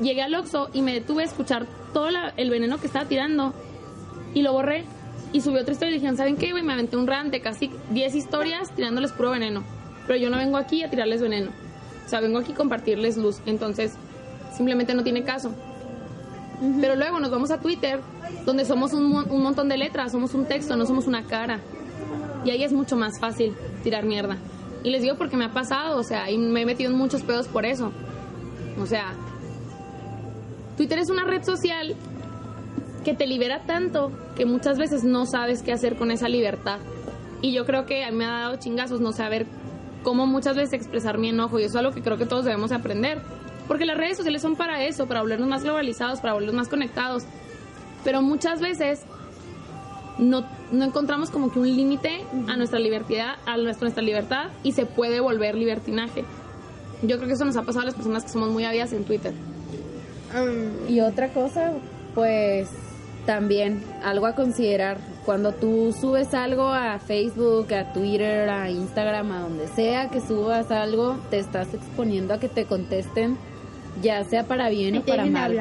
llegué 0.02 0.22
al 0.22 0.36
Oxxo 0.36 0.70
y 0.74 0.82
me 0.82 0.94
detuve 0.94 1.24
a 1.24 1.26
escuchar 1.26 1.66
todo 1.94 2.10
el 2.38 2.50
veneno 2.50 2.80
que 2.80 2.88
estaba 2.88 3.06
tirando 3.06 3.54
y 4.34 4.42
lo 4.42 4.54
borré. 4.54 4.86
Y 5.34 5.42
subió 5.42 5.62
otra 5.62 5.74
historia 5.74 5.92
y 5.92 5.96
dijeron, 5.96 6.16
¿saben 6.16 6.38
qué, 6.38 6.52
güey? 6.52 6.64
Me 6.64 6.74
aventé 6.74 6.96
un 6.96 7.06
rant 7.06 7.32
de 7.32 7.42
casi 7.42 7.70
10 7.92 8.16
historias 8.16 8.72
tirándoles 8.76 9.12
puro 9.12 9.32
veneno. 9.32 9.64
Pero 10.06 10.18
yo 10.20 10.30
no 10.30 10.38
vengo 10.38 10.58
aquí 10.58 10.84
a 10.84 10.90
tirarles 10.90 11.22
veneno. 11.22 11.52
O 12.06 12.10
sea, 12.10 12.22
vengo 12.22 12.40
aquí 12.40 12.54
a 12.54 12.56
compartirles 12.56 13.18
luz. 13.18 13.42
Entonces, 13.46 13.96
simplemente 14.56 14.94
no 14.94 15.04
tiene 15.04 15.24
caso. 15.24 15.52
Pero 16.80 16.96
luego 16.96 17.20
nos 17.20 17.30
vamos 17.30 17.52
a 17.52 17.60
Twitter, 17.60 18.00
donde 18.46 18.64
somos 18.64 18.94
un, 18.94 19.14
un 19.14 19.44
montón 19.44 19.68
de 19.68 19.78
letras, 19.78 20.14
somos 20.14 20.34
un 20.34 20.46
texto, 20.46 20.78
no 20.78 20.86
somos 20.86 21.08
una 21.08 21.24
cara. 21.24 21.60
Y 22.46 22.52
ahí 22.52 22.64
es 22.64 22.72
mucho 22.72 22.96
más 22.96 23.20
fácil 23.20 23.54
tirar 23.84 24.06
mierda. 24.06 24.38
Y 24.84 24.92
les 24.92 25.02
digo 25.02 25.16
porque 25.18 25.36
me 25.36 25.46
ha 25.46 25.54
pasado, 25.54 26.00
o 26.00 26.04
sea, 26.04 26.32
y 26.32 26.38
me 26.38 26.62
he 26.62 26.66
metido 26.66 26.90
en 26.90 26.98
muchos 26.98 27.22
pedos 27.22 27.48
por 27.48 27.66
eso. 27.66 27.92
O 28.80 28.86
sea, 28.86 29.14
Twitter 30.78 31.00
es 31.00 31.10
una 31.10 31.26
red 31.26 31.44
social 31.44 31.96
que 33.04 33.16
te 33.16 33.26
libera 33.26 33.64
tanto 33.66 34.12
que 34.36 34.46
muchas 34.46 34.78
veces 34.78 35.04
no 35.04 35.26
sabes 35.26 35.64
qué 35.64 35.74
hacer 35.74 35.98
con 35.98 36.12
esa 36.12 36.30
libertad. 36.30 36.78
Y 37.42 37.52
yo 37.52 37.66
creo 37.66 37.86
que 37.86 38.04
a 38.04 38.12
mí 38.12 38.18
me 38.18 38.26
ha 38.26 38.42
dado 38.42 38.58
chingazos 38.58 39.02
no 39.02 39.12
saber 39.12 39.48
cómo 40.04 40.28
muchas 40.28 40.56
veces 40.56 40.74
expresar 40.74 41.18
mi 41.18 41.30
enojo 41.30 41.60
y 41.60 41.64
eso 41.64 41.80
es 41.80 41.86
algo 41.86 41.96
que 41.96 42.02
creo 42.02 42.18
que 42.18 42.28
todos 42.28 42.46
debemos 42.46 42.72
aprender. 42.72 43.22
Porque 43.68 43.86
las 43.86 43.98
redes 43.98 44.18
sociales 44.18 44.42
son 44.42 44.56
para 44.56 44.84
eso, 44.86 45.08
para 45.08 45.22
volvernos 45.22 45.50
más 45.50 45.64
globalizados, 45.64 46.22
para 46.22 46.34
volvernos 46.34 46.56
más 46.56 46.70
conectados. 46.70 47.24
Pero 48.04 48.22
muchas 48.22 48.62
veces 48.62 49.04
no, 50.20 50.46
no 50.72 50.86
encontramos 50.86 51.32
como 51.32 51.52
que 51.52 51.60
un 51.60 51.76
límite 51.76 52.24
a 52.48 52.56
nuestra 52.56 52.80
libertad, 52.80 53.36
a 53.46 53.58
nuestra 53.58 54.04
libertad 54.04 54.50
y 54.64 54.74
se 54.74 54.86
puede 54.86 55.22
volver 55.22 55.56
libertinaje. 55.56 56.24
Yo 57.02 57.18
creo 57.18 57.28
que 57.28 57.34
eso 57.34 57.46
nos 57.46 57.58
ha 57.58 57.64
pasado 57.64 57.82
a 57.82 57.86
las 57.86 57.96
personas 57.96 58.24
que 58.24 58.30
somos 58.30 58.50
muy 58.50 58.64
avias 58.64 58.94
en 58.94 59.06
Twitter. 59.06 59.34
Y 60.88 61.00
otra 61.02 61.30
cosa, 61.30 61.72
pues 62.16 62.70
también 63.28 63.84
algo 64.04 64.26
a 64.26 64.34
considerar. 64.34 64.98
Cuando 65.26 65.52
tú 65.52 65.94
subes 66.00 66.34
algo 66.34 66.70
a 66.70 66.98
Facebook, 66.98 67.74
a 67.74 67.92
Twitter, 67.92 68.50
a 68.50 68.72
Instagram, 68.72 69.32
a 69.34 69.42
donde 69.42 69.68
sea 69.68 70.10
que 70.10 70.22
subas 70.22 70.72
algo, 70.72 71.18
te 71.30 71.38
estás 71.38 71.74
exponiendo 71.74 72.34
a 72.34 72.40
que 72.40 72.48
te 72.48 72.66
contesten, 72.66 73.38
ya 74.02 74.24
sea 74.24 74.46
para 74.46 74.70
bien 74.70 74.98
o 74.98 75.02
para 75.04 75.26
mal. 75.26 75.58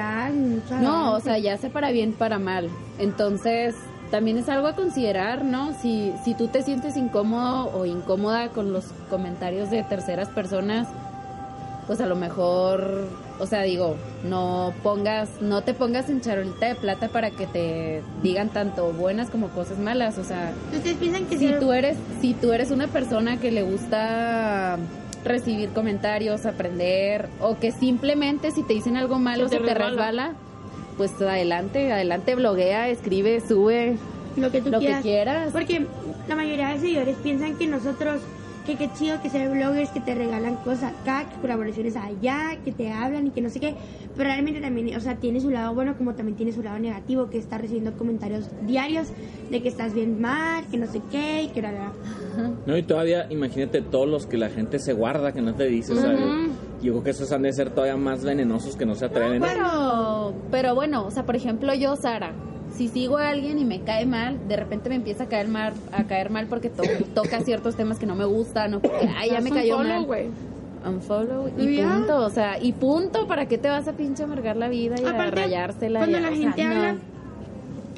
no, 0.80 1.14
o 1.14 1.20
sea, 1.20 1.38
ya 1.38 1.58
sea 1.58 1.70
para 1.70 1.90
bien 1.90 2.12
o 2.14 2.18
para 2.18 2.38
mal. 2.38 2.70
Entonces, 2.98 3.74
también 4.10 4.38
es 4.38 4.48
algo 4.48 4.68
a 4.68 4.76
considerar, 4.76 5.44
¿no? 5.44 5.72
Si, 5.80 6.12
si 6.24 6.34
tú 6.34 6.46
te 6.46 6.62
sientes 6.62 6.96
incómodo 6.96 7.72
o 7.76 7.86
incómoda 7.86 8.50
con 8.50 8.72
los 8.72 8.84
comentarios 9.10 9.70
de 9.70 9.82
terceras 9.82 10.28
personas, 10.28 10.86
pues 11.86 12.00
a 12.00 12.06
lo 12.06 12.16
mejor, 12.16 13.06
o 13.38 13.46
sea, 13.46 13.62
digo, 13.62 13.96
no 14.24 14.72
pongas, 14.82 15.28
no 15.40 15.62
te 15.62 15.72
pongas 15.72 16.10
en 16.10 16.20
charolita 16.20 16.66
de 16.66 16.74
plata 16.74 17.08
para 17.08 17.30
que 17.30 17.46
te 17.46 18.02
digan 18.22 18.48
tanto 18.48 18.92
buenas 18.92 19.30
como 19.30 19.48
cosas 19.48 19.78
malas, 19.78 20.18
o 20.18 20.24
sea, 20.24 20.52
ustedes 20.74 20.96
piensan 20.96 21.26
que 21.26 21.38
si 21.38 21.52
tú 21.60 21.72
eres, 21.72 21.96
si 22.20 22.34
tú 22.34 22.52
eres 22.52 22.70
una 22.70 22.88
persona 22.88 23.38
que 23.38 23.52
le 23.52 23.62
gusta 23.62 24.78
recibir 25.24 25.70
comentarios, 25.70 26.46
aprender, 26.46 27.28
o 27.40 27.58
que 27.58 27.72
simplemente 27.72 28.50
si 28.50 28.62
te 28.62 28.74
dicen 28.74 28.96
algo 28.96 29.18
malo 29.18 29.48
se, 29.48 29.58
te, 29.58 29.74
resbala. 29.74 30.34
pues 30.96 31.12
adelante, 31.20 31.92
adelante, 31.92 32.34
bloguea, 32.34 32.88
escribe, 32.88 33.40
sube 33.40 33.96
lo 34.36 34.50
que 34.50 34.60
tú 34.60 34.70
lo 34.70 34.78
quieras. 34.78 35.02
que 35.02 35.08
quieras. 35.08 35.52
Porque 35.52 35.86
la 36.28 36.36
mayoría 36.36 36.68
de 36.68 36.80
seguidores 36.80 37.16
piensan 37.22 37.56
que 37.56 37.66
nosotros 37.66 38.20
que 38.66 38.76
qué 38.76 38.90
chido 38.92 39.20
que 39.22 39.30
se 39.30 39.48
bloggers 39.48 39.90
que 39.90 40.00
te 40.00 40.14
regalan 40.14 40.56
cosas 40.56 40.92
acá, 40.92 41.28
que 41.28 41.40
colaboraciones 41.40 41.96
allá, 41.96 42.58
que 42.64 42.72
te 42.72 42.92
hablan 42.92 43.28
y 43.28 43.30
que 43.30 43.40
no 43.40 43.48
sé 43.48 43.60
qué, 43.60 43.74
pero 44.16 44.28
realmente 44.28 44.60
también, 44.60 44.94
o 44.96 45.00
sea, 45.00 45.16
tiene 45.16 45.40
su 45.40 45.50
lado 45.50 45.74
bueno 45.74 45.96
como 45.96 46.14
también 46.14 46.36
tiene 46.36 46.52
su 46.52 46.62
lado 46.62 46.78
negativo, 46.78 47.30
que 47.30 47.38
está 47.38 47.58
recibiendo 47.58 47.92
comentarios 47.92 48.48
diarios 48.66 49.08
de 49.50 49.62
que 49.62 49.68
estás 49.68 49.94
bien 49.94 50.20
mal, 50.20 50.64
que 50.70 50.78
no 50.78 50.86
sé 50.86 51.00
qué, 51.10 51.42
y 51.42 51.48
que 51.48 51.60
era 51.60 51.92
No, 52.66 52.76
y 52.76 52.82
todavía 52.82 53.26
imagínate 53.30 53.82
todos 53.82 54.08
los 54.08 54.26
que 54.26 54.36
la 54.36 54.48
gente 54.48 54.78
se 54.78 54.92
guarda, 54.92 55.32
que 55.32 55.40
no 55.40 55.54
te 55.54 55.64
dice, 55.64 55.92
o 55.92 55.96
sea, 55.96 56.12
yo 56.82 56.92
creo 56.92 57.02
que 57.04 57.10
esos 57.10 57.30
han 57.32 57.42
de 57.42 57.52
ser 57.52 57.70
todavía 57.70 57.96
más 57.96 58.24
venenosos 58.24 58.76
que 58.76 58.84
no 58.84 58.94
se 58.94 59.06
atreven. 59.06 59.40
pero, 59.40 60.34
pero 60.50 60.74
bueno, 60.74 61.06
o 61.06 61.10
sea, 61.10 61.24
por 61.24 61.36
ejemplo, 61.36 61.72
yo, 61.74 61.94
Sara, 61.96 62.32
si 62.76 62.88
sigo 62.88 63.18
a 63.18 63.28
alguien 63.28 63.58
y 63.58 63.64
me 63.64 63.80
cae 63.80 64.06
mal, 64.06 64.48
de 64.48 64.56
repente 64.56 64.88
me 64.88 64.96
empieza 64.96 65.24
a 65.24 65.28
caer 65.28 65.48
mal, 65.48 65.72
a 65.92 66.04
caer 66.04 66.30
mal 66.30 66.46
porque 66.46 66.70
toca 67.14 67.40
ciertos 67.40 67.76
temas 67.76 67.98
que 67.98 68.06
no 68.06 68.14
me 68.14 68.24
gustan 68.24 68.74
o 68.74 68.80
porque 68.80 69.08
ay, 69.16 69.30
ya 69.30 69.40
me 69.40 69.50
cayó 69.50 69.78
mal. 69.78 70.04
Wey. 70.06 70.30
Unfollow 70.86 71.48
y 71.58 71.82
punto, 71.82 72.18
o 72.18 72.30
sea, 72.30 72.62
y 72.62 72.72
punto, 72.72 73.26
¿para 73.26 73.46
qué 73.46 73.58
te 73.58 73.68
vas 73.68 73.88
a 73.88 73.94
pinche 73.94 74.22
amargar 74.22 74.56
la 74.56 74.68
vida 74.68 74.94
y 75.00 75.04
a 75.04 75.30
rayársela? 75.30 75.98
Cuando 75.98 76.20
la 76.20 76.32
gente 76.32 76.62
habla 76.62 76.96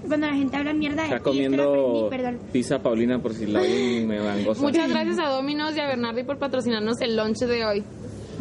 cuando 0.06 0.26
la 0.26 0.34
gente 0.34 0.56
habla 0.56 0.72
mierda 0.72 1.04
Está 1.04 1.20
comiendo 1.20 2.08
pizza 2.50 2.78
Paulina 2.78 3.20
por 3.20 3.34
si 3.34 3.46
la 3.46 3.60
me 3.60 4.16
gangosa. 4.16 4.62
Muchas 4.62 4.88
gracias 4.88 5.18
a 5.18 5.28
Dominos 5.28 5.76
y 5.76 5.80
a 5.80 5.86
Bernardi 5.86 6.22
por 6.22 6.38
patrocinarnos 6.38 6.98
el 7.02 7.14
lunch 7.14 7.40
de 7.40 7.64
hoy. 7.66 7.84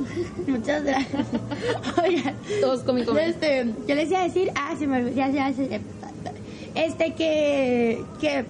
Muchas 0.48 0.84
gracias. 0.84 1.26
Oigan, 2.04 2.36
todos 2.62 2.82
comí 2.82 3.02
este, 3.02 3.74
yo 3.88 3.96
les 3.96 4.10
iba 4.10 4.22
a 4.22 4.24
decir, 4.24 4.52
ah, 4.56 4.76
se 4.78 4.88
me 4.88 4.98
olvidó, 4.98 5.16
ya, 5.16 5.30
ya, 5.30 5.50
ya, 5.50 5.80
este 6.76 7.14
que, 7.16 8.04
que 8.22 8.46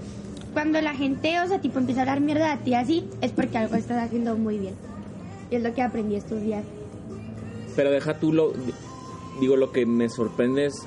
cuando 0.54 0.82
la 0.82 0.94
gente, 0.94 1.40
o 1.40 1.48
sea, 1.48 1.62
tipo 1.62 1.80
empieza 1.80 2.02
a 2.02 2.04
hablar 2.04 2.20
mierda 2.20 2.52
a 2.52 2.58
ti 2.58 2.74
así, 2.74 3.08
es 3.22 3.32
porque 3.32 3.58
algo 3.58 3.76
estás 3.76 4.04
haciendo 4.04 4.36
muy 4.36 4.58
bien. 4.58 4.74
Y 5.50 5.56
es 5.56 5.64
lo 5.64 5.74
que 5.74 5.82
aprendí 5.82 6.16
estos 6.16 6.42
días. 6.42 6.64
Pero 7.76 7.92
deja 7.92 8.20
tú 8.20 8.34
lo, 8.34 8.54
digo, 9.40 9.56
lo 9.56 9.72
que 9.72 9.86
me 9.86 10.10
sorprende 10.10 10.66
es 10.66 10.84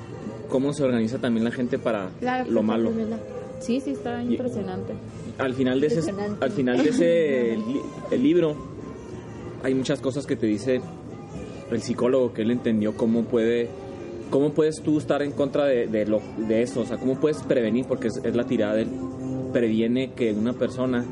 cómo 0.49 0.73
se 0.73 0.83
organiza 0.83 1.19
también 1.19 1.45
la 1.45 1.51
gente 1.51 1.79
para 1.79 2.09
lo 2.47 2.63
malo. 2.63 2.91
Sí, 3.59 3.79
sí, 3.79 3.91
está 3.91 4.21
impresionante. 4.21 4.93
Al 5.37 5.53
final 5.53 5.79
de 5.79 5.87
ese, 5.87 6.13
al 6.39 6.51
final 6.51 6.83
de 6.83 6.89
ese 6.89 7.53
el 8.11 8.23
libro 8.23 8.55
hay 9.63 9.75
muchas 9.75 9.99
cosas 10.01 10.25
que 10.25 10.35
te 10.35 10.47
dice 10.47 10.81
el 11.71 11.81
psicólogo 11.81 12.33
que 12.33 12.41
él 12.41 12.51
entendió 12.51 12.95
cómo 12.95 13.23
puede 13.23 13.69
¿cómo 14.31 14.53
puedes 14.53 14.81
tú 14.81 14.97
estar 14.97 15.21
en 15.21 15.33
contra 15.33 15.65
de, 15.65 15.87
de 15.87 16.61
eso? 16.63 16.81
O 16.81 16.85
sea, 16.85 16.97
¿cómo 16.97 17.19
puedes 17.19 17.43
prevenir? 17.43 17.85
Porque 17.85 18.07
es, 18.07 18.35
la 18.35 18.45
tirada 18.45 18.75
de 18.75 18.83
él. 18.83 18.89
Previene 19.53 20.13
que 20.13 20.31
una 20.31 20.53
persona, 20.53 21.05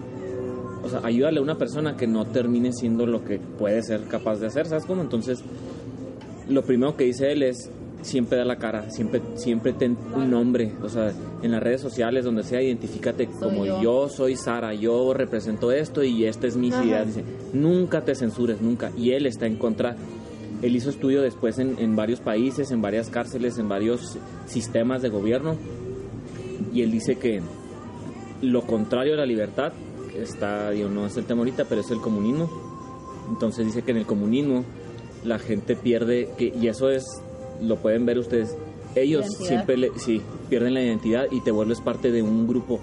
o 0.82 0.90
sea, 0.90 1.02
ayúdale 1.04 1.40
a 1.40 1.44
una 1.44 1.58
persona 1.58 1.98
que 1.98 2.08
no 2.08 2.26
termine 2.26 2.72
siendo 2.72 3.06
lo 3.06 3.26
que 3.26 3.38
puede 3.38 3.84
ser 3.84 4.06
capaz 4.06 4.40
de 4.40 4.48
hacer, 4.48 4.66
¿sabes 4.66 4.86
cómo? 4.86 5.02
Entonces, 5.02 5.44
lo 6.48 6.64
primero 6.64 6.96
que 6.96 7.04
dice 7.04 7.34
él 7.34 7.44
es 7.44 7.70
siempre 8.02 8.38
da 8.38 8.46
la 8.46 8.58
cara, 8.58 8.90
siempre, 8.90 9.22
siempre 9.36 9.74
ten 9.74 9.98
un 10.16 10.30
nombre, 10.30 10.74
o 10.82 10.90
sea, 10.90 11.12
en 11.42 11.52
las 11.52 11.62
redes 11.62 11.82
sociales, 11.82 12.26
donde 12.26 12.44
sea, 12.44 12.62
identifícate 12.62 13.28
como 13.28 13.66
yo. 13.66 14.10
soy 14.10 14.36
Sara, 14.36 14.74
yo 14.74 15.14
represento 15.14 15.72
esto 15.72 16.04
y 16.04 16.26
esta 16.26 16.48
es 16.48 16.58
mi 16.58 16.70
idea. 16.70 17.06
Dice, 17.06 17.24
nunca 17.54 18.02
te 18.02 18.16
censures, 18.16 18.62
nunca. 18.62 18.92
Y 18.98 19.12
él 19.12 19.26
está 19.26 19.46
en 19.46 19.58
contra 19.58 19.96
él 20.62 20.76
hizo 20.76 20.90
estudio 20.90 21.22
después 21.22 21.58
en, 21.58 21.96
varios 21.96 22.20
países, 22.20 22.72
en 22.72 22.82
varias 22.82 23.10
cárceles, 23.10 23.58
en 23.58 23.70
varios 23.70 24.18
sistemas 24.46 25.02
de 25.02 25.10
gobierno. 25.10 25.56
Y 26.74 26.82
él 26.82 26.92
dice 26.92 27.16
que 27.16 27.42
lo 28.42 28.64
contrario 28.64 29.14
a 29.14 29.18
la 29.18 29.26
libertad, 29.26 29.72
está, 30.16 30.72
digo, 30.72 30.90
no 30.90 31.06
es 31.06 31.16
el 31.16 31.26
tema 31.26 31.40
ahorita, 31.40 31.66
pero 31.66 31.82
es 31.82 31.92
el 31.92 32.02
comunismo. 32.02 32.50
Entonces 33.30 33.66
dice 33.66 33.84
que 33.84 33.92
en 33.92 33.98
el 33.98 34.06
comunismo 34.06 34.66
la 35.24 35.40
gente 35.40 35.78
pierde, 35.78 36.30
que, 36.38 36.54
y 36.60 36.68
eso 36.68 36.90
es, 36.90 37.06
lo 37.62 37.78
pueden 37.78 38.06
ver 38.06 38.20
ustedes, 38.20 38.56
ellos 38.96 39.26
siempre 39.38 39.92
sí, 39.98 40.22
pierden 40.50 40.74
la 40.74 40.82
identidad 40.82 41.26
y 41.32 41.42
te 41.42 41.52
vuelves 41.52 41.82
parte 41.82 42.12
de 42.12 42.22
un 42.22 42.48
grupo. 42.48 42.80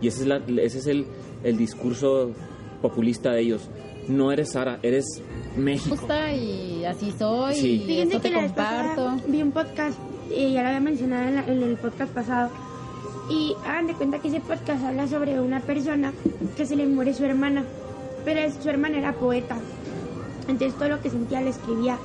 Y 0.00 0.08
ese 0.08 0.22
es, 0.22 0.26
la, 0.26 0.36
ese 0.62 0.78
es 0.78 0.86
el, 0.86 1.06
el 1.42 1.56
discurso 1.56 2.32
populista 2.82 3.32
de 3.32 3.40
ellos. 3.40 3.68
No 4.08 4.30
eres 4.30 4.52
Sara, 4.52 4.78
eres 4.82 5.22
México. 5.56 5.96
Justa 5.96 6.32
y 6.32 6.84
así 6.84 7.12
soy 7.18 7.56
y 7.56 8.00
eso 8.00 8.20
te 8.20 8.32
comparto. 8.32 9.16
Vi 9.26 9.42
un 9.42 9.52
podcast, 9.52 9.98
y 10.30 10.52
ya 10.52 10.62
lo 10.62 10.68
había 10.68 10.80
mencionado 10.80 11.42
en, 11.50 11.62
el 11.62 11.76
podcast 11.76 12.12
pasado, 12.12 12.50
y 13.28 13.54
hagan 13.64 13.88
de 13.88 13.94
cuenta 13.94 14.20
que 14.20 14.28
ese 14.28 14.40
podcast 14.40 14.84
habla 14.84 15.08
sobre 15.08 15.40
una 15.40 15.60
persona 15.60 16.12
que 16.56 16.66
se 16.66 16.76
le 16.76 16.86
muere 16.86 17.14
su 17.14 17.24
hermana, 17.24 17.64
pero 18.24 18.40
su 18.62 18.68
hermana 18.68 18.98
era 18.98 19.12
poeta. 19.14 19.58
Entonces 20.42 20.74
todo 20.74 20.88
lo 20.90 21.00
que 21.00 21.10
sentía 21.10 21.40
lo 21.40 21.48
escribía. 21.48 21.98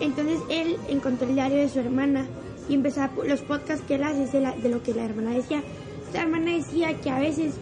Entonces 0.00 0.40
él 0.48 0.76
encontró 0.88 1.28
el 1.28 1.34
diario 1.34 1.58
de 1.58 1.68
su 1.68 1.80
hermana 1.80 2.26
y 2.68 2.74
empezaba 2.74 3.12
los 3.24 3.40
podcasts 3.40 3.84
que 3.86 3.96
él 3.96 4.04
hace 4.04 4.26
de, 4.26 4.52
de 4.62 4.68
lo 4.68 4.82
que 4.82 4.94
la 4.94 5.04
hermana 5.04 5.30
decía. 5.30 5.62
La 6.12 6.22
hermana 6.22 6.52
decía 6.52 6.94
que 7.00 7.10
a 7.10 7.18
veces 7.18 7.54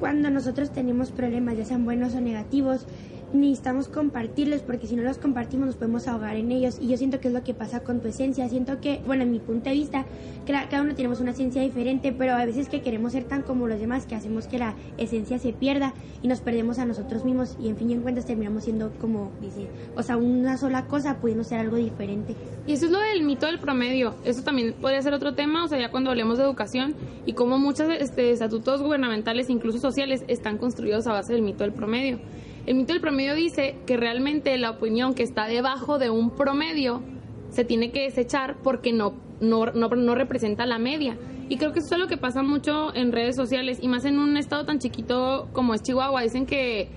cuando 0.00 0.30
nosotros 0.30 0.70
tenemos 0.72 1.10
problemas, 1.10 1.56
ya 1.56 1.64
sean 1.64 1.84
buenos 1.84 2.14
o 2.14 2.20
negativos, 2.20 2.86
necesitamos 3.34 3.88
compartirlos 3.88 4.62
porque 4.62 4.86
si 4.86 4.96
no 4.96 5.02
los 5.02 5.18
compartimos 5.18 5.66
nos 5.66 5.76
podemos 5.76 6.06
ahogar 6.08 6.36
en 6.36 6.52
ellos. 6.52 6.78
Y 6.80 6.88
yo 6.88 6.96
siento 6.96 7.20
que 7.20 7.28
es 7.28 7.34
lo 7.34 7.42
que 7.42 7.54
pasa 7.54 7.80
con 7.80 8.00
tu 8.00 8.08
esencia. 8.08 8.48
Siento 8.48 8.80
que 8.80 9.00
bueno 9.06 9.22
en 9.22 9.32
mi 9.32 9.40
punto 9.40 9.68
de 9.70 9.76
vista 9.76 10.06
cada 10.46 10.82
uno 10.82 10.94
tenemos 10.94 11.20
una 11.20 11.32
esencia 11.32 11.62
diferente 11.62 12.12
pero 12.12 12.34
a 12.34 12.44
veces 12.44 12.68
que 12.68 12.82
queremos 12.82 13.12
ser 13.12 13.24
tan 13.24 13.42
como 13.42 13.66
los 13.66 13.80
demás 13.80 14.06
que 14.06 14.14
hacemos 14.14 14.46
que 14.46 14.58
la 14.58 14.74
esencia 14.98 15.38
se 15.38 15.52
pierda 15.52 15.94
y 16.22 16.28
nos 16.28 16.40
perdemos 16.40 16.78
a 16.78 16.84
nosotros 16.84 17.24
mismos. 17.24 17.56
Y 17.60 17.68
en 17.68 17.76
fin 17.76 17.90
y 17.90 17.94
en 17.94 18.02
cuentas 18.02 18.26
terminamos 18.26 18.64
siendo 18.64 18.92
como 19.00 19.32
dice 19.40 19.68
o 19.96 20.02
sea 20.02 20.16
una 20.16 20.56
sola 20.56 20.86
cosa 20.86 21.18
pudiendo 21.20 21.44
ser 21.44 21.60
algo 21.60 21.76
diferente. 21.76 22.34
Y 22.66 22.72
eso 22.72 22.86
es 22.86 22.92
lo 22.92 22.98
del 22.98 23.22
mito 23.24 23.46
del 23.46 23.58
promedio. 23.58 24.14
Eso 24.24 24.42
también 24.42 24.74
podría 24.80 25.02
ser 25.02 25.12
otro 25.12 25.34
tema 25.34 25.64
o 25.64 25.68
sea 25.68 25.78
ya 25.78 25.90
cuando 25.90 26.10
hablemos 26.10 26.38
de 26.38 26.44
educación 26.44 26.94
y 27.26 27.32
cómo 27.32 27.58
muchos 27.58 27.88
este, 27.90 28.30
estatutos 28.30 28.82
gubernamentales 28.82 29.50
incluso 29.50 29.78
sociales 29.78 30.24
están 30.28 30.58
construidos 30.58 31.06
a 31.06 31.12
base 31.12 31.32
del 31.32 31.42
mito 31.42 31.64
del 31.64 31.72
promedio 31.72 32.18
el 32.66 32.74
mito 32.76 32.92
del 32.92 33.02
promedio 33.02 33.34
dice 33.34 33.76
que 33.86 33.96
realmente 33.96 34.56
la 34.56 34.70
opinión 34.70 35.14
que 35.14 35.22
está 35.22 35.46
debajo 35.46 35.98
de 35.98 36.10
un 36.10 36.30
promedio 36.30 37.02
se 37.50 37.64
tiene 37.64 37.90
que 37.90 38.02
desechar 38.02 38.56
porque 38.62 38.92
no, 38.92 39.14
no, 39.40 39.66
no, 39.66 40.14
representa 40.14 40.66
la 40.66 40.78
media. 40.78 41.16
Y 41.48 41.58
creo 41.58 41.72
que 41.72 41.80
eso 41.80 41.94
es 41.94 42.00
lo 42.00 42.08
que 42.08 42.16
pasa 42.16 42.42
mucho 42.42 42.94
en 42.94 43.12
redes 43.12 43.36
sociales 43.36 43.78
y 43.82 43.88
más 43.88 44.04
en 44.06 44.18
un 44.18 44.36
estado 44.36 44.64
tan 44.64 44.78
chiquito 44.78 45.48
como 45.52 45.74
es 45.74 45.82
Chihuahua. 45.82 46.22
Dicen 46.22 46.46
que 46.46 46.88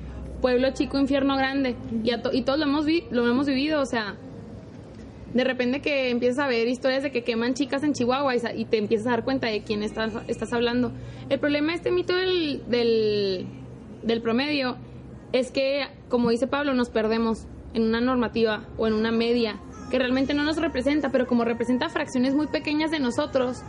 pueblo 0.41 0.71
chico, 0.71 0.97
infierno 0.97 1.35
grande. 1.35 1.75
Y, 2.03 2.11
y 2.31 2.41
todos 2.43 2.57
lo 2.57 2.65
hemos, 2.65 2.85
lo 3.11 3.27
hemos 3.27 3.45
vivido, 3.45 3.81
o 3.81 3.85
sea, 3.85 4.15
de 5.33 5.43
repente 5.43 5.81
que 5.81 6.09
empiezas 6.09 6.39
a 6.39 6.47
ver 6.47 6.67
historias 6.67 7.03
de 7.03 7.11
que 7.11 7.23
queman 7.23 7.53
chicas 7.53 7.83
en 7.83 7.93
Chihuahua 7.93 8.33
y, 8.55 8.65
te 8.65 8.77
empiezas 8.77 9.07
a 9.07 9.09
dar 9.11 9.23
cuenta 9.23 9.47
de 9.47 9.61
quién 9.61 9.83
estás, 9.83 10.13
estás 10.27 10.53
hablando. 10.53 10.91
El 11.29 11.39
problema 11.39 11.73
de 11.73 11.75
este 11.75 11.91
mito 11.91 12.15
del, 12.15 12.63
del, 12.67 13.45
del 14.03 14.21
promedio 14.21 14.77
es 15.31 15.51
que, 15.51 15.87
como 16.09 16.29
dice 16.29 16.47
Pablo, 16.47 16.73
nos 16.73 16.89
perdemos 16.89 17.45
en 17.73 17.83
una 17.83 18.01
normativa 18.01 18.65
o 18.77 18.87
en 18.87 18.93
una 18.93 19.11
media 19.11 19.59
que 19.91 19.99
realmente 19.99 20.33
no 20.33 20.43
nos 20.43 20.57
representa, 20.57 21.11
pero 21.11 21.27
como 21.27 21.45
representa 21.45 21.89
fracciones 21.89 22.33
muy 22.33 22.47
pequeñas 22.47 22.91
de 22.91 22.99
nosotros, 22.99 23.61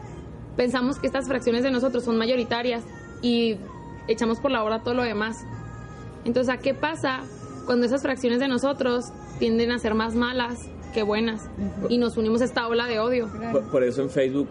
pensamos 0.57 0.99
que 0.99 1.07
estas 1.07 1.29
fracciones 1.29 1.62
de 1.62 1.71
nosotros 1.71 2.05
son 2.05 2.16
mayoritarias 2.16 2.85
y 3.23 3.57
echamos 4.09 4.40
por 4.40 4.51
la 4.51 4.64
hora 4.64 4.83
todo 4.83 4.94
lo 4.94 5.03
demás. 5.03 5.44
Entonces, 6.25 6.53
¿a 6.53 6.59
qué 6.59 6.75
pasa 6.75 7.21
cuando 7.66 7.87
esas 7.87 8.03
fracciones 8.03 8.40
de 8.40 8.49
nosotros 8.49 9.12
tienden 9.38 9.71
a 9.71 9.79
ser 9.79 9.94
más 9.94 10.14
malas 10.14 10.68
que 10.92 11.03
buenas 11.03 11.49
y 11.88 11.99
nos 11.99 12.16
unimos 12.16 12.40
a 12.40 12.44
esta 12.44 12.66
ola 12.66 12.87
de 12.87 12.99
odio? 12.99 13.29
por 13.71 13.85
eso 13.85 14.03
en 14.03 14.11
Facebook, 14.11 14.49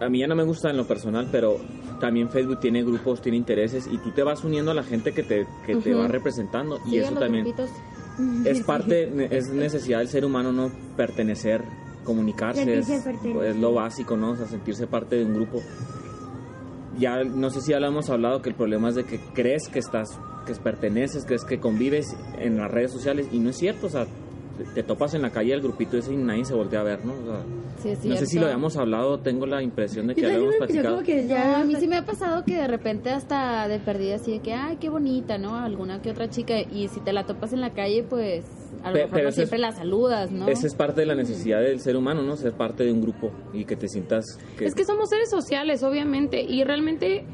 a 0.00 0.08
mí 0.08 0.20
ya 0.20 0.26
no 0.26 0.34
me 0.34 0.44
gusta 0.44 0.70
en 0.70 0.76
lo 0.76 0.86
personal, 0.86 1.28
pero 1.30 1.58
también 2.00 2.28
Facebook 2.30 2.58
tiene 2.58 2.82
grupos, 2.82 3.22
tiene 3.22 3.38
intereses 3.38 3.86
y 3.86 3.98
tú 3.98 4.10
te 4.10 4.22
vas 4.22 4.42
uniendo 4.42 4.72
a 4.72 4.74
la 4.74 4.82
gente 4.82 5.12
que 5.12 5.22
te, 5.22 5.46
que 5.64 5.76
te 5.76 5.94
va 5.94 6.08
representando 6.08 6.80
y 6.86 6.98
eso 6.98 7.14
también 7.14 7.46
es 8.44 8.60
parte, 8.66 9.36
es 9.36 9.50
necesidad 9.50 9.98
del 9.98 10.08
ser 10.08 10.24
humano 10.24 10.52
no 10.52 10.70
pertenecer, 10.96 11.62
comunicarse, 12.04 12.78
es, 12.78 13.56
lo 13.56 13.74
básico, 13.74 14.16
¿no? 14.16 14.32
O 14.32 14.36
sea, 14.36 14.46
sentirse 14.46 14.86
parte 14.86 15.16
de 15.16 15.24
un 15.24 15.34
grupo. 15.34 15.62
Ya 16.98 17.22
no 17.22 17.50
sé 17.50 17.60
si 17.60 17.70
ya 17.70 17.80
lo 17.80 17.86
hemos 17.86 18.10
hablado 18.10 18.42
que 18.42 18.48
el 18.48 18.56
problema 18.56 18.88
es 18.88 18.96
de 18.96 19.04
que 19.04 19.20
crees 19.32 19.68
que 19.68 19.78
estás, 19.78 20.18
que 20.46 20.54
perteneces, 20.54 21.24
crees 21.24 21.44
que 21.44 21.60
convives 21.60 22.16
en 22.38 22.56
las 22.56 22.70
redes 22.70 22.90
sociales 22.92 23.28
y 23.30 23.38
no 23.38 23.50
es 23.50 23.56
cierto, 23.56 23.86
o 23.86 23.90
sea, 23.90 24.06
te 24.74 24.82
topas 24.82 25.14
en 25.14 25.22
la 25.22 25.30
calle 25.30 25.52
el 25.52 25.60
grupito 25.60 25.96
ese 25.96 26.12
y 26.12 26.16
nadie 26.16 26.44
se 26.44 26.54
voltea 26.54 26.80
a 26.80 26.84
ver, 26.84 27.04
¿no? 27.04 27.14
no 27.14 28.16
sé 28.16 28.26
si 28.26 28.38
lo 28.38 28.46
habíamos 28.46 28.76
hablado, 28.76 29.18
tengo 29.20 29.46
la 29.46 29.62
impresión 29.62 30.06
de 30.06 30.14
que 30.14 30.22
lo 30.22 30.28
habíamos 30.28 30.56
platicado. 30.56 31.02
ya... 31.02 31.60
a 31.60 31.64
mí 31.64 31.74
sí 31.76 31.88
me 31.88 31.96
ha 31.96 32.04
pasado 32.04 32.44
que 32.44 32.56
de 32.56 32.66
repente 32.66 33.10
hasta 33.10 33.68
de 33.68 33.78
perdida 33.78 34.16
así 34.16 34.32
de 34.32 34.40
que, 34.40 34.52
ay, 34.52 34.76
qué 34.76 34.88
bonita, 34.88 35.38
¿no? 35.38 35.56
Alguna 35.56 36.02
que 36.02 36.10
otra 36.10 36.28
chica 36.28 36.60
y 36.60 36.88
si 36.88 37.00
te 37.00 37.12
la 37.12 37.24
topas 37.24 37.52
en 37.52 37.60
la 37.60 37.72
calle, 37.72 38.04
pues 38.08 38.44
a 38.82 38.90
lo 38.90 38.98
mejor 38.98 39.22
no 39.24 39.32
siempre 39.32 39.58
la 39.58 39.72
saludas, 39.72 40.30
¿no? 40.30 40.48
Esa 40.48 40.66
es 40.66 40.74
parte 40.74 41.00
de 41.00 41.06
la 41.06 41.14
necesidad 41.14 41.60
del 41.60 41.80
ser 41.80 41.96
humano, 41.96 42.22
¿no? 42.22 42.36
Ser 42.36 42.52
parte 42.52 42.84
de 42.84 42.92
un 42.92 43.00
grupo 43.00 43.30
y 43.52 43.64
que 43.64 43.76
te 43.76 43.88
sientas... 43.88 44.38
Es 44.58 44.74
que 44.74 44.84
somos 44.84 45.08
seres 45.08 45.30
sociales, 45.30 45.82
obviamente, 45.82 46.42
y 46.42 46.64
realmente 46.64 47.24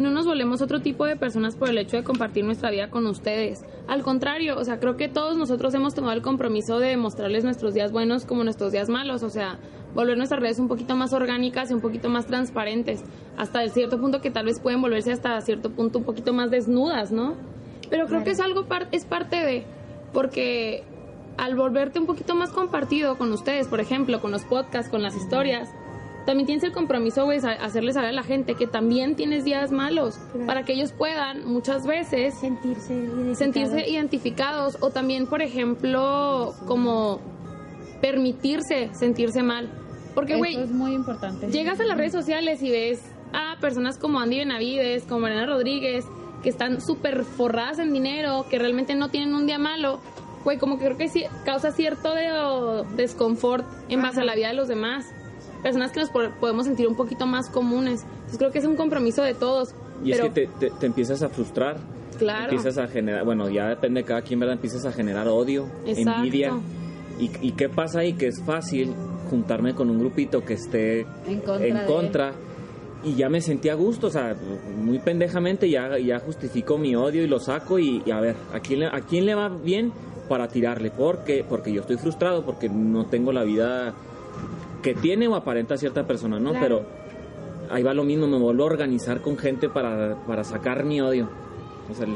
no 0.00 0.10
nos 0.10 0.26
volvemos 0.26 0.62
otro 0.62 0.80
tipo 0.80 1.04
de 1.04 1.16
personas 1.16 1.56
por 1.56 1.68
el 1.68 1.78
hecho 1.78 1.96
de 1.96 2.04
compartir 2.04 2.44
nuestra 2.44 2.70
vida 2.70 2.90
con 2.90 3.06
ustedes. 3.06 3.64
Al 3.86 4.02
contrario, 4.02 4.58
o 4.58 4.64
sea, 4.64 4.80
creo 4.80 4.96
que 4.96 5.08
todos 5.08 5.36
nosotros 5.36 5.74
hemos 5.74 5.94
tomado 5.94 6.14
el 6.14 6.22
compromiso 6.22 6.78
de 6.78 6.96
mostrarles 6.96 7.44
nuestros 7.44 7.74
días 7.74 7.92
buenos 7.92 8.24
como 8.24 8.42
nuestros 8.42 8.72
días 8.72 8.88
malos, 8.88 9.22
o 9.22 9.30
sea, 9.30 9.58
volver 9.94 10.16
nuestras 10.16 10.40
redes 10.40 10.58
un 10.58 10.68
poquito 10.68 10.96
más 10.96 11.12
orgánicas 11.12 11.70
y 11.70 11.74
un 11.74 11.80
poquito 11.80 12.08
más 12.08 12.26
transparentes, 12.26 13.04
hasta 13.36 13.62
el 13.62 13.70
cierto 13.70 14.00
punto 14.00 14.20
que 14.20 14.30
tal 14.30 14.46
vez 14.46 14.58
pueden 14.58 14.80
volverse 14.80 15.12
hasta 15.12 15.40
cierto 15.42 15.70
punto 15.70 15.98
un 15.98 16.04
poquito 16.04 16.32
más 16.32 16.50
desnudas, 16.50 17.12
¿no? 17.12 17.34
Pero 17.90 18.06
creo 18.06 18.24
que 18.24 18.30
es 18.30 18.40
algo 18.40 18.66
es 18.92 19.04
parte 19.04 19.36
de 19.36 19.64
porque 20.12 20.84
al 21.36 21.56
volverte 21.56 21.98
un 21.98 22.06
poquito 22.06 22.34
más 22.34 22.50
compartido 22.50 23.18
con 23.18 23.32
ustedes, 23.32 23.68
por 23.68 23.80
ejemplo, 23.80 24.20
con 24.20 24.30
los 24.30 24.44
podcasts, 24.44 24.90
con 24.90 25.02
las 25.02 25.16
historias, 25.16 25.68
también 26.26 26.46
tienes 26.46 26.64
el 26.64 26.72
compromiso, 26.72 27.24
güey, 27.24 27.38
hacerle 27.38 27.92
saber 27.92 28.10
a 28.10 28.12
la 28.12 28.22
gente 28.22 28.54
que 28.54 28.66
también 28.66 29.16
tienes 29.16 29.44
días 29.44 29.72
malos, 29.72 30.18
para 30.46 30.64
que 30.64 30.74
ellos 30.74 30.92
puedan 30.92 31.46
muchas 31.46 31.86
veces 31.86 32.34
sentirse 32.34 32.94
identificados. 32.94 33.38
sentirse 33.38 33.90
identificados 33.90 34.78
o 34.80 34.90
también, 34.90 35.26
por 35.26 35.42
ejemplo, 35.42 36.54
como 36.66 37.20
permitirse 38.00 38.90
sentirse 38.92 39.42
mal. 39.42 39.70
Porque, 40.14 40.36
güey, 40.36 40.56
es 40.56 40.70
muy 40.70 40.92
importante. 40.92 41.48
Llegas 41.48 41.80
a 41.80 41.84
las 41.84 41.96
redes 41.96 42.12
sociales 42.12 42.62
y 42.62 42.70
ves 42.70 43.02
a 43.32 43.58
personas 43.60 43.96
como 43.96 44.20
Andy 44.20 44.38
Benavides, 44.38 45.04
como 45.04 45.20
Mariana 45.20 45.46
Rodríguez, 45.46 46.04
que 46.42 46.48
están 46.48 46.80
súper 46.80 47.24
forradas 47.24 47.78
en 47.78 47.92
dinero, 47.92 48.46
que 48.50 48.58
realmente 48.58 48.94
no 48.94 49.08
tienen 49.08 49.34
un 49.34 49.46
día 49.46 49.58
malo. 49.58 50.00
Güey, 50.44 50.58
como 50.58 50.78
que 50.78 50.86
creo 50.86 50.96
que 50.96 51.08
sí, 51.08 51.24
causa 51.44 51.70
cierto 51.70 52.14
de, 52.14 52.84
desconfort 52.96 53.64
en 53.88 54.02
base 54.02 54.20
a 54.20 54.24
la 54.24 54.34
vida 54.34 54.48
de 54.48 54.54
los 54.54 54.68
demás 54.68 55.12
personas 55.62 55.92
que 55.92 56.00
nos 56.00 56.10
podemos 56.10 56.66
sentir 56.66 56.88
un 56.88 56.96
poquito 56.96 57.26
más 57.26 57.48
comunes. 57.48 58.02
Entonces 58.02 58.38
creo 58.38 58.50
que 58.50 58.58
es 58.58 58.64
un 58.64 58.76
compromiso 58.76 59.22
de 59.22 59.34
todos. 59.34 59.74
Y 60.04 60.12
es 60.12 60.20
que 60.20 60.30
te, 60.30 60.70
te, 60.70 60.86
empiezas 60.86 61.22
a 61.22 61.28
frustrar. 61.28 61.78
Claro. 62.18 62.44
Empiezas 62.44 62.78
a 62.78 62.86
generar, 62.86 63.24
bueno, 63.24 63.48
ya 63.48 63.68
depende 63.68 64.00
de 64.00 64.06
cada 64.06 64.22
quien, 64.22 64.40
¿verdad? 64.40 64.54
Empiezas 64.54 64.84
a 64.84 64.92
generar 64.92 65.28
odio, 65.28 65.66
envidia. 65.86 66.52
Y, 67.18 67.30
¿Y 67.40 67.52
qué 67.52 67.68
pasa 67.68 68.00
ahí? 68.00 68.14
Que 68.14 68.28
es 68.28 68.42
fácil 68.42 68.94
juntarme 69.30 69.74
con 69.74 69.88
un 69.88 69.98
grupito 69.98 70.44
que 70.44 70.54
esté 70.54 71.06
en 71.26 71.40
contra. 71.86 72.32
y 73.04 73.14
ya 73.14 73.30
me 73.30 73.40
sentí 73.40 73.68
a 73.68 73.74
gusto, 73.74 74.08
o 74.08 74.10
sea, 74.10 74.36
muy 74.76 74.98
pendejamente 74.98 75.70
ya, 75.70 75.96
ya 75.98 76.18
justifico 76.18 76.76
mi 76.76 76.94
odio 76.96 77.22
y 77.22 77.28
lo 77.28 77.38
saco 77.38 77.78
y, 77.78 78.02
a 78.10 78.20
ver, 78.20 78.36
¿a 78.52 78.60
quién, 78.60 78.82
¿a 78.82 79.00
quién 79.00 79.24
le 79.24 79.34
va 79.34 79.48
bien 79.48 79.92
para 80.28 80.48
tirarle? 80.48 80.90
porque 80.90 81.44
Porque 81.48 81.72
yo 81.72 81.80
estoy 81.82 81.96
frustrado, 81.96 82.44
porque 82.44 82.68
no 82.68 83.06
tengo 83.06 83.32
la 83.32 83.44
vida 83.44 83.94
que 84.82 84.94
tiene 84.94 85.28
o 85.28 85.34
aparenta 85.34 85.76
cierta 85.76 86.06
persona, 86.06 86.38
¿no? 86.38 86.52
Pero 86.52 86.84
ahí 87.70 87.82
va 87.82 87.94
lo 87.94 88.04
mismo, 88.04 88.26
me 88.26 88.38
vuelvo 88.38 88.64
a 88.64 88.66
organizar 88.66 89.20
con 89.20 89.38
gente 89.38 89.68
para, 89.68 90.16
para 90.26 90.44
sacar 90.44 90.84
mi 90.84 91.00
odio. 91.00 91.28
O 91.90 91.94
sea, 91.94 92.06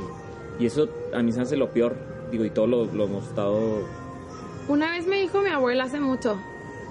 y 0.58 0.66
eso 0.66 0.88
a 1.12 1.22
mí 1.22 1.32
se 1.32 1.40
hace 1.40 1.56
lo 1.56 1.70
peor, 1.70 1.96
digo, 2.30 2.44
y 2.44 2.50
todo 2.50 2.66
lo, 2.66 3.04
hemos 3.04 3.26
estado... 3.28 3.82
Una 4.68 4.90
vez 4.90 5.06
me 5.06 5.20
dijo 5.20 5.40
mi 5.40 5.50
abuela 5.50 5.84
hace 5.84 6.00
mucho, 6.00 6.38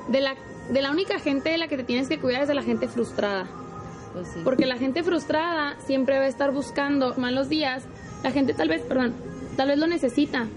de 0.09 0.21
la, 0.21 0.35
de 0.69 0.81
la 0.81 0.91
única 0.91 1.19
gente 1.19 1.49
de 1.49 1.57
la 1.57 1.67
que 1.67 1.77
te 1.77 1.83
tienes 1.83 2.07
que 2.07 2.19
cuidar 2.19 2.43
es 2.43 2.47
de 2.47 2.55
la 2.55 2.63
gente 2.63 2.87
frustrada. 2.87 3.47
Pues 4.13 4.27
sí. 4.27 4.41
Porque 4.43 4.65
la 4.65 4.77
gente 4.77 5.03
frustrada 5.03 5.75
siempre 5.85 6.17
va 6.19 6.25
a 6.25 6.27
estar 6.27 6.51
buscando 6.51 7.15
malos 7.17 7.49
días. 7.49 7.83
La 8.23 8.31
gente 8.31 8.53
tal 8.53 8.69
vez, 8.69 8.81
perdón, 8.83 9.13
tal 9.57 9.69
vez 9.69 9.79
lo 9.79 9.87
necesita. 9.87 10.47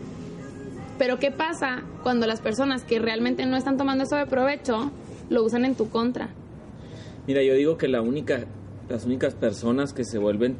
Pero 0.98 1.18
¿qué 1.18 1.30
pasa 1.30 1.82
cuando 2.02 2.26
las 2.26 2.40
personas 2.40 2.84
que 2.84 2.98
realmente 2.98 3.46
no 3.46 3.56
están 3.56 3.76
tomando 3.76 4.04
eso 4.04 4.16
de 4.16 4.26
provecho 4.26 4.90
lo 5.28 5.44
usan 5.44 5.64
en 5.64 5.74
tu 5.74 5.88
contra. 5.88 6.30
Mira, 7.26 7.42
yo 7.42 7.54
digo 7.54 7.76
que 7.76 7.88
la 7.88 8.02
única, 8.02 8.44
las 8.88 9.04
únicas 9.04 9.34
personas 9.34 9.92
que 9.92 10.04
se 10.04 10.18
vuelven 10.18 10.56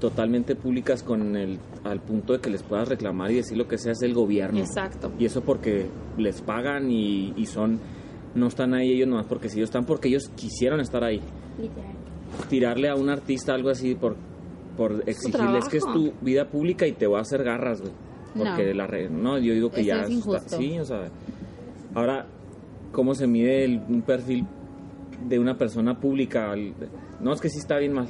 totalmente 0.00 0.54
públicas 0.54 1.02
con 1.02 1.36
el 1.36 1.58
al 1.84 2.00
punto 2.00 2.34
de 2.34 2.40
que 2.40 2.50
les 2.50 2.62
puedas 2.62 2.88
reclamar 2.88 3.30
y 3.30 3.36
decir 3.36 3.56
lo 3.56 3.66
que 3.66 3.78
sea 3.78 3.92
es 3.92 4.02
el 4.02 4.12
gobierno. 4.12 4.58
Exacto. 4.58 5.12
Y 5.18 5.24
eso 5.24 5.42
porque 5.42 5.86
les 6.18 6.42
pagan 6.42 6.90
y, 6.90 7.46
son 7.46 7.80
no 8.34 8.48
están 8.48 8.74
ahí 8.74 8.92
ellos 8.92 9.08
nomás 9.08 9.26
porque 9.26 9.48
si 9.48 9.58
ellos 9.58 9.68
están 9.68 9.86
porque 9.86 10.08
ellos 10.08 10.30
quisieron 10.36 10.80
estar 10.80 11.02
ahí. 11.02 11.20
Literal. 11.58 11.94
Tirarle 12.50 12.90
a 12.90 12.94
un 12.94 13.08
artista 13.08 13.54
algo 13.54 13.70
así 13.70 13.94
por, 13.94 14.16
por 14.76 15.02
exigirle, 15.06 15.58
es 15.58 15.68
que 15.68 15.78
es 15.78 15.84
tu 15.84 16.12
vida 16.20 16.50
pública 16.50 16.86
y 16.86 16.92
te 16.92 17.06
va 17.06 17.18
a 17.18 17.22
hacer 17.22 17.42
garras, 17.42 17.80
güey. 17.80 17.92
Porque 18.36 18.74
la 18.74 18.86
red, 18.86 19.08
no, 19.08 19.38
yo 19.38 19.54
digo 19.54 19.70
que 19.70 19.82
ya 19.82 20.02
es 20.02 20.10
injusto. 20.10 20.58
sí, 20.58 20.78
o 20.78 20.84
sea, 20.84 21.08
ahora 21.94 22.26
cómo 22.92 23.14
se 23.14 23.26
mide 23.26 23.66
un 23.88 24.02
perfil 24.02 24.46
de 25.28 25.38
una 25.38 25.56
persona 25.56 25.98
pública, 25.98 26.54
no 27.20 27.32
es 27.32 27.40
que 27.40 27.48
sí 27.48 27.58
está 27.58 27.78
bien 27.78 27.92
mal. 27.92 28.06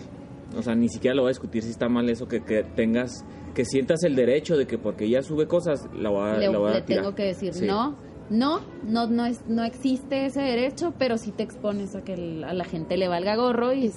O 0.57 0.63
sea, 0.63 0.75
ni 0.75 0.89
siquiera 0.89 1.15
lo 1.15 1.23
voy 1.23 1.31
a 1.31 1.33
discutir 1.33 1.63
si 1.63 1.71
está 1.71 1.89
mal 1.89 2.09
eso 2.09 2.29
que, 2.29 2.43
que 2.43 2.63
tengas 2.63 3.25
que 3.55 3.65
sientas 3.65 4.05
el 4.05 4.15
derecho 4.15 4.57
de 4.57 4.67
que 4.67 4.77
porque 4.77 5.07
ella 5.07 5.23
sube 5.23 5.47
cosas 5.47 5.89
la 5.95 6.11
voy 6.11 6.29
a, 6.29 6.37
le, 6.37 6.53
la 6.53 6.75
le 6.75 6.83
tengo 6.83 7.15
que 7.15 7.25
decir 7.25 7.55
no 7.63 7.97
no, 8.31 8.61
no, 8.85 9.07
no, 9.07 9.25
es, 9.25 9.47
no 9.49 9.65
existe 9.65 10.27
ese 10.27 10.41
derecho, 10.41 10.93
pero 10.99 11.19
sí 11.19 11.31
te 11.31 11.43
expones 11.43 11.95
a 11.95 12.03
que 12.03 12.15
a 12.47 12.53
la 12.53 12.65
gente 12.65 12.97
le 12.97 13.09
valga 13.09 13.37
gorro 13.37 13.73
y, 13.73 13.93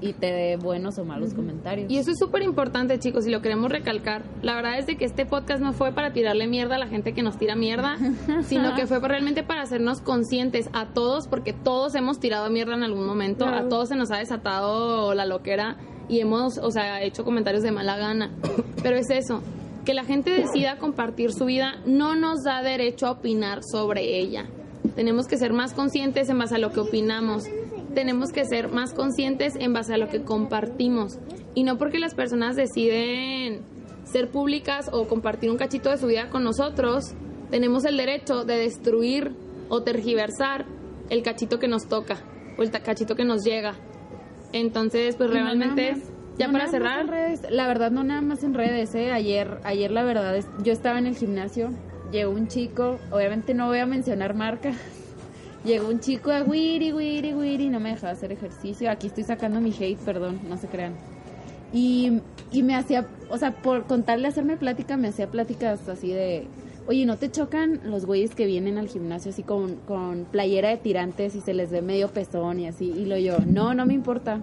y 0.00 0.12
te 0.12 0.26
dé 0.26 0.56
buenos 0.56 0.98
o 0.98 1.04
malos 1.04 1.34
comentarios. 1.34 1.90
Y 1.90 1.98
eso 1.98 2.10
es 2.10 2.18
súper 2.18 2.42
importante, 2.42 2.98
chicos, 2.98 3.26
y 3.26 3.30
lo 3.30 3.40
queremos 3.40 3.70
recalcar. 3.70 4.22
La 4.42 4.54
verdad 4.54 4.78
es 4.78 4.86
de 4.86 4.96
que 4.96 5.04
este 5.04 5.26
podcast 5.26 5.62
no 5.62 5.72
fue 5.72 5.92
para 5.92 6.12
tirarle 6.12 6.46
mierda 6.46 6.76
a 6.76 6.78
la 6.78 6.88
gente 6.88 7.12
que 7.12 7.22
nos 7.22 7.38
tira 7.38 7.54
mierda, 7.54 7.96
sino 8.42 8.74
que 8.74 8.86
fue 8.86 9.00
realmente 9.00 9.42
para 9.42 9.62
hacernos 9.62 10.00
conscientes 10.00 10.68
a 10.72 10.86
todos, 10.86 11.26
porque 11.26 11.52
todos 11.52 11.94
hemos 11.94 12.20
tirado 12.20 12.50
mierda 12.50 12.74
en 12.74 12.82
algún 12.82 13.06
momento, 13.06 13.46
a 13.46 13.68
todos 13.68 13.88
se 13.88 13.96
nos 13.96 14.10
ha 14.10 14.18
desatado 14.18 15.14
la 15.14 15.24
loquera 15.24 15.76
y 16.08 16.20
hemos, 16.20 16.58
o 16.58 16.70
sea, 16.70 17.02
hecho 17.02 17.24
comentarios 17.24 17.62
de 17.62 17.70
mala 17.70 17.96
gana. 17.96 18.30
Pero 18.82 18.96
es 18.96 19.10
eso, 19.10 19.42
que 19.84 19.94
la 19.94 20.04
gente 20.04 20.30
decida 20.30 20.78
compartir 20.78 21.32
su 21.32 21.46
vida 21.46 21.76
no 21.86 22.14
nos 22.14 22.42
da 22.42 22.62
derecho 22.62 23.06
a 23.06 23.12
opinar 23.12 23.60
sobre 23.62 24.18
ella. 24.18 24.48
Tenemos 24.94 25.26
que 25.26 25.36
ser 25.36 25.52
más 25.52 25.72
conscientes 25.72 26.28
en 26.28 26.38
base 26.38 26.56
a 26.56 26.58
lo 26.58 26.72
que 26.72 26.80
opinamos. 26.80 27.44
Tenemos 27.94 28.30
que 28.32 28.44
ser 28.44 28.68
más 28.68 28.92
conscientes 28.94 29.54
en 29.56 29.72
base 29.72 29.94
a 29.94 29.98
lo 29.98 30.08
que 30.08 30.22
compartimos. 30.22 31.18
Y 31.54 31.64
no 31.64 31.78
porque 31.78 31.98
las 31.98 32.14
personas 32.14 32.56
deciden 32.56 33.62
ser 34.04 34.30
públicas 34.30 34.90
o 34.92 35.06
compartir 35.06 35.50
un 35.50 35.56
cachito 35.56 35.90
de 35.90 35.98
su 35.98 36.06
vida 36.06 36.30
con 36.30 36.44
nosotros, 36.44 37.14
tenemos 37.50 37.84
el 37.84 37.96
derecho 37.96 38.44
de 38.44 38.56
destruir 38.56 39.32
o 39.68 39.82
tergiversar 39.82 40.66
el 41.08 41.22
cachito 41.22 41.58
que 41.58 41.68
nos 41.68 41.88
toca 41.88 42.18
o 42.58 42.62
el 42.62 42.70
cachito 42.70 43.14
que 43.16 43.24
nos 43.24 43.44
llega. 43.44 43.74
Entonces, 44.52 45.16
pues 45.16 45.30
realmente... 45.30 45.94
Ya 46.40 46.50
para 46.50 46.68
cerrar. 46.68 47.06
la 47.50 47.68
verdad, 47.68 47.90
no 47.90 48.02
nada 48.02 48.22
más 48.22 48.42
en 48.44 48.54
redes, 48.54 48.94
¿eh? 48.94 49.12
Ayer, 49.12 49.58
ayer 49.62 49.90
la 49.90 50.02
verdad, 50.04 50.34
es, 50.34 50.46
yo 50.64 50.72
estaba 50.72 50.98
en 50.98 51.06
el 51.06 51.14
gimnasio, 51.14 51.68
llegó 52.10 52.32
un 52.32 52.48
chico, 52.48 52.98
obviamente 53.10 53.52
no 53.52 53.66
voy 53.66 53.78
a 53.78 53.84
mencionar 53.84 54.32
marca, 54.32 54.72
llegó 55.64 55.88
un 55.88 56.00
chico 56.00 56.30
a 56.30 56.42
wiri, 56.42 56.94
wiri, 56.94 57.34
wiri, 57.34 57.68
no 57.68 57.78
me 57.78 57.90
dejaba 57.90 58.14
hacer 58.14 58.32
ejercicio. 58.32 58.90
Aquí 58.90 59.08
estoy 59.08 59.24
sacando 59.24 59.60
mi 59.60 59.70
hate, 59.70 59.98
perdón, 59.98 60.40
no 60.48 60.56
se 60.56 60.66
crean. 60.68 60.94
Y, 61.74 62.22
y 62.50 62.62
me 62.62 62.74
hacía, 62.74 63.06
o 63.28 63.36
sea, 63.36 63.50
por 63.52 63.84
contarle, 63.84 64.26
hacerme 64.26 64.56
plática, 64.56 64.96
me 64.96 65.08
hacía 65.08 65.26
pláticas 65.26 65.90
así 65.90 66.10
de, 66.10 66.46
oye, 66.86 67.04
¿no 67.04 67.18
te 67.18 67.30
chocan 67.30 67.80
los 67.84 68.06
güeyes 68.06 68.34
que 68.34 68.46
vienen 68.46 68.78
al 68.78 68.88
gimnasio 68.88 69.30
así 69.30 69.42
con, 69.42 69.76
con 69.86 70.24
playera 70.24 70.70
de 70.70 70.78
tirantes 70.78 71.34
y 71.34 71.42
se 71.42 71.52
les 71.52 71.70
ve 71.70 71.82
medio 71.82 72.08
pezón 72.08 72.60
y 72.60 72.66
así? 72.66 72.86
Y 72.86 73.04
lo 73.04 73.18
yo, 73.18 73.36
no, 73.46 73.74
no 73.74 73.84
me 73.84 73.92
importa. 73.92 74.40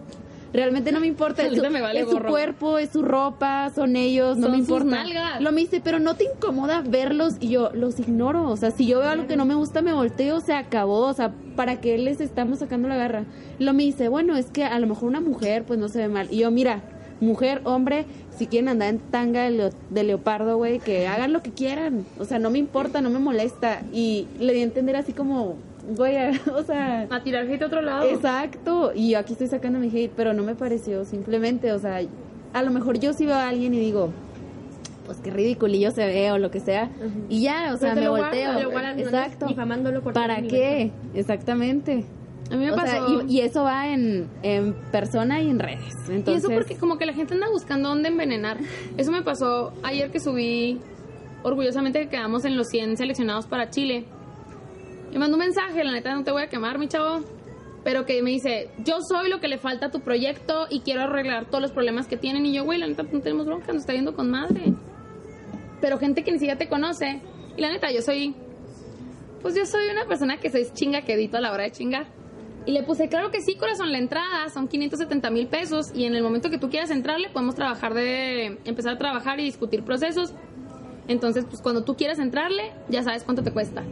Realmente 0.53 0.91
no 0.91 0.99
me 0.99 1.07
importa. 1.07 1.43
Es, 1.47 1.55
su, 1.55 1.63
es 1.63 2.09
su 2.09 2.19
cuerpo, 2.19 2.77
es 2.77 2.89
su 2.89 3.01
ropa, 3.03 3.71
son 3.73 3.95
ellos, 3.95 4.37
no 4.37 4.49
me 4.49 4.57
importa. 4.57 5.03
Lo 5.39 5.51
me 5.51 5.61
dice, 5.61 5.81
pero 5.83 5.99
no 5.99 6.15
te 6.15 6.25
incomoda 6.25 6.81
verlos 6.81 7.35
y 7.39 7.49
yo 7.49 7.71
los 7.73 7.99
ignoro. 7.99 8.49
O 8.49 8.57
sea, 8.57 8.71
si 8.71 8.85
yo 8.85 8.99
veo 8.99 9.09
algo 9.09 9.27
que 9.27 9.37
no 9.37 9.45
me 9.45 9.55
gusta, 9.55 9.81
me 9.81 9.93
volteo, 9.93 10.41
se 10.41 10.53
acabó. 10.53 11.05
O 11.07 11.13
sea, 11.13 11.31
¿para 11.55 11.79
qué 11.79 11.97
les 11.97 12.21
estamos 12.21 12.59
sacando 12.59 12.87
la 12.87 12.97
garra? 12.97 13.25
Lo 13.59 13.73
me 13.73 13.83
dice, 13.83 14.09
bueno, 14.09 14.35
es 14.35 14.47
que 14.47 14.63
a 14.63 14.79
lo 14.79 14.87
mejor 14.87 15.09
una 15.09 15.21
mujer 15.21 15.63
pues 15.63 15.79
no 15.79 15.87
se 15.87 15.99
ve 15.99 16.07
mal. 16.09 16.27
Y 16.31 16.39
yo, 16.39 16.51
mira, 16.51 16.81
mujer, 17.19 17.61
hombre, 17.63 18.05
si 18.37 18.47
quieren 18.47 18.69
andar 18.69 18.89
en 18.89 18.99
tanga 18.99 19.49
de, 19.49 20.03
leopardo, 20.03 20.57
güey, 20.57 20.79
que 20.79 21.07
hagan 21.07 21.33
lo 21.33 21.41
que 21.41 21.51
quieran. 21.51 22.05
O 22.19 22.25
sea, 22.25 22.39
no 22.39 22.49
me 22.49 22.59
importa, 22.59 23.01
no 23.01 23.09
me 23.09 23.19
molesta. 23.19 23.81
Y 23.91 24.27
le 24.39 24.53
di 24.53 24.61
a 24.61 24.63
entender 24.63 24.95
así 24.95 25.13
como, 25.13 25.57
güey, 25.95 26.39
o 26.53 26.63
sea... 26.63 27.07
A 27.09 27.23
tirar 27.23 27.45
hate 27.49 27.61
a 27.61 27.65
otro 27.67 27.81
lado. 27.81 28.03
Exacto, 28.05 28.91
y 28.93 29.15
aquí 29.15 29.33
estoy 29.33 29.47
sacando 29.47 29.79
mi 29.79 29.87
hate, 29.87 30.11
pero 30.15 30.33
no 30.33 30.43
me 30.43 30.55
pareció, 30.55 31.05
simplemente, 31.05 31.71
o 31.71 31.79
sea, 31.79 32.01
a 32.53 32.63
lo 32.63 32.71
mejor 32.71 32.99
yo 32.99 33.13
sí 33.13 33.25
veo 33.25 33.35
a 33.35 33.47
alguien 33.47 33.73
y 33.73 33.79
digo, 33.79 34.11
pues 35.05 35.19
qué 35.19 35.31
ridiculillo 35.31 35.91
se 35.91 36.05
ve 36.05 36.31
o 36.31 36.37
lo 36.37 36.51
que 36.51 36.59
sea, 36.59 36.89
y 37.29 37.41
ya, 37.41 37.73
o 37.73 37.77
sea, 37.77 37.95
me 37.95 38.09
volteo. 38.09 38.71
Exacto. 38.97 39.47
¿Para 40.13 40.41
qué? 40.41 40.91
Exactamente. 41.13 42.05
A 42.51 42.55
mí 42.55 42.65
me 42.65 42.73
pasó. 42.73 43.25
y, 43.27 43.41
eso 43.41 43.63
va 43.63 43.89
en, 43.89 44.29
en, 44.41 44.73
persona 44.91 45.41
y 45.41 45.49
en 45.49 45.59
redes. 45.59 45.93
Entonces... 46.09 46.43
Y 46.43 46.47
eso 46.47 46.49
porque 46.49 46.77
como 46.77 46.97
que 46.97 47.05
la 47.05 47.13
gente 47.13 47.33
anda 47.33 47.49
buscando 47.49 47.89
dónde 47.89 48.07
envenenar. 48.07 48.57
Eso 48.95 49.11
me 49.11 49.21
pasó 49.21 49.73
ayer 49.83 50.11
que 50.11 50.21
subí 50.21 50.79
orgullosamente 51.43 51.99
que 51.99 52.09
quedamos 52.09 52.45
en 52.45 52.57
los 52.57 52.67
100 52.67 52.97
seleccionados 52.97 53.47
para 53.47 53.69
Chile. 53.69 54.05
Me 55.17 55.21
mandó 55.21 55.35
un 55.35 55.45
mensaje, 55.45 55.83
la 55.83 55.93
neta 55.93 56.13
no 56.13 56.23
te 56.23 56.29
voy 56.29 56.43
a 56.43 56.47
quemar, 56.47 56.77
mi 56.77 56.87
chavo, 56.87 57.23
pero 57.83 58.05
que 58.05 58.21
me 58.21 58.29
dice, 58.29 58.69
yo 58.85 58.99
soy 59.01 59.31
lo 59.31 59.39
que 59.39 59.47
le 59.47 59.57
falta 59.57 59.87
a 59.87 59.89
tu 59.89 60.01
proyecto 60.01 60.67
y 60.69 60.81
quiero 60.81 61.01
arreglar 61.01 61.45
todos 61.45 61.59
los 61.59 61.71
problemas 61.71 62.05
que 62.07 62.17
tienen. 62.17 62.45
Y 62.45 62.53
yo, 62.53 62.65
güey, 62.65 62.77
la 62.77 62.85
neta 62.85 63.01
no 63.01 63.19
tenemos 63.21 63.47
bronca, 63.47 63.73
nos 63.73 63.77
está 63.77 63.93
viendo 63.93 64.15
con 64.15 64.29
madre. 64.29 64.73
Pero 65.81 65.97
gente 65.97 66.23
que 66.23 66.31
ni 66.31 66.37
siquiera 66.37 66.59
te 66.59 66.69
conoce. 66.69 67.19
Y 67.57 67.61
la 67.61 67.71
neta, 67.71 67.91
yo 67.91 68.03
soy, 68.03 68.35
pues 69.41 69.55
yo 69.55 69.65
soy 69.65 69.89
una 69.89 70.05
persona 70.05 70.37
que 70.37 70.51
soy 70.51 70.67
chinga 70.71 71.01
que 71.01 71.13
edito 71.13 71.37
a 71.37 71.41
la 71.41 71.51
hora 71.51 71.63
de 71.63 71.71
chingar. 71.71 72.05
Y 72.67 72.71
le 72.73 72.83
puse, 72.83 73.09
claro 73.09 73.31
que 73.31 73.41
sí, 73.41 73.55
corazón, 73.55 73.91
la 73.91 73.97
entrada 73.97 74.49
son 74.49 74.67
570 74.67 75.31
mil 75.31 75.47
pesos 75.47 75.87
y 75.95 76.03
en 76.03 76.13
el 76.13 76.21
momento 76.21 76.51
que 76.51 76.59
tú 76.59 76.69
quieras 76.69 76.91
entrarle 76.91 77.29
podemos 77.29 77.55
trabajar 77.55 77.95
de, 77.95 78.59
empezar 78.65 78.93
a 78.93 78.97
trabajar 78.99 79.39
y 79.39 79.45
discutir 79.45 79.81
procesos. 79.81 80.31
Entonces, 81.07 81.43
pues 81.49 81.59
cuando 81.59 81.83
tú 81.83 81.95
quieras 81.95 82.19
entrarle, 82.19 82.71
ya 82.87 83.01
sabes 83.01 83.23
cuánto 83.23 83.41
te 83.41 83.49
cuesta. 83.49 83.83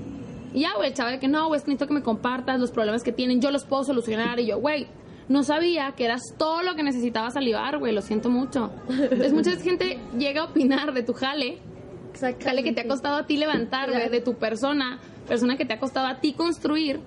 Y 0.56 0.62
ya, 0.62 0.74
güey, 0.78 0.88
el 0.88 0.96
chaval 0.96 1.20
que 1.20 1.28
no, 1.28 1.48
güey, 1.50 1.60
necesito 1.60 1.86
que 1.86 1.94
me 1.94 2.02
compartas 2.02 2.58
los 2.62 2.72
problemas 2.72 3.04
que 3.04 3.12
tienen, 3.12 3.42
yo 3.42 3.52
los 3.52 3.66
puedo 3.66 3.84
solucionar. 3.84 4.40
Y 4.40 4.46
yo, 4.46 4.58
güey, 4.58 4.88
no 5.28 5.44
sabía 5.44 5.92
que 5.98 6.06
eras 6.06 6.22
todo 6.38 6.64
lo 6.64 6.76
que 6.76 6.84
necesitaba 6.84 7.30
salivar, 7.30 7.78
güey, 7.78 7.94
lo 7.94 8.02
siento 8.02 8.30
mucho. 8.30 8.72
Entonces, 8.88 9.34
mucha 9.34 9.52
gente 9.62 10.00
llega 10.18 10.44
a 10.44 10.46
opinar 10.46 10.94
de 10.94 11.04
tu 11.04 11.12
jale, 11.12 11.60
jale 12.42 12.64
que 12.64 12.72
te 12.72 12.82
ha 12.82 12.88
costado 12.88 13.18
a 13.18 13.28
ti 13.28 13.36
levantar, 13.36 13.92
güey, 13.92 14.08
de 14.08 14.22
tu 14.22 14.36
persona, 14.36 14.98
persona 15.28 15.58
que 15.58 15.66
te 15.66 15.74
ha 15.74 15.80
costado 15.80 16.08
a 16.08 16.22
ti 16.22 16.32
construir, 16.32 17.02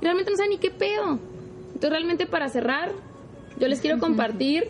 y 0.00 0.04
realmente 0.04 0.30
no 0.30 0.36
sabe 0.36 0.50
ni 0.50 0.58
qué 0.58 0.70
pedo. 0.70 1.18
Entonces, 1.66 1.90
realmente 1.90 2.26
para 2.26 2.48
cerrar, 2.50 2.92
yo 3.58 3.66
les 3.66 3.80
quiero 3.80 3.98
compartir 3.98 4.68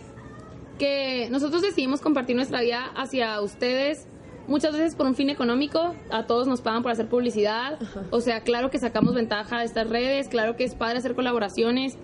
que 0.78 1.28
nosotros 1.30 1.60
decidimos 1.60 2.00
compartir 2.00 2.34
nuestra 2.34 2.62
vida 2.62 2.92
hacia 2.96 3.42
ustedes 3.42 4.06
muchas 4.48 4.72
veces 4.72 4.94
por 4.94 5.06
un 5.06 5.14
fin 5.14 5.30
económico, 5.30 5.94
a 6.10 6.26
todos 6.26 6.46
nos 6.46 6.60
pagan 6.60 6.82
por 6.82 6.92
hacer 6.92 7.08
publicidad, 7.08 7.78
o 8.10 8.20
sea, 8.20 8.40
claro 8.40 8.70
que 8.70 8.78
sacamos 8.78 9.14
ventaja 9.14 9.60
de 9.60 9.64
estas 9.64 9.88
redes, 9.88 10.28
claro 10.28 10.56
que 10.56 10.64
es 10.64 10.74
padre 10.74 10.98
hacer 10.98 11.14
colaboraciones, 11.14 11.96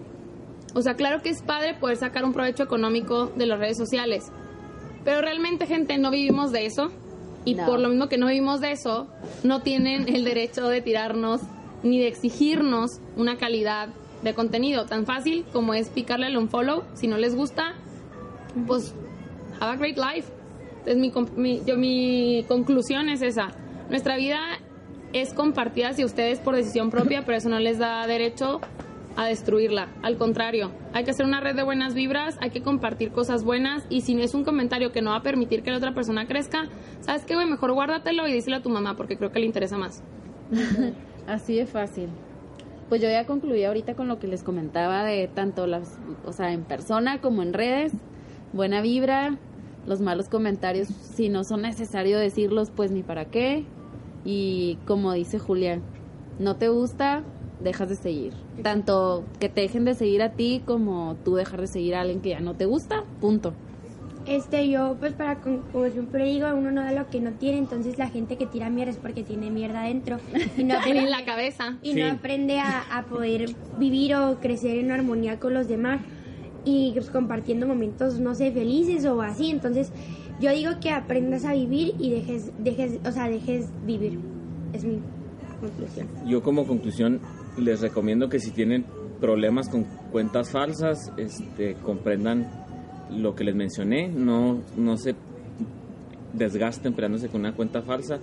o 0.75 0.83
sea, 0.83 0.95
claro 0.95 1.23
que 1.23 1.31
es 1.31 1.43
padre 1.43 1.75
poder 1.75 1.97
sacar 1.97 2.25
un 2.25 2.33
provecho 2.33 2.63
económico 2.63 3.27
de 3.27 3.47
las 3.47 3.59
redes 3.59 3.77
sociales, 3.77 4.31
pero 5.05 5.21
realmente 5.21 5.67
gente 5.67 5.99
no 5.99 6.11
vivimos 6.11 6.53
de 6.53 6.67
eso. 6.67 6.91
Y 7.45 7.55
por 7.55 7.81
lo 7.81 7.89
mismo 7.89 8.09
que 8.09 8.19
no 8.19 8.27
vivimos 8.27 8.61
de 8.61 8.73
eso, 8.73 9.07
no 9.43 9.63
tienen 9.63 10.07
el 10.15 10.25
derecho 10.25 10.69
de 10.69 10.83
tirarnos 10.83 11.41
ni 11.83 11.99
de 11.99 12.09
exigirnos 12.09 13.01
una 13.17 13.39
calidad 13.39 13.89
de 14.23 14.35
contenido. 14.35 14.85
Tan 14.85 15.07
fácil 15.07 15.47
como 15.51 15.73
es 15.73 15.89
picarle 15.89 16.27
al 16.27 16.37
unfollow, 16.37 16.83
si 16.93 17.07
no 17.07 17.17
les 17.17 17.35
gusta, 17.35 17.75
pues 18.67 18.95
have 19.61 19.73
a 19.73 19.77
great 19.77 19.97
life 19.97 20.31
entonces, 20.89 21.37
mi, 21.37 21.63
yo, 21.67 21.77
mi 21.77 22.45
conclusión 22.49 23.09
es 23.09 23.23
esa. 23.23 23.49
Nuestra 23.91 24.17
vida 24.17 24.39
es 25.13 25.35
compartida 25.35 25.89
hacia 25.89 26.07
ustedes 26.07 26.41
por 26.41 26.55
decisión 26.55 26.91
propia, 26.91 27.25
pero 27.25 27.39
eso 27.39 27.49
no 27.49 27.59
les 27.59 27.79
da 27.79 28.07
derecho 28.07 28.61
a 29.17 29.27
destruirla. 29.27 29.89
Al 30.03 30.17
contrario, 30.17 30.71
hay 30.93 31.05
que 31.05 31.11
hacer 31.11 31.27
una 31.27 31.41
red 31.41 31.57
de 31.57 31.63
buenas 31.63 31.95
vibras, 31.95 32.39
hay 32.41 32.51
que 32.51 32.63
compartir 32.63 33.11
cosas 33.11 33.45
buenas 33.45 33.85
y 33.91 34.03
si 34.03 34.21
es 34.21 34.35
un 34.35 34.45
comentario 34.45 34.93
que 34.93 35.03
no 35.03 35.11
va 35.11 35.17
a 35.17 35.23
permitir 35.23 35.63
que 35.63 35.71
la 35.71 35.79
otra 35.79 35.93
persona 35.93 36.27
crezca, 36.27 36.69
¿sabes 37.01 37.25
qué, 37.25 37.35
güey? 37.35 37.47
Mejor 37.47 37.73
guárdatelo 37.73 38.29
y 38.29 38.33
díselo 38.33 38.57
a 38.57 38.63
tu 38.63 38.71
mamá 38.71 38.97
porque 38.97 39.17
creo 39.17 39.33
que 39.33 39.41
le 39.41 39.47
interesa 39.47 39.77
más. 39.77 40.03
Así 41.27 41.59
es 41.59 41.71
fácil. 41.71 42.09
Pues 42.89 43.03
yo 43.03 43.09
ya 43.11 43.27
concluí 43.27 43.65
ahorita 43.65 43.95
con 43.95 44.09
lo 44.09 44.19
que 44.19 44.29
les 44.29 44.43
comentaba 44.43 45.05
de 45.05 45.29
tanto 45.29 45.67
las, 45.67 45.99
o 46.25 46.33
sea, 46.33 46.53
en 46.53 46.65
persona 46.65 47.21
como 47.21 47.43
en 47.43 47.53
redes. 47.53 47.93
Buena 48.53 48.81
vibra, 48.81 49.37
los 49.89 50.01
malos 50.01 50.29
comentarios, 50.29 50.89
si 50.89 51.29
no 51.29 51.45
son 51.45 51.63
necesario 51.63 52.19
decirlos, 52.19 52.71
pues 52.71 52.91
ni 52.91 53.03
para 53.03 53.25
qué. 53.25 53.65
Y 54.25 54.79
como 54.87 55.13
dice 55.13 55.39
Julián, 55.39 55.83
no 56.39 56.57
te 56.57 56.69
gusta, 56.69 57.25
dejas 57.61 57.89
de 57.89 57.97
seguir. 57.97 58.35
Tanto 58.63 59.25
que 59.41 59.49
te 59.49 59.63
dejen 59.63 59.85
de 59.85 59.95
seguir 59.95 60.23
a 60.23 60.33
ti 60.33 60.63
como 60.65 61.17
tú 61.25 61.37
dejar 61.37 61.63
de 61.63 61.67
seguir 61.67 61.95
a 61.95 62.03
alguien 62.03 62.21
que 62.21 62.31
ya 62.31 62.41
no 62.41 62.55
te 62.55 62.67
gusta, 62.67 63.05
punto. 63.21 63.55
Este, 64.27 64.69
yo, 64.69 64.97
pues, 65.01 65.15
para, 65.15 65.37
como 65.37 65.89
siempre 65.91 66.27
digo, 66.27 66.49
uno 66.49 66.71
no 66.71 66.83
da 66.83 66.93
lo 66.93 67.09
que 67.09 67.19
no 67.19 67.33
tiene, 67.33 67.57
entonces 67.57 67.97
la 67.97 68.11
gente 68.11 68.37
que 68.37 68.45
tira 68.45 68.69
mierda 68.69 68.93
es 68.93 68.99
porque 68.99 69.23
tiene 69.23 69.51
mierda 69.51 69.85
adentro. 69.85 70.19
Y 70.59 70.65
no 70.65 70.75
aprende, 70.79 71.05
en 71.05 71.11
la 71.11 71.25
cabeza. 71.25 71.79
Y 71.83 71.95
no 71.95 72.07
aprende 72.07 72.59
a, 72.61 72.85
a, 72.95 73.05
poder 73.05 73.55
vivir 73.79 74.15
o 74.17 74.39
crecer 74.39 74.77
en 74.77 74.91
armonía 74.91 75.41
con 75.41 75.55
los 75.55 75.67
demás 75.67 76.03
y 76.65 76.93
pues, 76.93 77.11
compartiendo 77.11 77.67
momentos, 77.67 78.19
no 78.21 78.35
sé, 78.35 78.53
felices 78.53 79.05
o 79.07 79.21
así. 79.21 79.51
Entonces, 79.51 79.93
yo 80.41 80.53
digo 80.53 80.73
que 80.81 80.91
aprendas 80.91 81.45
a 81.45 81.55
vivir 81.55 81.95
y 81.99 82.11
dejes, 82.11 82.53
dejes, 82.59 82.99
o 83.07 83.13
sea, 83.13 83.29
dejes 83.29 83.67
vivir. 83.85 84.19
Es 84.73 84.85
mi 84.85 85.01
conclusión. 85.61 86.09
Yo 86.27 86.43
como 86.43 86.67
conclusión 86.67 87.21
les 87.57 87.81
recomiendo 87.81 88.29
que 88.29 88.39
si 88.39 88.51
tienen 88.51 88.85
problemas 89.21 89.69
con 89.69 89.85
cuentas 90.13 90.51
falsas, 90.51 91.13
este, 91.17 91.75
comprendan 91.75 92.47
lo 93.11 93.35
que 93.35 93.45
les 93.45 93.55
mencioné, 93.55 94.09
no, 94.09 94.61
no 94.77 94.97
se 94.97 95.15
desgasten 96.33 96.93
peleándose 96.93 97.29
con 97.29 97.41
una 97.41 97.55
cuenta 97.55 97.83
falsa 97.83 98.21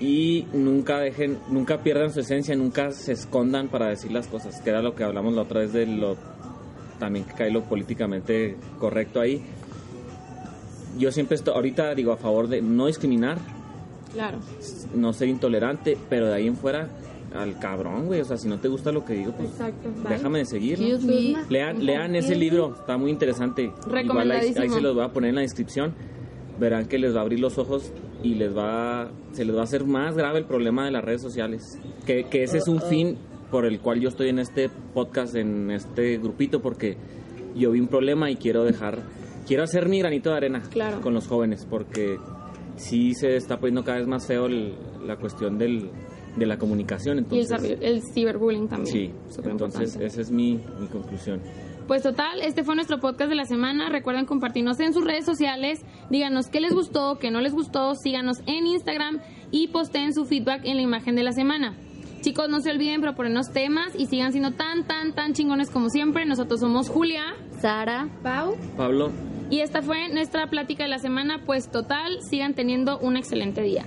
y 0.00 0.46
nunca 0.52 0.98
dejen, 0.98 1.38
nunca 1.48 1.82
pierdan 1.82 2.12
su 2.12 2.20
esencia, 2.20 2.56
nunca 2.56 2.90
se 2.90 3.12
escondan 3.12 3.68
para 3.68 3.88
decir 3.88 4.10
las 4.10 4.26
cosas, 4.26 4.60
que 4.60 4.70
era 4.70 4.82
lo 4.82 4.94
que 4.94 5.04
hablamos 5.04 5.34
la 5.34 5.42
otra 5.42 5.60
vez 5.60 5.72
de 5.72 5.86
lo 5.86 6.16
también 7.02 7.24
cae 7.36 7.50
lo 7.50 7.64
políticamente 7.64 8.54
correcto 8.78 9.20
ahí. 9.20 9.42
Yo 10.96 11.10
siempre 11.10 11.34
estoy, 11.34 11.52
ahorita 11.52 11.96
digo 11.96 12.12
a 12.12 12.16
favor 12.16 12.46
de 12.46 12.62
no 12.62 12.86
discriminar, 12.86 13.38
claro, 14.12 14.38
no 14.94 15.12
ser 15.12 15.26
intolerante, 15.26 15.98
pero 16.08 16.28
de 16.28 16.34
ahí 16.34 16.46
en 16.46 16.56
fuera 16.56 16.88
al 17.34 17.58
cabrón, 17.58 18.06
güey. 18.06 18.20
O 18.20 18.24
sea, 18.24 18.36
si 18.36 18.46
no 18.46 18.60
te 18.60 18.68
gusta 18.68 18.92
lo 18.92 19.04
que 19.04 19.14
digo, 19.14 19.32
pues 19.32 19.50
déjame 20.08 20.38
de 20.38 20.44
seguir. 20.44 20.78
Lean, 21.48 21.84
lean 21.84 22.14
ese 22.14 22.36
libro, 22.36 22.76
está 22.78 22.96
muy 22.96 23.10
interesante. 23.10 23.72
Igual 24.04 24.30
ahí, 24.30 24.54
se 24.54 24.80
los 24.80 24.94
voy 24.94 25.04
a 25.04 25.08
poner 25.08 25.30
en 25.30 25.34
la 25.34 25.40
descripción. 25.40 25.94
Verán 26.60 26.86
que 26.86 26.98
les 26.98 27.16
va 27.16 27.18
a 27.18 27.22
abrir 27.22 27.40
los 27.40 27.58
ojos 27.58 27.90
y 28.22 28.36
les 28.36 28.56
va 28.56 29.10
se 29.32 29.44
les 29.44 29.56
va 29.56 29.62
a 29.62 29.64
hacer 29.64 29.86
más 29.86 30.16
grave 30.16 30.38
el 30.38 30.44
problema 30.44 30.84
de 30.84 30.92
las 30.92 31.02
redes 31.02 31.20
sociales. 31.20 31.80
Que, 32.06 32.24
que 32.24 32.44
ese 32.44 32.58
es 32.58 32.68
un 32.68 32.80
fin 32.80 33.18
por 33.52 33.66
el 33.66 33.80
cual 33.80 34.00
yo 34.00 34.08
estoy 34.08 34.30
en 34.30 34.38
este 34.38 34.70
podcast, 34.70 35.36
en 35.36 35.70
este 35.70 36.16
grupito, 36.16 36.62
porque 36.62 36.96
yo 37.54 37.70
vi 37.70 37.80
un 37.80 37.86
problema 37.86 38.30
y 38.30 38.36
quiero 38.36 38.64
dejar, 38.64 39.02
quiero 39.46 39.62
hacer 39.62 39.90
mi 39.90 39.98
granito 39.98 40.30
de 40.30 40.36
arena 40.38 40.62
con 41.02 41.12
los 41.12 41.28
jóvenes, 41.28 41.66
porque 41.68 42.16
sí 42.76 43.12
se 43.14 43.36
está 43.36 43.58
poniendo 43.58 43.84
cada 43.84 43.98
vez 43.98 44.08
más 44.08 44.26
feo 44.26 44.48
la 44.48 45.16
cuestión 45.16 45.58
del, 45.58 45.90
de 46.34 46.46
la 46.46 46.56
comunicación. 46.56 47.18
Entonces, 47.18 47.62
y 47.62 47.84
el, 47.84 48.02
ciberbullying 48.14 48.68
también. 48.68 48.90
Sí, 48.90 49.10
entonces 49.44 49.96
esa 49.96 50.20
es 50.22 50.30
mi, 50.30 50.58
mi 50.80 50.86
conclusión. 50.86 51.42
Pues 51.86 52.02
total, 52.02 52.40
este 52.40 52.64
fue 52.64 52.74
nuestro 52.74 53.00
podcast 53.00 53.28
de 53.28 53.36
la 53.36 53.44
semana. 53.44 53.90
Recuerden 53.90 54.24
compartirnos 54.24 54.80
en 54.80 54.94
sus 54.94 55.04
redes 55.04 55.26
sociales. 55.26 55.84
Díganos 56.08 56.46
qué 56.46 56.60
les 56.60 56.72
gustó, 56.72 57.18
qué 57.18 57.30
no 57.30 57.42
les 57.42 57.52
gustó. 57.52 57.94
Síganos 57.96 58.38
en 58.46 58.66
Instagram 58.66 59.20
y 59.50 59.68
posteen 59.68 60.14
su 60.14 60.24
feedback 60.24 60.62
en 60.64 60.76
la 60.76 60.82
imagen 60.82 61.16
de 61.16 61.22
la 61.22 61.32
semana. 61.32 61.76
Chicos, 62.22 62.48
no 62.48 62.60
se 62.60 62.70
olviden 62.70 63.00
proponernos 63.00 63.50
temas 63.52 63.94
y 63.98 64.06
sigan 64.06 64.30
siendo 64.30 64.52
tan, 64.52 64.84
tan, 64.84 65.12
tan 65.12 65.32
chingones 65.32 65.70
como 65.70 65.88
siempre. 65.88 66.24
Nosotros 66.24 66.60
somos 66.60 66.88
Julia, 66.88 67.34
Sara, 67.60 68.08
Pau, 68.22 68.56
Pablo. 68.76 69.10
Y 69.50 69.58
esta 69.58 69.82
fue 69.82 70.08
nuestra 70.08 70.46
plática 70.46 70.84
de 70.84 70.88
la 70.88 70.98
semana. 70.98 71.42
Pues 71.44 71.68
total, 71.68 72.22
sigan 72.22 72.54
teniendo 72.54 73.00
un 73.00 73.16
excelente 73.16 73.60
día. 73.62 73.84